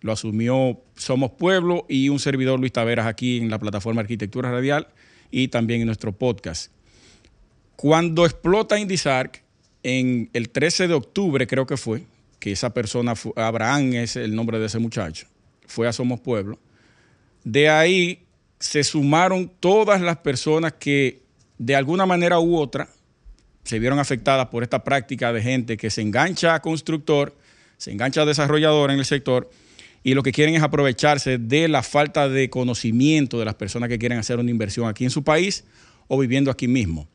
lo 0.02 0.12
asumió 0.12 0.80
Somos 0.96 1.32
Pueblo 1.32 1.86
y 1.90 2.10
un 2.10 2.20
servidor 2.20 2.60
Luis 2.60 2.74
Taveras 2.74 3.08
aquí 3.08 3.40
en 3.40 3.50
la 3.50 3.58
plataforma 3.58 4.02
Arquitectura 4.02 4.52
Radial 4.52 4.88
y 5.32 5.48
también 5.48 5.82
en 5.82 5.88
nuestro 5.88 6.12
podcast. 6.12 6.72
Cuando 7.82 8.28
explota 8.28 8.78
Indisarc, 8.78 9.42
en 9.82 10.30
el 10.34 10.52
13 10.52 10.88
de 10.88 10.94
octubre 10.94 11.48
creo 11.48 11.66
que 11.66 11.78
fue, 11.78 12.04
que 12.38 12.52
esa 12.52 12.76
persona, 12.76 13.16
Abraham 13.36 13.94
es 13.94 14.18
el 14.18 14.36
nombre 14.36 14.60
de 14.60 14.68
ese 14.68 14.78
muchacho, 14.78 15.26
fue 15.66 15.88
a 15.88 15.92
Somos 15.92 16.20
Pueblo, 16.20 16.60
de 17.44 17.70
ahí 17.70 18.20
se 18.60 18.84
sumaron 18.84 19.52
todas 19.60 20.00
las 20.00 20.18
personas 20.18 20.74
que 20.74 21.24
de 21.58 21.76
alguna 21.76 22.06
manera 22.06 22.40
u 22.40 22.56
otra 22.56 22.88
se 23.64 23.80
vieron 23.80 23.98
afectadas 23.98 24.50
por 24.50 24.62
esta 24.62 24.84
práctica 24.84 25.34
de 25.34 25.42
gente 25.42 25.76
que 25.76 25.90
se 25.90 26.04
engancha 26.04 26.54
a 26.54 26.62
constructor, 26.62 27.36
se 27.78 27.92
engancha 27.92 28.22
a 28.22 28.26
desarrollador 28.26 28.92
en 28.92 29.00
el 29.00 29.06
sector 29.06 29.50
y 30.04 30.14
lo 30.14 30.22
que 30.22 30.32
quieren 30.32 30.54
es 30.54 30.62
aprovecharse 30.62 31.40
de 31.40 31.68
la 31.68 31.82
falta 31.82 32.30
de 32.30 32.48
conocimiento 32.52 33.40
de 33.40 33.46
las 33.46 33.56
personas 33.56 33.90
que 33.90 33.98
quieren 33.98 34.20
hacer 34.20 34.38
una 34.38 34.52
inversión 34.52 34.88
aquí 34.88 35.04
en 35.04 35.10
su 35.10 35.24
país 35.24 35.64
o 36.08 36.20
viviendo 36.20 36.52
aquí 36.52 36.68
mismo 36.68 37.08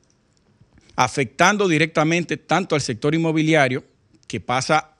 afectando 0.96 1.68
directamente 1.68 2.38
tanto 2.38 2.74
al 2.74 2.80
sector 2.80 3.14
inmobiliario, 3.14 3.84
que 4.26 4.40
pasa, 4.40 4.96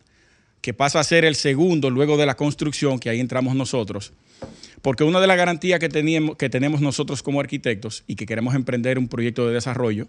que 0.61 0.75
pasa 0.75 1.01
a 1.01 1.05
ser 1.05 1.25
el 1.25 1.35
segundo 1.35 1.91
luego 1.91 2.17
de 2.19 2.27
la 2.27 2.37
construcción, 2.37 2.99
que 2.99 3.09
ahí 3.09 3.19
entramos 3.19 3.57
nosotros, 3.57 4.13
porque 4.83 5.05
una 5.05 5.21
de 5.21 5.27
las 5.27 5.39
garantías 5.39 5.81
que, 5.81 5.89
teníamos, 5.89 6.37
que 6.37 6.51
tenemos 6.51 6.81
nosotros 6.81 7.23
como 7.23 7.41
arquitectos 7.41 8.05
y 8.07 8.15
que 8.15 8.27
queremos 8.27 8.55
emprender 8.55 8.99
un 8.99 9.09
proyecto 9.09 9.49
de 9.49 9.55
desarrollo 9.55 10.07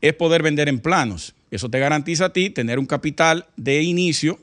es 0.00 0.14
poder 0.14 0.42
vender 0.42 0.68
en 0.68 0.78
planos. 0.78 1.34
Eso 1.50 1.68
te 1.68 1.78
garantiza 1.78 2.26
a 2.26 2.32
ti 2.32 2.50
tener 2.50 2.78
un 2.78 2.86
capital 2.86 3.46
de 3.56 3.82
inicio, 3.82 4.38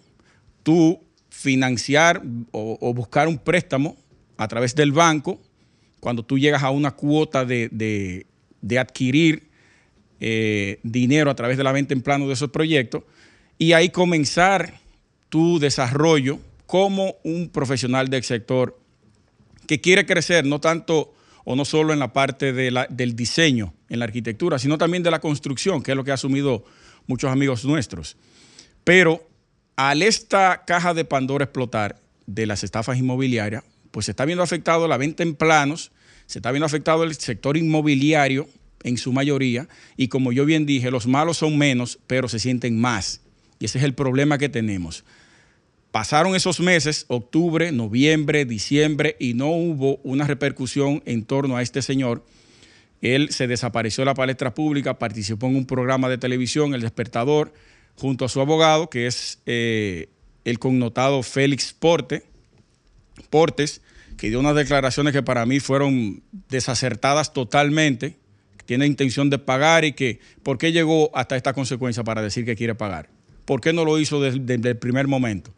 tú 0.64 1.00
financiar 1.30 2.22
o, 2.52 2.94
buscar 2.94 3.28
un 3.28 3.38
préstamo 3.38 3.96
a 4.38 4.48
través 4.48 4.76
del 4.76 4.92
banco 4.92 5.40
cuando 6.00 6.24
tú 6.24 6.38
llegas 6.38 6.64
a 6.64 6.72
una 6.72 6.92
cuota 6.92 7.46
de, 7.46 7.70
de, 7.72 8.26
de 8.62 8.80
adquirir 8.80 9.51
eh, 10.24 10.80
dinero 10.84 11.32
a 11.32 11.36
través 11.36 11.58
de 11.58 11.64
la 11.64 11.72
venta 11.72 11.96
en 11.96 12.02
plano 12.04 12.28
de 12.28 12.34
esos 12.34 12.52
proyectos 12.52 13.04
y 13.58 13.74
ahí 13.74 13.90
comenzar 13.90 14.80
tu 15.30 15.58
desarrollo 15.58 16.40
como 16.68 17.16
un 17.24 17.50
profesional 17.50 18.08
del 18.08 18.24
sector 18.24 18.80
que 19.66 19.82
quiere 19.82 20.06
crecer, 20.06 20.46
no 20.46 20.62
tanto 20.62 21.14
o 21.44 21.56
no 21.56 21.66
solo 21.66 21.92
en 21.92 21.98
la 21.98 22.14
parte 22.14 22.54
del 22.54 23.16
diseño, 23.16 23.74
en 23.90 23.98
la 23.98 24.06
arquitectura, 24.06 24.60
sino 24.60 24.78
también 24.78 25.02
de 25.02 25.10
la 25.10 25.20
construcción, 25.20 25.82
que 25.82 25.92
es 25.92 25.98
lo 25.98 26.04
que 26.04 26.12
ha 26.12 26.14
asumido 26.14 26.64
muchos 27.08 27.32
amigos 27.32 27.66
nuestros. 27.66 28.16
Pero 28.84 29.28
al 29.76 30.04
esta 30.04 30.66
caja 30.66 30.94
de 30.94 31.04
Pandora 31.04 31.46
explotar 31.46 32.00
de 32.28 32.46
las 32.46 32.64
estafas 32.64 33.00
inmobiliarias, 33.00 33.64
pues 33.90 34.06
se 34.06 34.12
está 34.12 34.26
viendo 34.26 34.44
afectado 34.44 34.88
la 34.88 34.98
venta 34.98 35.24
en 35.24 35.34
planos, 35.34 35.92
se 36.28 36.38
está 36.40 36.52
viendo 36.52 36.68
afectado 36.68 37.04
el 37.04 37.16
sector 37.16 37.58
inmobiliario 37.58 38.48
en 38.84 38.98
su 38.98 39.14
mayoría, 39.14 39.68
y 39.98 40.08
como 40.08 40.32
yo 40.32 40.46
bien 40.46 40.66
dije, 40.66 40.92
los 40.92 41.08
malos 41.08 41.38
son 41.38 41.58
menos, 41.58 42.00
pero 42.08 42.28
se 42.28 42.40
sienten 42.40 42.80
más. 42.80 43.22
Y 43.60 43.66
ese 43.66 43.78
es 43.78 43.84
el 43.84 43.94
problema 43.94 44.38
que 44.38 44.50
tenemos. 44.50 45.04
Pasaron 45.92 46.36
esos 46.36 46.60
meses, 46.60 47.06
octubre, 47.10 47.72
noviembre, 47.72 48.46
diciembre, 48.46 49.18
y 49.20 49.34
no 49.34 49.50
hubo 49.50 49.98
una 50.04 50.26
repercusión 50.26 51.04
en 51.06 51.26
torno 51.26 51.58
a 51.58 51.62
este 51.62 51.82
señor. 51.82 52.26
Él 53.02 53.32
se 53.32 53.48
desapareció 53.48 54.04
de 54.04 54.06
la 54.06 54.14
palestra 54.14 54.54
pública, 54.54 54.98
participó 54.98 55.48
en 55.48 55.58
un 55.58 55.66
programa 55.66 56.08
de 56.08 56.18
televisión, 56.18 56.74
El 56.74 56.82
Despertador, 56.82 57.54
junto 57.96 58.26
a 58.26 58.30
su 58.30 58.40
abogado, 58.40 58.90
que 58.90 59.06
es 59.06 59.40
eh, 59.46 60.08
el 60.46 60.60
connotado 60.60 61.22
Félix 61.24 61.74
Porte, 61.74 62.24
Portes, 63.30 63.82
que 64.18 64.30
dio 64.30 64.40
unas 64.40 64.56
declaraciones 64.56 65.14
que 65.14 65.24
para 65.24 65.46
mí 65.46 65.60
fueron 65.60 66.24
desacertadas 66.48 67.34
totalmente 67.34 68.21
tiene 68.72 68.88
intención 68.88 69.30
de 69.30 69.38
pagar 69.38 69.84
y 69.84 69.92
que, 69.92 70.22
¿por 70.44 70.58
qué 70.58 70.72
llegó 70.72 71.12
hasta 71.14 71.36
esta 71.36 71.52
consecuencia 71.52 72.06
para 72.06 72.22
decir 72.22 72.46
que 72.46 72.56
quiere 72.56 72.74
pagar? 72.74 73.10
¿Por 73.44 73.60
qué 73.60 73.74
no 73.74 73.84
lo 73.84 74.00
hizo 74.00 74.22
desde, 74.22 74.70
el 74.70 74.78
primer 74.78 75.10
momento? 75.10 75.54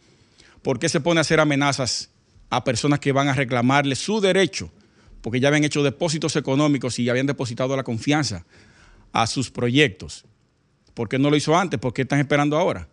¿Por 0.63 0.79
qué 0.79 0.89
se 0.89 0.99
pone 0.99 1.19
a 1.19 1.21
hacer 1.21 1.39
amenazas 1.39 2.09
a 2.49 2.63
personas 2.63 2.99
que 2.99 3.11
van 3.11 3.27
a 3.27 3.35
reclamarle 3.35 3.93
su 3.93 4.19
derecho? 4.19 4.71
Porque 5.21 5.39
ya 5.39 5.49
habían 5.49 5.63
hecho 5.63 5.83
depósitos 5.83 6.35
económicos 6.37 6.97
y 6.97 7.07
habían 7.07 7.27
depositado 7.27 7.77
la 7.77 7.83
confianza 7.83 8.47
a 9.11 9.27
sus 9.27 9.51
proyectos. 9.51 10.25
¿Por 10.95 11.07
qué 11.07 11.19
no 11.19 11.29
lo 11.29 11.35
hizo 11.35 11.55
antes? 11.55 11.79
¿Por 11.79 11.93
qué 11.93 12.01
están 12.01 12.19
esperando 12.19 12.57
ahora? 12.57 12.87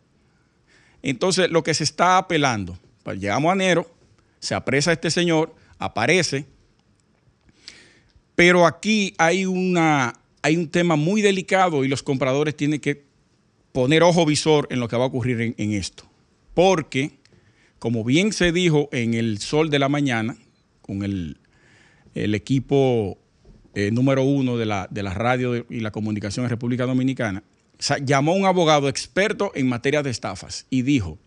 Entonces, 1.01 1.51
lo 1.51 1.65
que 1.65 1.73
se 1.73 1.85
está 1.85 2.19
apelando, 2.19 2.79
pues 3.05 3.19
llegamos 3.19 3.49
a 3.49 3.55
enero, 3.55 3.91
se 4.39 4.55
apresa 4.55 4.93
este 4.93 5.11
señor, 5.11 5.55
aparece, 5.79 6.45
pero 8.35 8.67
aquí 8.67 9.15
hay, 9.19 9.47
una, 9.47 10.15
hay 10.43 10.57
un 10.57 10.69
tema 10.69 10.97
muy 10.97 11.23
delicado 11.23 11.85
y 11.85 11.89
los 11.89 12.03
compradores 12.03 12.57
tienen 12.57 12.81
que 12.81 13.05
poner 13.73 14.03
ojo 14.03 14.27
visor 14.27 14.67
en 14.71 14.81
lo 14.81 14.89
que 14.89 14.97
va 14.97 15.05
a 15.05 15.09
ocurrir 15.09 15.55
en, 15.57 15.73
esto. 15.73 16.05
Porque, 16.55 17.19
como 17.79 18.05
bien 18.05 18.33
se 18.33 18.53
dijo 18.53 18.89
en 18.93 19.15
el 19.15 19.39
Sol 19.39 19.71
de 19.71 19.79
la 19.79 19.89
Mañana, 19.89 20.37
con 20.83 21.03
el, 21.03 21.37
equipo 22.15 23.19
eh, 23.75 23.91
número 23.93 24.25
uno 24.25 24.57
de 24.57 24.67
la, 24.67 24.89
de 24.91 25.03
la 25.03 25.15
radio 25.15 25.65
y 25.71 25.81
la 25.81 25.93
comunicación 25.93 26.45
en 26.45 26.51
República 26.51 26.87
Dominicana, 26.87 27.45
llamó 28.05 28.33
a 28.33 28.37
un 28.37 28.47
abogado 28.47 28.89
experto 28.89 29.53
en 29.55 29.69
materia 29.69 30.03
de 30.03 30.11
estafas 30.11 30.67
y 30.71 30.83
dijo, 30.83 31.19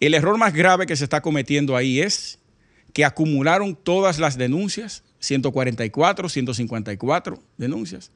el 0.00 0.14
error 0.14 0.38
más 0.38 0.54
grave 0.54 0.86
que 0.86 0.96
se 0.96 1.04
está 1.04 1.20
cometiendo 1.20 1.76
ahí 1.76 2.00
es 2.00 2.38
que 2.92 3.04
acumularon 3.04 3.74
todas 3.74 4.18
las 4.18 4.38
denuncias 4.38 5.02
144, 5.20 6.28
154 6.28 7.42
denuncias 7.56 8.10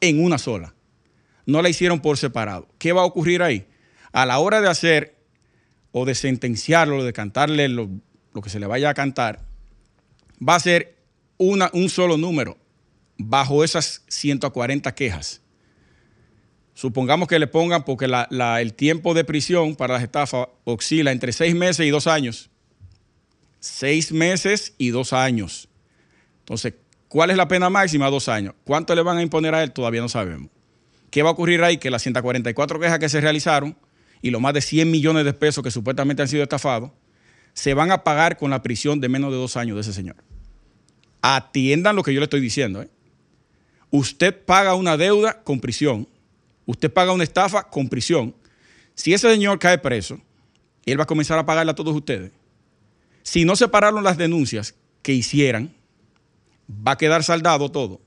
en 0.00 0.22
una 0.22 0.38
sola. 0.38 0.74
No 1.46 1.62
la 1.62 1.68
hicieron 1.68 2.00
por 2.00 2.18
separado. 2.18 2.68
¿Qué 2.78 2.92
va 2.92 3.02
a 3.02 3.06
ocurrir 3.06 3.42
ahí? 3.42 3.66
A 4.12 4.26
la 4.26 4.38
hora 4.38 4.60
de 4.60 4.68
hacer 4.68 5.16
o 5.92 6.04
de 6.04 6.14
sentenciarlo, 6.14 7.04
de 7.04 7.12
cantarle 7.12 7.68
lo, 7.68 7.88
que 8.42 8.50
se 8.50 8.60
le 8.60 8.66
vaya 8.66 8.90
a 8.90 8.94
cantar, 8.94 9.40
va 10.46 10.54
a 10.54 10.60
ser 10.60 10.96
un 11.38 11.88
solo 11.88 12.16
número 12.16 12.56
bajo 13.16 13.64
esas 13.64 14.02
140 14.08 14.94
quejas. 14.94 15.42
Supongamos 16.74 17.26
que 17.26 17.40
le 17.40 17.48
pongan, 17.48 17.84
porque 17.84 18.06
el 18.60 18.74
tiempo 18.74 19.12
de 19.12 19.24
prisión 19.24 19.74
para 19.74 19.94
las 19.94 20.02
estafas 20.04 20.46
oscila 20.62 21.10
entre 21.10 21.32
seis 21.32 21.54
meses 21.54 21.84
y 21.84 21.90
dos 21.90 22.06
años. 22.06 22.50
Seis 23.58 24.12
meses 24.12 24.74
y 24.78 24.90
dos 24.90 25.12
años. 25.12 25.67
Entonces, 26.48 26.72
¿cuál 27.08 27.28
es 27.28 27.36
la 27.36 27.46
pena 27.46 27.68
máxima? 27.68 28.08
Dos 28.08 28.26
años. 28.30 28.54
¿Cuánto 28.64 28.94
le 28.94 29.02
van 29.02 29.18
a 29.18 29.22
imponer 29.22 29.54
a 29.54 29.62
él? 29.62 29.70
Todavía 29.70 30.00
no 30.00 30.08
sabemos. 30.08 30.48
¿Qué 31.10 31.22
va 31.22 31.28
a 31.28 31.32
ocurrir 31.32 31.62
ahí? 31.62 31.76
Que 31.76 31.90
las 31.90 32.00
144 32.00 32.80
quejas 32.80 32.98
que 32.98 33.10
se 33.10 33.20
realizaron 33.20 33.76
y 34.22 34.30
los 34.30 34.40
más 34.40 34.54
de 34.54 34.62
100 34.62 34.90
millones 34.90 35.26
de 35.26 35.34
pesos 35.34 35.62
que 35.62 35.70
supuestamente 35.70 36.22
han 36.22 36.28
sido 36.28 36.42
estafados, 36.42 36.90
se 37.52 37.74
van 37.74 37.92
a 37.92 38.02
pagar 38.02 38.38
con 38.38 38.50
la 38.50 38.62
prisión 38.62 38.98
de 38.98 39.10
menos 39.10 39.30
de 39.30 39.36
dos 39.36 39.58
años 39.58 39.74
de 39.74 39.82
ese 39.82 39.92
señor. 39.92 40.16
Atiendan 41.20 41.94
lo 41.94 42.02
que 42.02 42.14
yo 42.14 42.20
le 42.20 42.24
estoy 42.24 42.40
diciendo. 42.40 42.80
¿eh? 42.80 42.88
Usted 43.90 44.34
paga 44.34 44.74
una 44.74 44.96
deuda 44.96 45.42
con 45.42 45.60
prisión. 45.60 46.08
Usted 46.64 46.90
paga 46.90 47.12
una 47.12 47.24
estafa 47.24 47.68
con 47.68 47.90
prisión. 47.90 48.34
Si 48.94 49.12
ese 49.12 49.30
señor 49.30 49.58
cae 49.58 49.76
preso, 49.76 50.18
él 50.86 50.98
va 50.98 51.02
a 51.02 51.06
comenzar 51.06 51.38
a 51.38 51.44
pagarle 51.44 51.72
a 51.72 51.74
todos 51.74 51.94
ustedes. 51.94 52.32
Si 53.22 53.44
no 53.44 53.54
separaron 53.54 54.02
las 54.02 54.16
denuncias 54.16 54.74
que 55.02 55.12
hicieran, 55.12 55.76
va 56.70 56.92
a 56.92 56.98
quedar 56.98 57.24
saldado 57.24 57.70
todo. 57.70 58.00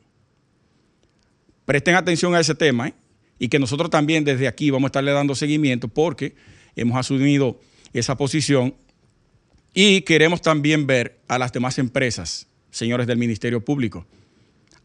Presten 1.65 1.95
atención 1.95 2.35
a 2.35 2.39
ese 2.39 2.55
tema 2.55 2.89
¿eh? 2.89 2.93
y 3.39 3.47
que 3.47 3.59
nosotros 3.59 3.89
también 3.89 4.23
desde 4.23 4.47
aquí 4.47 4.69
vamos 4.69 4.87
a 4.87 4.89
estarle 4.89 5.11
dando 5.11 5.35
seguimiento 5.35 5.87
porque 5.87 6.35
hemos 6.75 6.97
asumido 6.97 7.59
esa 7.93 8.15
posición 8.17 8.75
y 9.73 10.01
queremos 10.01 10.41
también 10.41 10.85
ver 10.85 11.19
a 11.27 11.37
las 11.39 11.53
demás 11.53 11.79
empresas, 11.79 12.47
señores 12.71 13.07
del 13.07 13.17
Ministerio 13.17 13.63
Público. 13.63 14.05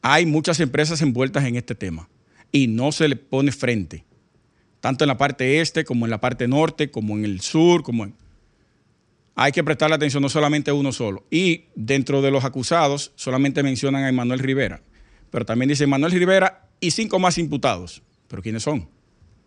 Hay 0.02 0.26
muchas 0.26 0.60
empresas 0.60 1.02
envueltas 1.02 1.44
en 1.44 1.56
este 1.56 1.74
tema 1.74 2.08
y 2.52 2.68
no 2.68 2.92
se 2.92 3.08
le 3.08 3.16
pone 3.16 3.50
frente, 3.50 4.04
tanto 4.80 5.04
en 5.04 5.08
la 5.08 5.18
parte 5.18 5.60
este 5.60 5.84
como 5.84 6.06
en 6.06 6.10
la 6.10 6.20
parte 6.20 6.46
norte, 6.46 6.90
como 6.90 7.16
en 7.16 7.24
el 7.24 7.40
sur, 7.40 7.82
como 7.82 8.04
en... 8.04 8.14
Hay 9.38 9.52
que 9.52 9.62
prestarle 9.62 9.94
atención 9.94 10.22
no 10.22 10.30
solamente 10.30 10.70
a 10.70 10.74
uno 10.74 10.92
solo. 10.92 11.26
Y 11.30 11.66
dentro 11.74 12.22
de 12.22 12.30
los 12.30 12.44
acusados 12.44 13.12
solamente 13.16 13.62
mencionan 13.62 14.04
a 14.04 14.08
Emanuel 14.08 14.40
Rivera, 14.40 14.80
pero 15.30 15.44
también 15.44 15.68
dice 15.68 15.84
Emanuel 15.84 16.12
Rivera 16.12 16.68
y 16.80 16.90
cinco 16.90 17.18
más 17.18 17.36
imputados. 17.36 18.02
¿Pero 18.28 18.42
quiénes 18.42 18.62
son? 18.62 18.88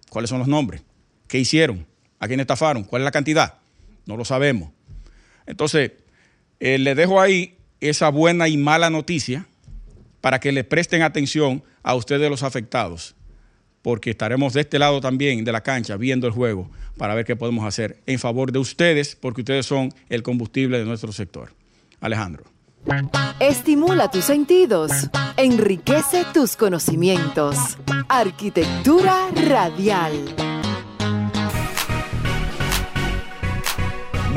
¿Cuáles 0.10 0.30
son 0.30 0.40
los 0.40 0.48
nombres? 0.48 0.84
¿Qué 1.28 1.40
hicieron? 1.40 1.88
¿A 2.20 2.28
quién 2.28 2.40
estafaron? 2.40 2.84
¿Cuál 2.84 3.02
es 3.02 3.06
la 3.06 3.12
cantidad? 3.12 3.56
No 4.06 4.16
lo 4.16 4.26
sabemos. 4.26 4.72
Entonces, 5.48 5.94
eh, 6.60 6.78
le 6.78 6.94
dejo 6.94 7.20
ahí 7.20 7.58
esa 7.80 8.10
buena 8.10 8.48
y 8.48 8.58
mala 8.58 8.92
noticia 8.92 9.48
para 10.22 10.40
que 10.40 10.52
le 10.52 10.64
presten 10.64 11.02
atención 11.02 11.64
a 11.82 11.96
ustedes 11.96 12.30
los 12.30 12.44
afectados, 12.44 13.16
porque 13.82 14.12
estaremos 14.12 14.54
de 14.54 14.62
este 14.62 14.78
lado 14.78 15.02
también 15.02 15.44
de 15.44 15.52
la 15.52 15.62
cancha 15.62 15.98
viendo 15.98 16.28
el 16.28 16.34
juego 16.34 16.70
para 17.00 17.16
ver 17.16 17.26
qué 17.26 17.36
podemos 17.36 17.66
hacer 17.66 17.98
en 18.06 18.20
favor 18.20 18.52
de 18.52 18.60
ustedes, 18.60 19.16
porque 19.16 19.42
ustedes 19.42 19.66
son 19.66 19.92
el 20.10 20.22
combustible 20.22 20.78
de 20.78 20.86
nuestro 20.86 21.12
sector. 21.12 21.50
Alejandro. 22.02 22.44
Estimula 23.40 24.12
tus 24.12 24.26
sentidos, 24.26 24.92
enriquece 25.38 26.26
tus 26.34 26.56
conocimientos. 26.56 27.78
Arquitectura 28.10 29.30
radial. 29.48 30.49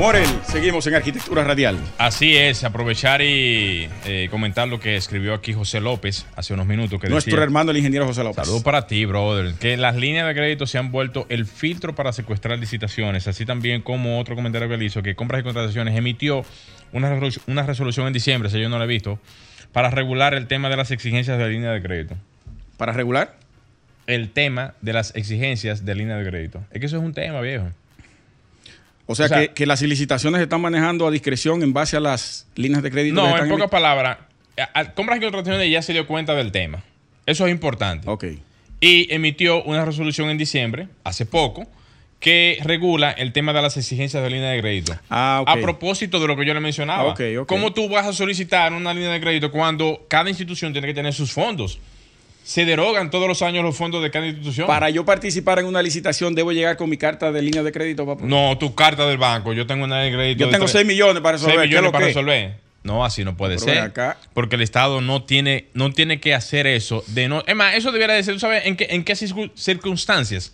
Morel, 0.03 0.27
seguimos 0.43 0.85
en 0.85 0.95
Arquitectura 0.95 1.45
Radial. 1.45 1.77
Así 1.97 2.35
es, 2.35 2.65
aprovechar 2.65 3.21
y 3.21 3.87
eh, 4.05 4.27
comentar 4.29 4.67
lo 4.67 4.77
que 4.77 4.97
escribió 4.97 5.33
aquí 5.33 5.53
José 5.53 5.79
López 5.79 6.25
hace 6.35 6.53
unos 6.53 6.67
minutos. 6.67 6.99
Que 6.99 7.07
Nuestro 7.07 7.31
decía, 7.31 7.43
hermano 7.45 7.71
el 7.71 7.77
ingeniero 7.77 8.05
José 8.05 8.21
López. 8.21 8.43
Saludos 8.43 8.63
para 8.63 8.85
ti, 8.85 9.05
brother. 9.05 9.53
Que 9.53 9.77
las 9.77 9.95
líneas 9.95 10.27
de 10.27 10.33
crédito 10.33 10.67
se 10.67 10.77
han 10.77 10.91
vuelto 10.91 11.25
el 11.29 11.45
filtro 11.45 11.95
para 11.95 12.11
secuestrar 12.11 12.59
licitaciones. 12.59 13.29
Así 13.29 13.45
también 13.45 13.81
como 13.81 14.19
otro 14.19 14.35
comentario 14.35 14.67
que 14.67 14.75
él 14.75 14.83
hizo, 14.83 15.01
que 15.01 15.15
Compras 15.15 15.39
y 15.39 15.43
Contrataciones 15.45 15.95
emitió 15.97 16.43
una 16.91 17.63
resolución 17.65 18.05
en 18.05 18.11
diciembre, 18.11 18.49
si 18.49 18.59
yo 18.59 18.67
no 18.67 18.79
la 18.79 18.83
he 18.83 18.89
visto, 18.89 19.19
para 19.71 19.89
regular 19.89 20.33
el 20.33 20.47
tema 20.47 20.67
de 20.67 20.75
las 20.75 20.91
exigencias 20.91 21.37
de 21.37 21.47
línea 21.47 21.71
de 21.71 21.81
crédito. 21.81 22.17
Para 22.75 22.91
regular, 22.91 23.37
El 24.05 24.31
tema 24.31 24.73
de 24.81 24.91
las 24.91 25.15
exigencias 25.15 25.85
de 25.85 25.95
línea 25.95 26.17
de 26.17 26.29
crédito. 26.29 26.61
Es 26.71 26.81
que 26.81 26.87
eso 26.87 26.97
es 26.97 27.03
un 27.03 27.13
tema, 27.13 27.39
viejo. 27.39 27.69
O 29.05 29.15
sea, 29.15 29.25
O 29.25 29.29
sea- 29.29 29.39
que, 29.47 29.53
que 29.53 29.65
las 29.65 29.81
licitaciones 29.81 30.39
se 30.39 30.43
están 30.43 30.61
manejando 30.61 31.07
a 31.07 31.11
discreción 31.11 31.61
en 31.63 31.73
base 31.73 31.97
a 31.97 31.99
las 31.99 32.47
líneas 32.55 32.83
de 32.83 32.91
crédito. 32.91 33.15
que 33.15 33.21
No, 33.21 33.29
están 33.29 33.45
en 33.47 33.51
pocas 33.51 33.69
palabras, 33.69 34.17
Compras 34.95 35.17
y 35.17 35.21
Contrataciones 35.21 35.71
ya 35.71 35.81
se 35.81 35.93
dio 35.93 36.05
cuenta 36.07 36.35
del 36.35 36.51
tema. 36.51 36.83
Eso 37.25 37.45
es 37.47 37.51
importante. 37.51 38.09
Ok. 38.09 38.25
y 38.79 39.07
emitió 39.13 39.63
una 39.63 39.85
resolución 39.85 40.29
en 40.29 40.37
diciembre, 40.37 40.89
hace 41.05 41.25
poco, 41.25 41.65
que 42.19 42.57
regula 42.63 43.11
el 43.11 43.31
tema 43.31 43.53
de 43.53 43.61
las 43.61 43.77
exigencias 43.77 44.21
de 44.21 44.29
línea 44.29 44.49
de 44.49 44.59
crédito. 44.61 44.93
Ah, 45.09 45.39
ok. 45.41 45.49
A 45.49 45.55
propósito 45.61 46.19
de 46.19 46.27
lo 46.27 46.35
que 46.35 46.45
yo 46.45 46.53
le 46.53 46.59
mencionaba. 46.59 47.05
Ok, 47.13 47.21
ok. 47.39 47.47
¿Cómo 47.47 47.71
tú 47.73 47.87
vas 47.89 48.05
a 48.07 48.11
solicitar 48.13 48.73
una 48.73 48.93
línea 48.93 49.09
de 49.11 49.21
crédito 49.21 49.51
cuando 49.51 50.05
cada 50.09 50.29
institución 50.29 50.73
tiene 50.73 50.87
que 50.87 50.93
tener 50.93 51.13
sus 51.13 51.31
fondos? 51.31 51.79
Se 52.43 52.65
derogan 52.65 53.09
todos 53.09 53.27
los 53.27 53.41
años 53.41 53.63
los 53.63 53.75
fondos 53.77 54.03
de 54.03 54.11
cada 54.11 54.27
institución. 54.27 54.67
Para 54.67 54.89
yo 54.89 55.05
participar 55.05 55.59
en 55.59 55.65
una 55.65 55.81
licitación, 55.81 56.35
debo 56.35 56.51
llegar 56.51 56.75
con 56.75 56.89
mi 56.89 56.97
carta 56.97 57.31
de 57.31 57.41
línea 57.41 57.63
de 57.63 57.71
crédito, 57.71 58.05
papá. 58.05 58.23
No, 58.25 58.57
tu 58.57 58.75
carta 58.75 59.07
del 59.07 59.17
banco. 59.17 59.53
Yo 59.53 59.65
tengo 59.65 59.85
una 59.85 59.99
de 60.01 60.11
crédito. 60.11 60.39
Yo 60.41 60.45
de 60.47 60.51
tengo 60.51 60.65
tres- 60.65 60.73
6 60.73 60.85
millones 60.85 61.21
para 61.23 61.33
resolver. 61.37 61.55
¿Qué 61.57 61.63
es 61.63 61.69
millones 61.69 61.85
lo 61.85 61.91
para 61.93 62.03
que? 62.03 62.07
resolver. 62.09 62.55
No, 62.83 63.05
así 63.05 63.23
no 63.23 63.37
puede 63.37 63.55
Pero 63.55 63.65
ser. 63.65 63.77
acá. 63.79 64.17
Porque 64.33 64.57
el 64.57 64.61
Estado 64.61 64.99
no 64.99 65.23
tiene, 65.23 65.67
no 65.73 65.91
tiene 65.93 66.19
que 66.19 66.33
hacer 66.33 66.67
eso. 66.67 67.01
De 67.07 67.29
no, 67.29 67.41
es 67.47 67.55
más, 67.55 67.75
eso 67.75 67.93
debiera 67.93 68.13
de 68.13 68.21
ser, 68.23 68.33
¿tú 68.33 68.41
sabes 68.41 68.65
en 68.65 68.75
qué, 68.75 68.87
en 68.89 69.05
qué 69.05 69.13
circun- 69.13 69.51
circunstancias? 69.55 70.51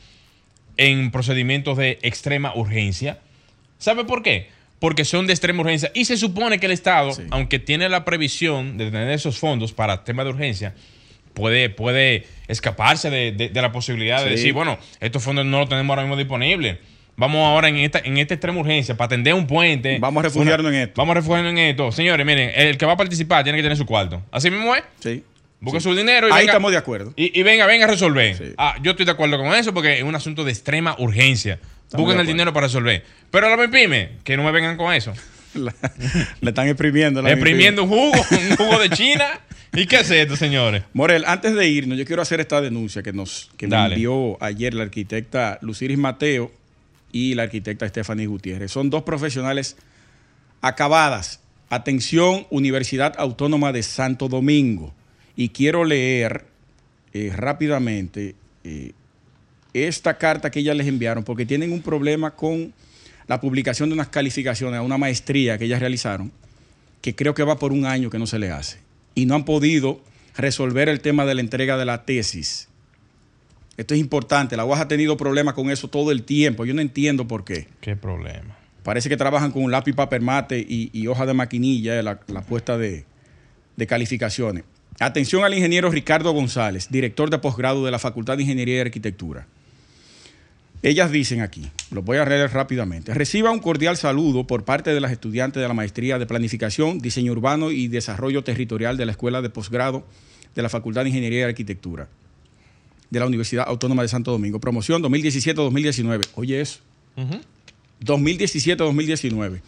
En 0.78 1.10
procedimientos 1.12 1.76
de 1.78 1.98
extrema 2.04 2.54
urgencia. 2.56 3.18
¿Sabe 3.80 4.06
por 4.06 4.22
qué? 4.22 4.50
Porque 4.80 5.06
son 5.06 5.26
de 5.28 5.34
extrema 5.34 5.62
urgencia. 5.62 5.92
Y 5.96 6.06
se 6.06 6.18
supone 6.18 6.60
que 6.60 6.68
el 6.68 6.72
Estado, 6.72 7.12
Sí. 7.14 7.24
aunque 7.32 7.58
tiene 7.60 7.90
la 7.90 8.06
previsión 8.06 8.78
de 8.78 8.86
tener 8.92 9.10
esos 9.10 9.40
fondos 9.40 9.74
para 9.74 10.04
temas 10.04 10.26
de 10.26 10.32
urgencia, 10.32 10.76
puede, 11.34 11.70
puede 11.70 12.26
escaparse 12.48 13.10
de, 13.10 13.32
de- 13.32 13.50
de 13.50 13.62
la 13.62 13.72
posibilidad 13.72 14.24
de 14.24 14.32
decir, 14.32 14.54
bueno, 14.54 14.78
estos 15.00 15.22
fondos 15.24 15.46
no 15.46 15.60
los 15.60 15.70
tenemos 15.70 15.90
ahora 15.92 16.04
mismo 16.04 16.18
disponibles. 16.18 16.78
Vamos 17.16 17.46
ahora 17.46 17.68
en 17.68 17.76
esta, 17.76 18.00
en 18.00 18.18
esta 18.18 18.34
extrema 18.34 18.60
urgencia 18.62 18.96
para 18.96 19.08
atender 19.08 19.34
un 19.34 19.46
puente. 19.46 19.98
Vamos 20.00 20.22
a 20.22 20.24
refugiarnos 20.28 20.68
Una- 20.70 20.78
en 20.78 20.84
esto. 20.84 20.94
Vamos 21.02 21.12
a 21.12 21.20
refugiarnos 21.20 21.52
en 21.52 21.58
esto. 21.60 21.92
Señores, 21.92 22.26
miren, 22.26 22.52
el 22.56 22.78
que 22.78 22.86
va 22.86 22.94
a 22.94 22.98
participar 22.98 23.44
tiene 23.44 23.58
que 23.58 23.64
tener 23.64 23.78
su 23.78 23.86
cuarto. 23.86 24.24
Así 24.32 24.50
mismo 24.50 24.74
es. 24.76 24.84
Sí. 25.02 25.24
Busque 25.60 25.82
su 25.82 25.94
dinero 25.94 26.30
y 26.30 26.32
Ahí 26.32 26.40
venga- 26.40 26.52
estamos 26.54 26.72
de 26.72 26.78
acuerdo. 26.78 27.14
Y, 27.18 27.38
y 27.38 27.44
venga, 27.44 27.66
venga 27.66 27.84
a 27.86 27.90
resolver. 27.90 28.38
Sí. 28.38 28.54
Ah, 28.58 28.76
yo 28.82 28.92
estoy 28.92 29.06
de 29.06 29.12
acuerdo 29.12 29.38
con 29.38 29.54
eso 29.54 29.74
porque 29.74 29.98
es 29.98 30.04
un 30.04 30.16
asunto 30.16 30.46
de 30.46 30.52
extrema 30.54 30.96
urgencia. 31.00 31.60
Busquen 31.92 32.20
el 32.22 32.26
dinero 32.26 32.54
para 32.54 32.68
resolver. 32.68 33.04
Pero 33.32 33.48
a 33.48 33.56
la 33.58 33.68
pyme, 33.70 34.12
que 34.24 34.38
no 34.38 34.44
me 34.44 34.52
vengan 34.52 34.78
con 34.78 34.94
eso. 34.94 35.14
La- 35.56 35.74
le 36.40 36.50
están 36.52 36.68
exprimiendo. 36.70 37.22
la 37.22 37.32
Exprimiendo 37.32 37.84
un 37.84 37.90
jugo, 37.90 38.14
un 38.32 38.56
jugo 38.56 38.80
de 38.80 38.90
China. 38.96 39.26
¿Y 39.74 39.86
qué 39.86 39.98
es 39.98 40.10
esto, 40.10 40.36
señores? 40.36 40.84
Morel, 40.94 41.24
antes 41.28 41.54
de 41.54 41.68
irnos, 41.68 41.98
yo 41.98 42.06
quiero 42.06 42.22
hacer 42.22 42.40
esta 42.40 42.60
denuncia 42.60 43.04
que 43.04 43.14
nos 43.14 43.52
que 43.56 43.68
me 43.68 43.78
envió 43.78 44.42
ayer 44.44 44.74
la 44.74 44.84
arquitecta 44.84 45.60
Luciris 45.62 45.98
Mateo 45.98 46.52
y 47.12 47.36
la 47.36 47.44
arquitecta 47.44 47.88
Stephanie 47.88 48.26
Gutiérrez. 48.26 48.72
Son 48.72 48.90
dos 48.90 49.04
profesionales 49.04 49.78
acabadas. 50.62 51.42
Atención, 51.70 52.48
Universidad 52.50 53.14
Autónoma 53.18 53.72
de 53.72 53.84
Santo 53.84 54.28
Domingo. 54.28 54.94
Y 55.36 55.50
quiero 55.50 55.86
leer 55.86 56.46
eh, 57.14 57.32
rápidamente 57.36 58.36
eh, 58.64 58.94
esta 59.74 60.18
carta 60.18 60.50
que 60.50 60.60
ellas 60.60 60.76
les 60.76 60.88
enviaron, 60.88 61.24
porque 61.24 61.46
tienen 61.46 61.72
un 61.72 61.82
problema 61.82 62.32
con 62.32 62.74
la 63.28 63.40
publicación 63.40 63.90
de 63.90 63.94
unas 63.94 64.10
calificaciones 64.10 64.80
a 64.80 64.82
una 64.82 64.98
maestría 64.98 65.60
que 65.60 65.66
ellas 65.66 65.80
realizaron, 65.80 66.32
que 67.02 67.16
creo 67.16 67.36
que 67.36 67.44
va 67.44 67.60
por 67.60 67.72
un 67.72 67.86
año 67.86 68.10
que 68.10 68.18
no 68.18 68.26
se 68.26 68.40
le 68.40 68.50
hace. 68.50 68.89
Y 69.20 69.26
no 69.26 69.36
han 69.36 69.44
podido 69.44 70.00
resolver 70.38 70.88
el 70.88 71.02
tema 71.02 71.26
de 71.26 71.36
la 71.36 71.42
entrega 71.42 71.78
de 71.78 71.84
la 71.84 72.06
tesis. 72.06 72.70
Esto 73.76 73.94
es 73.94 74.00
importante. 74.00 74.56
La 74.56 74.64
UAS 74.64 74.80
ha 74.80 74.88
tenido 74.88 75.18
problemas 75.18 75.56
con 75.56 75.70
eso 75.70 75.90
todo 75.90 76.12
el 76.12 76.24
tiempo. 76.24 76.66
Yo 76.66 76.74
no 76.74 76.80
entiendo 76.80 77.28
por 77.28 77.44
qué. 77.44 77.68
Qué 77.82 77.98
problema. 77.98 78.58
Parece 78.84 79.10
que 79.10 79.18
trabajan 79.18 79.52
con 79.52 79.64
un 79.64 79.72
lápiz 79.72 79.94
papel 79.94 80.22
mate 80.22 80.58
y, 80.60 80.90
y 80.94 81.08
hoja 81.08 81.26
de 81.26 81.34
maquinilla, 81.34 82.00
eh, 82.00 82.04
la, 82.04 82.22
la 82.28 82.42
puesta 82.44 82.78
de, 82.78 83.04
de 83.76 83.88
calificaciones. 83.88 84.64
Atención 85.02 85.44
al 85.44 85.54
ingeniero 85.54 85.92
Ricardo 85.92 86.32
González, 86.32 86.88
director 86.90 87.30
de 87.30 87.40
posgrado 87.40 87.84
de 87.84 87.92
la 87.92 88.00
Facultad 88.00 88.38
de 88.38 88.44
Ingeniería 88.44 88.78
y 88.78 88.80
Arquitectura. 88.80 89.48
Ellas 90.82 91.12
dicen 91.12 91.42
aquí, 91.42 91.70
lo 91.92 92.02
voy 92.02 92.18
a 92.18 92.26
leer 92.26 92.52
rápidamente. 92.52 93.14
Reciba 93.14 93.52
un 93.52 93.60
cordial 93.60 93.98
saludo 93.98 94.48
por 94.48 94.64
parte 94.64 94.94
de 94.94 95.02
las 95.02 95.12
estudiantes 95.12 95.62
de 95.62 95.68
la 95.68 95.74
Maestría 95.74 96.18
de 96.18 96.26
Planificación, 96.26 97.00
Diseño 97.00 97.34
Urbano 97.34 97.72
y 97.72 97.90
Desarrollo 97.90 98.44
Territorial 98.44 98.96
de 98.96 99.06
la 99.06 99.12
Escuela 99.12 99.42
de 99.42 99.50
Posgrado 99.50 100.06
de 100.56 100.62
la 100.62 100.70
Facultad 100.70 101.04
de 101.04 101.10
Ingeniería 101.10 101.42
y 101.42 101.44
Arquitectura 101.44 102.08
de 103.10 103.20
la 103.20 103.26
Universidad 103.26 103.66
Autónoma 103.68 104.04
de 104.04 104.08
Santo 104.08 104.32
Domingo. 104.32 104.60
Promoción 104.60 105.04
2017-2019. 105.04 106.22
Oye 106.36 106.62
eso. 106.62 106.80
2017-2019. 108.02 109.62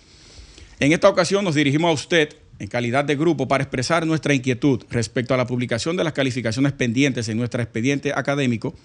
En 0.79 0.93
esta 0.93 1.09
ocasión 1.09 1.43
nos 1.43 1.55
dirigimos 1.55 1.89
a 1.89 1.93
usted 1.93 2.29
en 2.59 2.67
calidad 2.67 3.03
de 3.03 3.15
grupo 3.15 3.47
para 3.47 3.63
expresar 3.63 4.05
nuestra 4.05 4.33
inquietud 4.33 4.83
respecto 4.89 5.33
a 5.33 5.37
la 5.37 5.47
publicación 5.47 5.97
de 5.97 6.03
las 6.03 6.13
calificaciones 6.13 6.71
pendientes 6.73 7.27
en 7.27 7.37
nuestro 7.37 7.61
expediente 7.61 8.13
académico, 8.15 8.75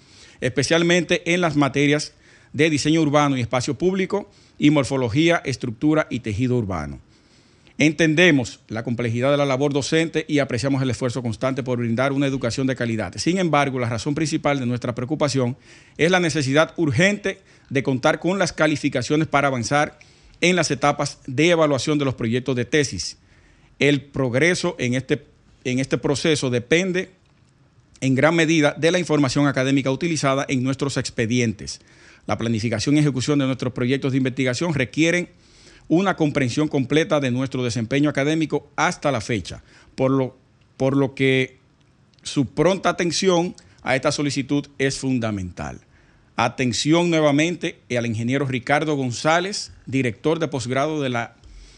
especialmente 0.41 1.33
en 1.33 1.41
las 1.41 1.55
materias 1.55 2.13
de 2.53 2.69
diseño 2.69 3.01
urbano 3.01 3.37
y 3.37 3.41
espacio 3.41 3.77
público 3.77 4.29
y 4.57 4.71
morfología, 4.71 5.41
estructura 5.45 6.07
y 6.09 6.21
tejido 6.21 6.57
urbano. 6.57 6.99
Entendemos 7.79 8.59
la 8.69 8.83
complejidad 8.83 9.29
de 9.29 9.37
la 9.37 9.45
labor 9.45 9.71
docente 9.71 10.25
y 10.27 10.39
apreciamos 10.39 10.81
el 10.81 10.89
esfuerzo 10.89 11.21
constante 11.21 11.61
por 11.61 11.77
brindar 11.77 12.11
una 12.11 12.25
educación 12.25 12.65
de 12.65 12.75
calidad. 12.75 13.13
Sin 13.17 13.37
embargo, 13.37 13.79
la 13.79 13.87
razón 13.87 14.15
principal 14.15 14.59
de 14.59 14.65
nuestra 14.65 14.95
preocupación 14.95 15.57
es 15.97 16.09
la 16.09 16.19
necesidad 16.19 16.73
urgente 16.77 17.39
de 17.69 17.83
contar 17.83 18.19
con 18.19 18.39
las 18.39 18.51
calificaciones 18.51 19.27
para 19.27 19.49
avanzar 19.49 19.99
en 20.41 20.55
las 20.55 20.71
etapas 20.71 21.19
de 21.27 21.51
evaluación 21.51 21.99
de 21.99 22.05
los 22.05 22.15
proyectos 22.15 22.55
de 22.55 22.65
tesis. 22.65 23.17
El 23.77 24.01
progreso 24.01 24.75
en 24.79 24.95
este, 24.95 25.25
en 25.63 25.77
este 25.77 25.99
proceso 25.99 26.49
depende 26.49 27.11
en 28.01 28.15
gran 28.15 28.35
medida 28.35 28.75
de 28.77 28.91
la 28.91 28.99
información 28.99 29.47
académica 29.47 29.91
utilizada 29.91 30.45
en 30.47 30.63
nuestros 30.63 30.97
expedientes. 30.97 31.81
La 32.25 32.37
planificación 32.37 32.95
y 32.95 32.99
ejecución 32.99 33.39
de 33.39 33.45
nuestros 33.45 33.73
proyectos 33.73 34.11
de 34.11 34.17
investigación 34.17 34.73
requieren 34.73 35.29
una 35.87 36.15
comprensión 36.15 36.67
completa 36.67 37.19
de 37.19 37.31
nuestro 37.31 37.63
desempeño 37.63 38.09
académico 38.09 38.69
hasta 38.75 39.11
la 39.11 39.21
fecha, 39.21 39.63
por 39.95 40.11
lo, 40.11 40.37
por 40.75 40.95
lo 40.95 41.15
que 41.15 41.57
su 42.23 42.45
pronta 42.45 42.89
atención 42.89 43.55
a 43.83 43.95
esta 43.95 44.11
solicitud 44.11 44.67
es 44.77 44.97
fundamental. 44.97 45.79
Atención 46.35 47.09
nuevamente 47.09 47.79
al 47.97 48.05
ingeniero 48.05 48.45
Ricardo 48.45 48.95
González, 48.95 49.71
director 49.85 50.39
de 50.39 50.49
posgrado 50.49 51.01
de 51.01 51.09
la 51.09 51.35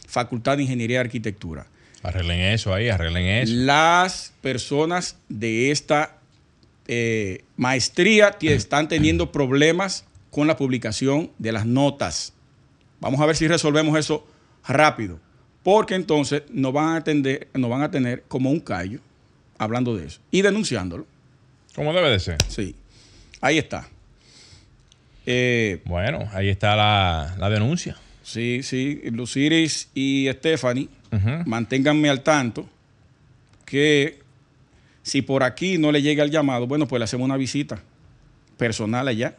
Facultad 0.08 0.58
de 0.58 0.64
Ingeniería 0.64 0.98
y 0.98 1.02
Arquitectura. 1.02 1.68
Arreglen 2.04 2.40
eso 2.40 2.74
ahí, 2.74 2.90
arreglen 2.90 3.26
eso. 3.26 3.54
Las 3.56 4.34
personas 4.42 5.18
de 5.28 5.72
esta 5.72 6.18
eh, 6.88 7.44
maestría 7.58 8.36
están 8.42 8.88
teniendo 8.88 9.32
problemas 9.32 10.06
con 10.32 10.48
la 10.48 10.58
publicación 10.58 11.32
de 11.38 11.52
las 11.52 11.66
notas. 11.66 12.34
Vamos 13.00 13.20
a 13.20 13.26
ver 13.26 13.36
si 13.36 13.48
resolvemos 13.48 13.98
eso 13.98 14.28
rápido, 14.68 15.20
porque 15.64 15.96
entonces 15.96 16.44
nos 16.50 16.74
van 16.74 16.90
a, 16.90 16.96
atender, 16.98 17.48
nos 17.54 17.70
van 17.70 17.82
a 17.82 17.92
tener 17.92 18.24
como 18.28 18.50
un 18.52 18.60
callo 18.60 19.00
hablando 19.58 19.96
de 19.96 20.08
eso 20.08 20.20
y 20.32 20.42
denunciándolo. 20.42 21.06
Como 21.76 21.94
debe 21.94 22.10
de 22.10 22.20
ser. 22.20 22.38
Sí, 22.48 22.76
ahí 23.42 23.58
está. 23.58 23.88
Eh, 25.26 25.82
bueno, 25.86 26.28
ahí 26.34 26.50
está 26.50 26.76
la, 26.76 27.50
denuncia. 27.50 27.98
Sí, 28.24 28.62
sí, 28.64 29.02
Luciris 29.12 29.90
y 29.94 30.28
Stephanie, 30.32 30.90
manténganme 31.46 32.10
al 32.10 32.22
tanto 32.22 32.70
que 33.66 34.20
si 35.04 35.22
por 35.22 35.44
aquí 35.44 35.78
no 35.78 35.92
le 35.92 36.02
llega 36.02 36.24
el 36.24 36.32
llamado, 36.32 36.68
bueno, 36.68 36.88
pues 36.88 37.00
le 37.00 37.06
hacemos 37.06 37.26
una 37.26 37.38
visita 37.38 37.82
personal 38.58 39.08
allá. 39.08 39.36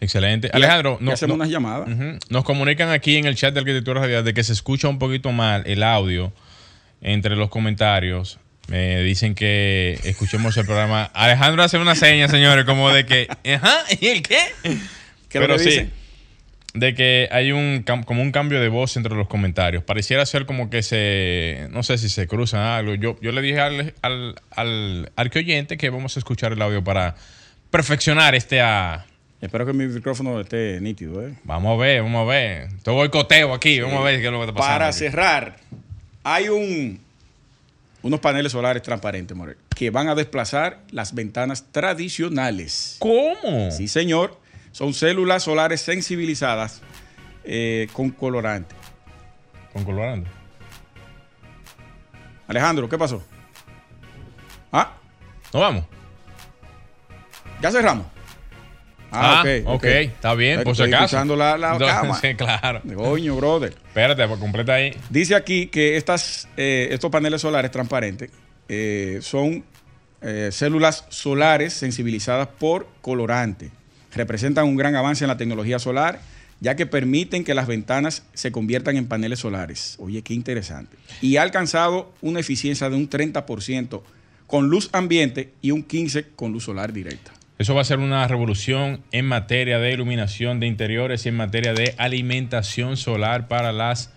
Excelente. 0.00 0.50
Alejandro, 0.52 0.98
no, 1.00 1.12
hacemos 1.12 1.36
unas 1.36 1.48
llamadas. 1.48 1.88
Nos 2.28 2.44
comunican 2.44 2.90
aquí 2.90 3.16
en 3.16 3.26
el 3.26 3.34
chat 3.34 3.54
de 3.54 3.60
Arquitectura 3.60 4.00
Radial 4.00 4.24
de 4.24 4.34
que 4.34 4.44
se 4.44 4.52
escucha 4.52 4.88
un 4.88 4.98
poquito 4.98 5.32
mal 5.32 5.62
el 5.66 5.82
audio 5.82 6.32
entre 7.00 7.36
los 7.36 7.48
comentarios. 7.48 8.38
Me 8.68 9.00
dicen 9.02 9.34
que 9.34 9.98
escuchemos 10.04 10.56
el 10.56 10.66
programa. 10.66 11.04
Alejandro 11.14 11.62
hace 11.62 11.78
una 11.78 11.94
seña, 11.94 12.28
señores, 12.28 12.64
como 12.64 12.90
de 12.90 13.06
que, 13.06 13.28
ajá, 13.54 13.84
¿y 14.00 14.06
el 14.08 14.22
qué? 14.22 14.40
Pero 15.30 15.58
sí, 15.58 15.88
de 16.76 16.94
que 16.94 17.28
hay 17.32 17.52
un 17.52 17.82
como 17.82 18.22
un 18.22 18.32
cambio 18.32 18.60
de 18.60 18.68
voz 18.68 18.96
entre 18.96 19.14
los 19.14 19.28
comentarios. 19.28 19.82
Pareciera 19.82 20.24
ser 20.26 20.46
como 20.46 20.70
que 20.70 20.82
se, 20.82 21.68
no 21.70 21.82
sé 21.82 21.98
si 21.98 22.08
se 22.08 22.26
cruzan 22.28 22.60
algo. 22.60 22.94
Yo, 22.94 23.18
yo 23.20 23.32
le 23.32 23.42
dije 23.42 23.60
al, 23.60 23.94
al, 24.02 24.36
al, 24.50 25.10
al 25.16 25.30
oyente 25.34 25.76
que 25.76 25.90
vamos 25.90 26.16
a 26.16 26.20
escuchar 26.20 26.52
el 26.52 26.62
audio 26.62 26.84
para 26.84 27.16
perfeccionar 27.70 28.34
este 28.34 28.60
a 28.60 29.06
Espero 29.40 29.66
que 29.66 29.72
mi 29.72 29.86
micrófono 29.86 30.40
esté 30.40 30.80
nítido. 30.80 31.26
¿eh? 31.26 31.34
Vamos 31.44 31.78
a 31.78 31.82
ver, 31.82 32.02
vamos 32.02 32.22
a 32.22 32.30
ver. 32.30 32.68
Estoy 32.76 32.94
boicoteo 32.94 33.52
aquí, 33.52 33.80
vamos 33.80 34.00
a 34.00 34.02
ver 34.02 34.20
qué 34.20 34.26
es 34.26 34.32
lo 34.32 34.38
que 34.38 34.46
está 34.46 34.54
pasando. 34.54 34.78
Para 34.78 34.92
cerrar, 34.92 35.56
hay 36.24 36.48
un, 36.48 36.98
unos 38.02 38.20
paneles 38.20 38.52
solares 38.52 38.82
transparentes, 38.82 39.36
Morel, 39.36 39.56
que 39.74 39.90
van 39.90 40.08
a 40.08 40.14
desplazar 40.14 40.80
las 40.90 41.14
ventanas 41.14 41.66
tradicionales. 41.70 42.96
¿Cómo? 42.98 43.70
Sí, 43.70 43.88
señor. 43.88 44.38
Son 44.76 44.92
células 44.92 45.44
solares 45.44 45.80
sensibilizadas 45.80 46.82
eh, 47.44 47.88
con 47.94 48.10
colorante. 48.10 48.74
¿Con 49.72 49.84
colorante? 49.84 50.28
Alejandro, 52.46 52.86
¿qué 52.86 52.98
pasó? 52.98 53.24
¿Ah? 54.70 54.92
¿No 55.54 55.60
vamos? 55.60 55.84
¿Ya 57.62 57.70
cerramos? 57.70 58.04
Ah, 59.10 59.42
ah 59.46 59.60
ok, 59.64 59.84
está 59.84 60.34
bien, 60.34 60.62
por 60.62 60.76
si 60.76 60.82
acaso. 60.82 61.24
la, 61.24 61.56
la 61.56 61.78
cama. 61.78 62.14
Sí, 62.20 62.34
claro. 62.34 62.82
Coño, 62.96 63.34
brother. 63.34 63.72
Espérate, 63.88 64.28
pues 64.28 64.38
completa 64.38 64.74
ahí. 64.74 64.94
Dice 65.08 65.36
aquí 65.36 65.68
que 65.68 65.96
estas, 65.96 66.50
eh, 66.58 66.88
estos 66.90 67.10
paneles 67.10 67.40
solares 67.40 67.70
transparentes 67.70 68.28
eh, 68.68 69.20
son 69.22 69.64
eh, 70.20 70.50
células 70.52 71.06
solares 71.08 71.72
sensibilizadas 71.72 72.48
por 72.58 72.86
colorante. 73.00 73.70
Representan 74.16 74.66
un 74.66 74.76
gran 74.76 74.96
avance 74.96 75.24
en 75.24 75.28
la 75.28 75.36
tecnología 75.36 75.78
solar, 75.78 76.20
ya 76.60 76.74
que 76.74 76.86
permiten 76.86 77.44
que 77.44 77.54
las 77.54 77.66
ventanas 77.66 78.24
se 78.34 78.50
conviertan 78.50 78.96
en 78.96 79.06
paneles 79.06 79.40
solares. 79.40 79.96
Oye, 79.98 80.22
qué 80.22 80.34
interesante. 80.34 80.96
Y 81.20 81.36
ha 81.36 81.42
alcanzado 81.42 82.12
una 82.22 82.40
eficiencia 82.40 82.88
de 82.88 82.96
un 82.96 83.08
30% 83.08 84.02
con 84.46 84.68
luz 84.68 84.88
ambiente 84.92 85.52
y 85.60 85.70
un 85.70 85.86
15% 85.86 86.26
con 86.34 86.52
luz 86.52 86.64
solar 86.64 86.92
directa. 86.92 87.32
Eso 87.58 87.74
va 87.74 87.80
a 87.80 87.84
ser 87.84 87.98
una 87.98 88.26
revolución 88.28 89.02
en 89.12 89.24
materia 89.24 89.78
de 89.78 89.92
iluminación 89.92 90.60
de 90.60 90.66
interiores 90.66 91.24
y 91.24 91.30
en 91.30 91.36
materia 91.36 91.72
de 91.72 91.94
alimentación 91.96 92.98
solar 92.98 93.48
para 93.48 93.72
las, 93.72 94.10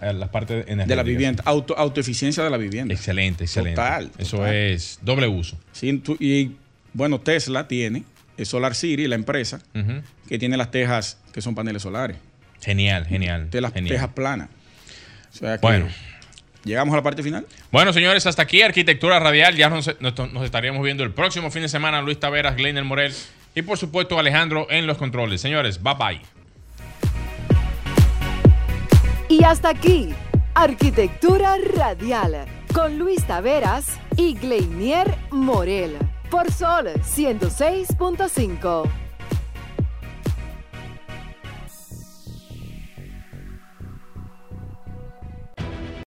las 0.00 0.28
partes 0.28 0.66
De 0.66 0.96
la 0.96 1.02
vivienda, 1.02 1.42
Auto, 1.46 1.76
autoeficiencia 1.78 2.44
de 2.44 2.50
la 2.50 2.58
vivienda. 2.58 2.92
Excelente, 2.92 3.44
excelente. 3.44 3.76
Total. 3.76 4.10
Eso 4.18 4.46
es 4.46 4.98
doble 5.02 5.28
uso. 5.28 5.58
Sí, 5.72 6.02
y 6.20 6.52
bueno, 6.92 7.20
Tesla 7.20 7.66
tiene, 7.68 8.04
Solar 8.44 8.74
City, 8.74 9.06
la 9.06 9.14
empresa, 9.14 9.60
que 10.28 10.38
tiene 10.38 10.56
las 10.56 10.70
tejas 10.70 11.18
que 11.32 11.40
son 11.40 11.54
paneles 11.54 11.82
solares. 11.82 12.16
Genial, 12.60 13.06
genial. 13.06 13.50
De 13.50 13.60
las 13.60 13.72
tejas 13.72 14.08
planas. 14.08 14.48
bueno. 15.60 15.88
¿Llegamos 16.64 16.92
a 16.92 16.96
la 16.96 17.02
parte 17.02 17.24
final? 17.24 17.44
Bueno, 17.72 17.92
señores, 17.92 18.24
hasta 18.26 18.42
aquí 18.42 18.62
Arquitectura 18.62 19.18
Radial. 19.18 19.56
Ya 19.56 19.68
nos, 19.68 19.88
estaríamos 20.44 20.82
viendo 20.82 21.02
el 21.02 21.10
próximo 21.10 21.50
fin 21.50 21.62
de 21.62 21.68
semana. 21.68 22.02
Luis 22.02 22.20
Taveras, 22.20 22.54
Glenn 22.56 22.86
Morel 22.86 23.12
y 23.54 23.62
por 23.62 23.78
supuesto 23.78 24.18
Alejandro 24.18 24.68
en 24.70 24.86
los 24.86 24.96
controles. 24.96 25.40
Señores, 25.40 25.82
bye 25.82 25.94
bye. 25.94 26.20
Y 29.28 29.42
hasta 29.44 29.70
aquí, 29.70 30.10
Arquitectura 30.54 31.56
Radial, 31.74 32.44
con 32.72 32.98
Luis 32.98 33.26
Taveras 33.26 33.98
y 34.16 34.34
Gleinier 34.34 35.16
Morel, 35.30 35.96
por 36.32 36.50
Sol 36.50 36.86
106.5. 37.04 39.01